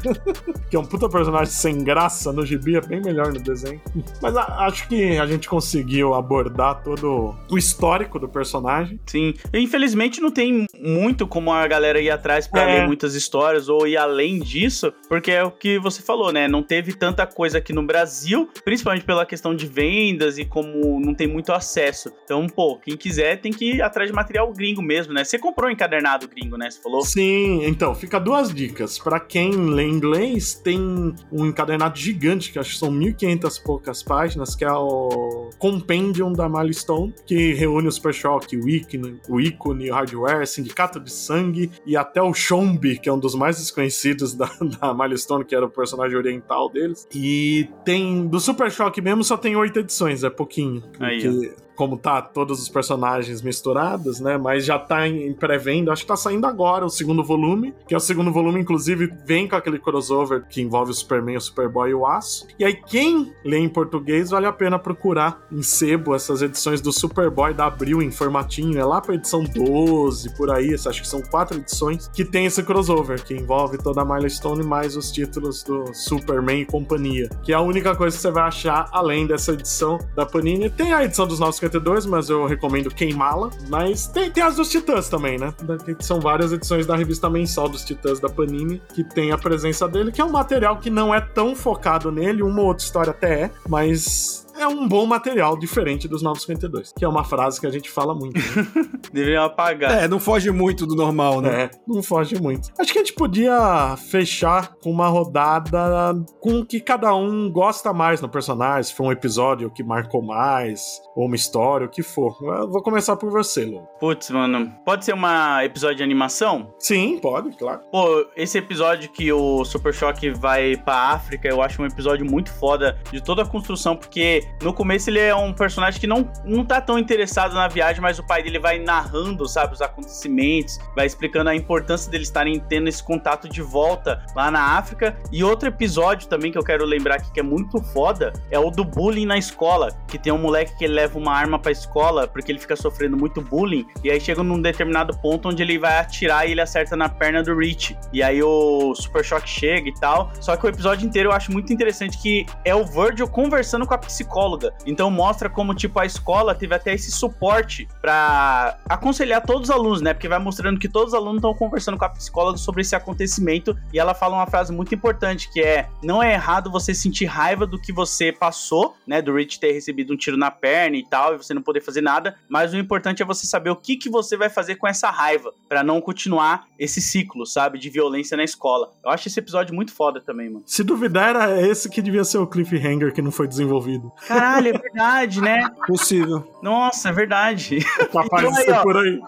[0.68, 3.80] que é um puta personagem sem graça no gibi, é bem melhor no desenho.
[4.20, 8.98] Mas a, acho que a gente conseguiu abordar todo o histórico do personagem.
[9.06, 12.80] Sim, infelizmente não tem muito como a galera ir atrás para é.
[12.80, 16.48] ler muitas histórias ou ir além disso, porque é o que você falou, né?
[16.48, 21.14] Não teve tanta coisa aqui no Brasil, principalmente pela questão de vendas e como não
[21.14, 22.12] tem muito acesso.
[22.24, 25.24] Então, pô, quem quiser tem que ir atrás de material gringo mesmo, né?
[25.24, 26.70] Você comprou um encadernado gringo, né?
[26.70, 27.02] Você falou?
[27.02, 28.98] Sim, então, fica duas dicas.
[28.98, 34.54] Para quem lê inglês, tem um encadernado gigante, que acho que são 1.500 poucas páginas,
[34.54, 39.90] que é o Compendium da Milestone, que reúne o Super Shock, o ícone, o ícone,
[39.90, 44.34] o hardware, Sindicato de Sangue e até o Shombi, que é um dos mais desconhecidos
[44.34, 47.06] da, da Milestone, que era o personagem oriental deles.
[47.14, 48.26] E tem.
[48.26, 50.82] Do Super Choque mesmo só tem oito edições, é pouquinho.
[51.00, 51.52] Aí,
[51.82, 54.38] como tá todos os personagens misturados, né?
[54.38, 57.96] Mas já tá em pré-venda, acho que tá saindo agora o segundo volume, que é
[57.96, 61.94] o segundo volume, inclusive, vem com aquele crossover que envolve o Superman, o Superboy e
[61.94, 62.46] o Aço.
[62.56, 66.92] E aí, quem lê em português, vale a pena procurar em sebo essas edições do
[66.92, 71.20] Superboy da Abril em formatinho, é lá pra edição 12, por aí, acho que são
[71.20, 75.92] quatro edições, que tem esse crossover, que envolve toda a Milestone mais os títulos do
[75.92, 79.98] Superman e companhia, que é a única coisa que você vai achar além dessa edição
[80.14, 80.70] da Panini.
[80.70, 81.40] Tem a edição dos
[81.72, 83.50] 952, mas eu recomendo queimá-la.
[83.68, 85.52] Mas tem, tem as dos Titãs também, né?
[86.00, 90.12] São várias edições da revista mensal dos Titãs da Panini, que tem a presença dele,
[90.12, 93.32] que é um material que não é tão focado nele, uma ou outra história até
[93.32, 97.70] é, mas é um bom material diferente dos 952, que é uma frase que a
[97.70, 98.38] gente fala muito.
[98.38, 99.00] Né?
[99.12, 100.04] Deveriam apagar.
[100.04, 101.64] É, não foge muito do normal, né?
[101.64, 102.72] É, não foge muito.
[102.78, 107.92] Acho que a gente podia fechar com uma rodada com o que cada um gosta
[107.92, 112.02] mais no personagem, se for um episódio que marcou mais, ou uma história, o que
[112.02, 112.36] for.
[112.42, 113.86] Eu vou começar por você, Lu.
[113.98, 116.72] Putz, mano, pode ser um episódio de animação?
[116.78, 117.80] Sim, pode, claro.
[117.90, 122.50] Pô, esse episódio que o Super Choque vai pra África, eu acho um episódio muito
[122.52, 126.64] foda de toda a construção, porque no começo ele é um personagem que não, não
[126.64, 131.06] tá tão interessado na viagem, mas o pai dele vai narrando, sabe, os acontecimentos, vai
[131.06, 135.16] explicando a importância deles estarem tendo esse contato de volta lá na África.
[135.32, 138.70] E outro episódio também que eu quero lembrar aqui que é muito foda é o
[138.70, 142.52] do bullying na escola, que tem um moleque que leva uma arma pra escola porque
[142.52, 146.46] ele fica sofrendo muito bullying, e aí chega num determinado ponto onde ele vai atirar
[146.46, 147.96] e ele acerta na perna do Rich.
[148.12, 150.30] E aí o Super Shock chega e tal.
[150.40, 153.94] Só que o episódio inteiro eu acho muito interessante que é o Virgil conversando com
[153.94, 154.74] a psicóloga psicóloga.
[154.86, 160.00] Então mostra como, tipo, a escola teve até esse suporte para aconselhar todos os alunos,
[160.00, 160.12] né?
[160.12, 163.76] Porque vai mostrando que todos os alunos estão conversando com a psicóloga sobre esse acontecimento
[163.92, 167.66] e ela fala uma frase muito importante que é: não é errado você sentir raiva
[167.66, 169.22] do que você passou, né?
[169.22, 172.00] Do Rich ter recebido um tiro na perna e tal, e você não poder fazer
[172.00, 175.10] nada, mas o importante é você saber o que, que você vai fazer com essa
[175.10, 178.90] raiva para não continuar esse ciclo, sabe, de violência na escola.
[179.04, 180.64] Eu acho esse episódio muito foda também, mano.
[180.66, 184.12] Se duvidar, era esse que devia ser o cliffhanger que não foi desenvolvido.
[184.26, 185.70] Caralho, é verdade, né?
[185.86, 186.51] Possível.
[186.62, 187.80] Nossa, é verdade.
[188.12, 189.20] Capaz então, de ser por aí.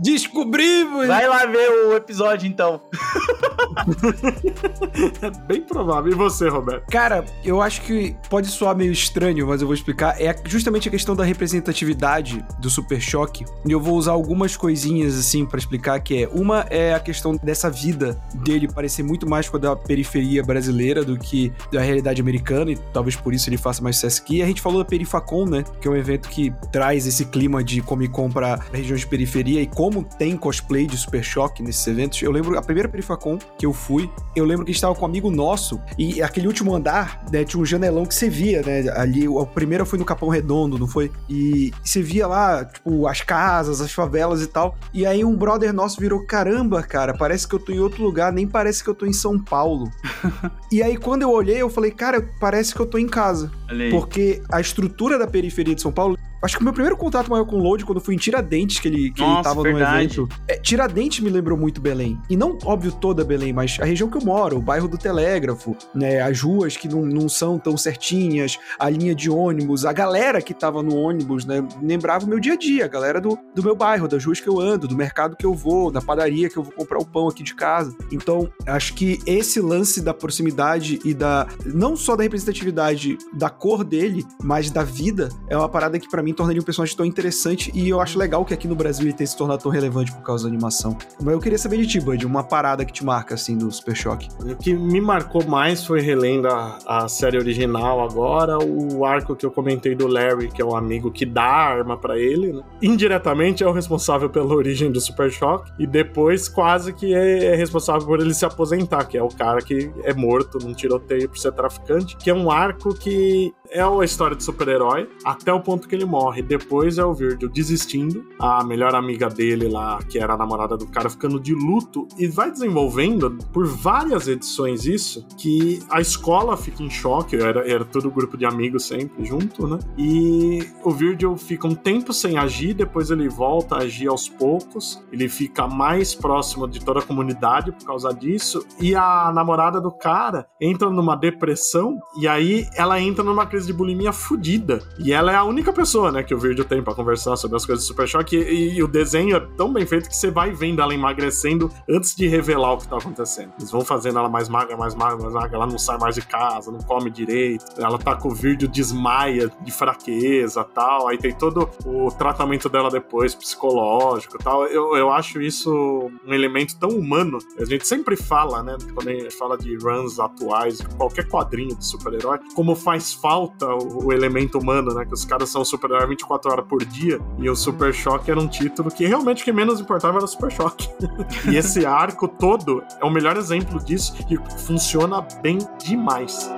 [0.00, 1.06] Descobrimos!
[1.06, 2.80] Vai lá ver o episódio então.
[5.22, 6.10] é bem provável.
[6.10, 6.90] E você, Roberto?
[6.90, 10.20] Cara, eu acho que pode soar meio estranho, mas eu vou explicar.
[10.20, 13.44] É justamente a questão da representatividade do Super Choque.
[13.66, 16.28] E eu vou usar algumas coisinhas assim para explicar que é.
[16.28, 21.04] Uma é a questão dessa vida dele parecer muito mais com a da periferia brasileira
[21.04, 24.38] do que da realidade americana, e talvez por isso ele faça mais sucesso aqui.
[24.38, 25.64] E a gente falou da Perifacon, né?
[25.80, 29.60] Que é um evento que traz esse clima de Comic Con pra regiões de periferia
[29.60, 32.22] e como tem cosplay de Super Choque nesses eventos.
[32.22, 35.30] Eu lembro a primeira Perifacon que eu fui, eu lembro que estava com um amigo
[35.30, 38.88] nosso e aquele último andar, né, tinha um janelão que você via, né?
[38.96, 41.12] Ali, o primeiro foi no Capão Redondo, não foi?
[41.28, 44.74] E você via lá, tipo, as casas, as favelas e tal.
[44.94, 48.32] E aí um brother nosso virou: caramba, cara, parece que eu tô em outro lugar,
[48.32, 49.90] nem parece que eu tô em São Paulo.
[50.72, 53.52] e aí quando eu olhei, eu falei, cara, parece que eu tô em casa.
[53.90, 57.44] Porque a estrutura da periferia de São Paulo Acho que o meu primeiro contato maior
[57.44, 60.18] com o Load, quando fui em Tiradentes, que ele, que Nossa, ele tava verdade.
[60.18, 60.28] no evento.
[60.48, 62.18] É, Tiradentes me lembrou muito Belém.
[62.30, 65.76] E não, óbvio, toda Belém, mas a região que eu moro, o bairro do Telégrafo,
[65.94, 66.20] né?
[66.20, 70.54] As ruas que não, não são tão certinhas, a linha de ônibus, a galera que
[70.54, 71.66] tava no ônibus, né?
[71.82, 74.48] Lembrava o meu dia a dia, a galera do, do meu bairro, das ruas que
[74.48, 77.28] eu ando, do mercado que eu vou, da padaria que eu vou comprar o pão
[77.28, 77.94] aqui de casa.
[78.10, 81.46] Então, acho que esse lance da proximidade e da.
[81.66, 86.22] não só da representatividade da cor dele, mas da vida, é uma parada que para
[86.22, 89.06] mim mim ele um personagem tão interessante e eu acho legal que aqui no Brasil
[89.06, 90.96] ele tenha se tornado tão relevante por causa da animação.
[91.22, 93.94] Mas eu queria saber de ti, Bud, uma parada que te marca, assim, do Super
[93.94, 94.28] Choque.
[94.40, 99.44] O que me marcou mais foi relendo a, a série original agora, o arco que
[99.44, 102.62] eu comentei do Larry, que é o amigo que dá a arma para ele, né?
[102.82, 107.54] Indiretamente é o responsável pela origem do Super Choque e depois quase que é, é
[107.54, 111.38] responsável por ele se aposentar, que é o cara que é morto num tiroteio por
[111.38, 115.88] ser traficante, que é um arco que é a história de super-herói até o ponto
[115.88, 116.42] que ele morre.
[116.42, 120.86] Depois é o Virgil desistindo, a melhor amiga dele lá, que era a namorada do
[120.86, 122.06] cara, ficando de luto.
[122.18, 127.84] E vai desenvolvendo por várias edições isso, que a escola fica em choque, era, era
[127.84, 129.78] todo grupo de amigos sempre junto, né?
[129.96, 135.02] E o Virgil fica um tempo sem agir, depois ele volta a agir aos poucos,
[135.12, 139.90] ele fica mais próximo de toda a comunidade por causa disso, e a namorada do
[139.90, 144.80] cara entra numa depressão, e aí ela entra numa crise crise de bulimia fodida.
[144.98, 147.66] E ela é a única pessoa, né, que o vídeo tem pra conversar sobre as
[147.66, 148.36] coisas do Super Choque.
[148.36, 152.14] E, e, o desenho é tão bem feito que você vai vendo ela emagrecendo antes
[152.14, 153.52] de revelar o que tá acontecendo.
[153.58, 155.56] Eles vão fazendo ela mais magra, mais magra, mais magra.
[155.56, 157.64] Ela não sai mais de casa, não come direito.
[157.78, 161.08] Ela tá com o vídeo desmaia de fraqueza tal.
[161.08, 164.66] Aí tem todo o tratamento dela depois, psicológico tal.
[164.66, 167.38] Eu, eu acho isso um elemento tão humano.
[167.58, 171.84] A gente sempre fala, né, quando a gente fala de runs atuais, qualquer quadrinho de
[171.84, 175.04] super-herói, como faz falta o, o, elemento humano, né?
[175.04, 177.20] Que os caras são super-herói 24 horas por dia.
[177.38, 180.28] E o Super Choque era um título que realmente o que menos importava era o
[180.28, 180.88] Super Choque.
[181.50, 186.50] e esse arco todo é o melhor exemplo disso e funciona bem demais.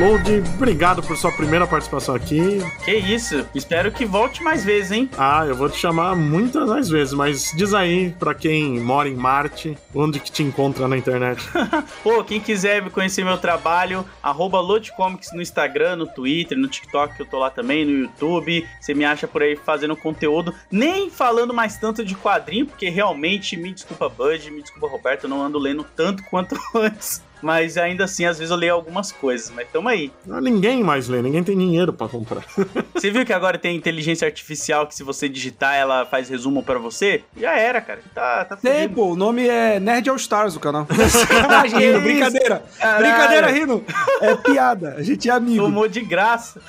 [0.00, 2.58] Load, obrigado por sua primeira participação aqui.
[2.86, 5.10] Que isso, espero que volte mais vezes, hein?
[5.18, 9.14] Ah, eu vou te chamar muitas mais vezes, mas diz aí pra quem mora em
[9.14, 11.44] Marte, onde que te encontra na internet.
[12.02, 17.20] Pô, quem quiser conhecer meu trabalho, arroba Loadcomics no Instagram, no Twitter, no TikTok, que
[17.20, 18.66] eu tô lá também, no YouTube.
[18.80, 23.54] Você me acha por aí fazendo conteúdo, nem falando mais tanto de quadrinho, porque realmente,
[23.54, 28.04] me desculpa Bud, me desculpa Roberto, eu não ando lendo tanto quanto antes mas ainda
[28.04, 30.10] assim, às vezes eu leio algumas coisas, mas tamo aí.
[30.26, 32.44] Não, ninguém mais lê, ninguém tem dinheiro para comprar.
[32.94, 36.78] Você viu que agora tem inteligência artificial que se você digitar, ela faz resumo para
[36.78, 37.22] você?
[37.36, 38.00] Já era, cara.
[38.14, 40.86] Tá, tá Tem, pô, o nome é Nerd All Stars o canal.
[41.64, 42.62] rindo, brincadeira.
[42.78, 43.06] Caralho.
[43.06, 43.84] Brincadeira, rindo.
[44.20, 45.62] É piada, a gente é amigo.
[45.62, 46.60] Tomou de graça.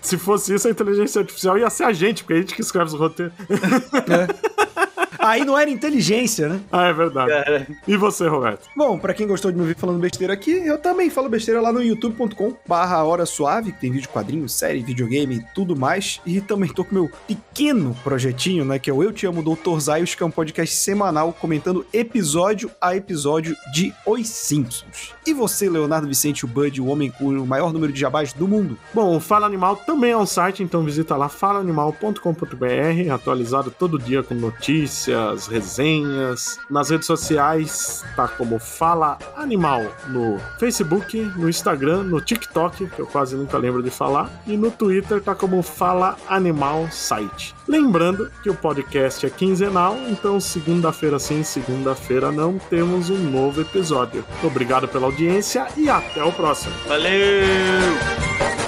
[0.00, 2.86] Se fosse isso, a inteligência artificial ia ser a gente, porque a gente que escreve
[2.86, 3.32] os roteiros.
[3.48, 4.87] É.
[5.18, 6.60] Aí não era inteligência, né?
[6.70, 7.32] Ah, é verdade.
[7.32, 7.66] É.
[7.86, 8.68] E você, Roberto?
[8.76, 11.72] Bom, para quem gostou de me ouvir falando besteira aqui, eu também falo besteira lá
[11.72, 16.20] no youtube.com barra Hora Suave, que tem vídeo quadrinho, série, videogame e tudo mais.
[16.24, 19.80] E também tô com meu pequeno projetinho, né, que é o Eu Te Amo Doutor
[19.80, 25.14] Zaios, que é um podcast semanal comentando episódio a episódio de Os Simpsons.
[25.26, 28.46] E você, Leonardo Vicente, o Bud, o homem com o maior número de jabás do
[28.46, 28.78] mundo?
[28.94, 34.22] Bom, o Fala Animal também é um site, então visita lá falaanimal.com.br, atualizado todo dia
[34.22, 36.58] com notícias, notícias, resenhas.
[36.70, 43.06] Nas redes sociais tá como Fala Animal no Facebook, no Instagram, no TikTok, que eu
[43.06, 47.54] quase nunca lembro de falar, e no Twitter tá como Fala Animal Site.
[47.66, 54.24] Lembrando que o podcast é quinzenal, então segunda-feira sim, segunda-feira não temos um novo episódio.
[54.42, 56.74] Obrigado pela audiência e até o próximo.
[56.86, 58.67] Valeu!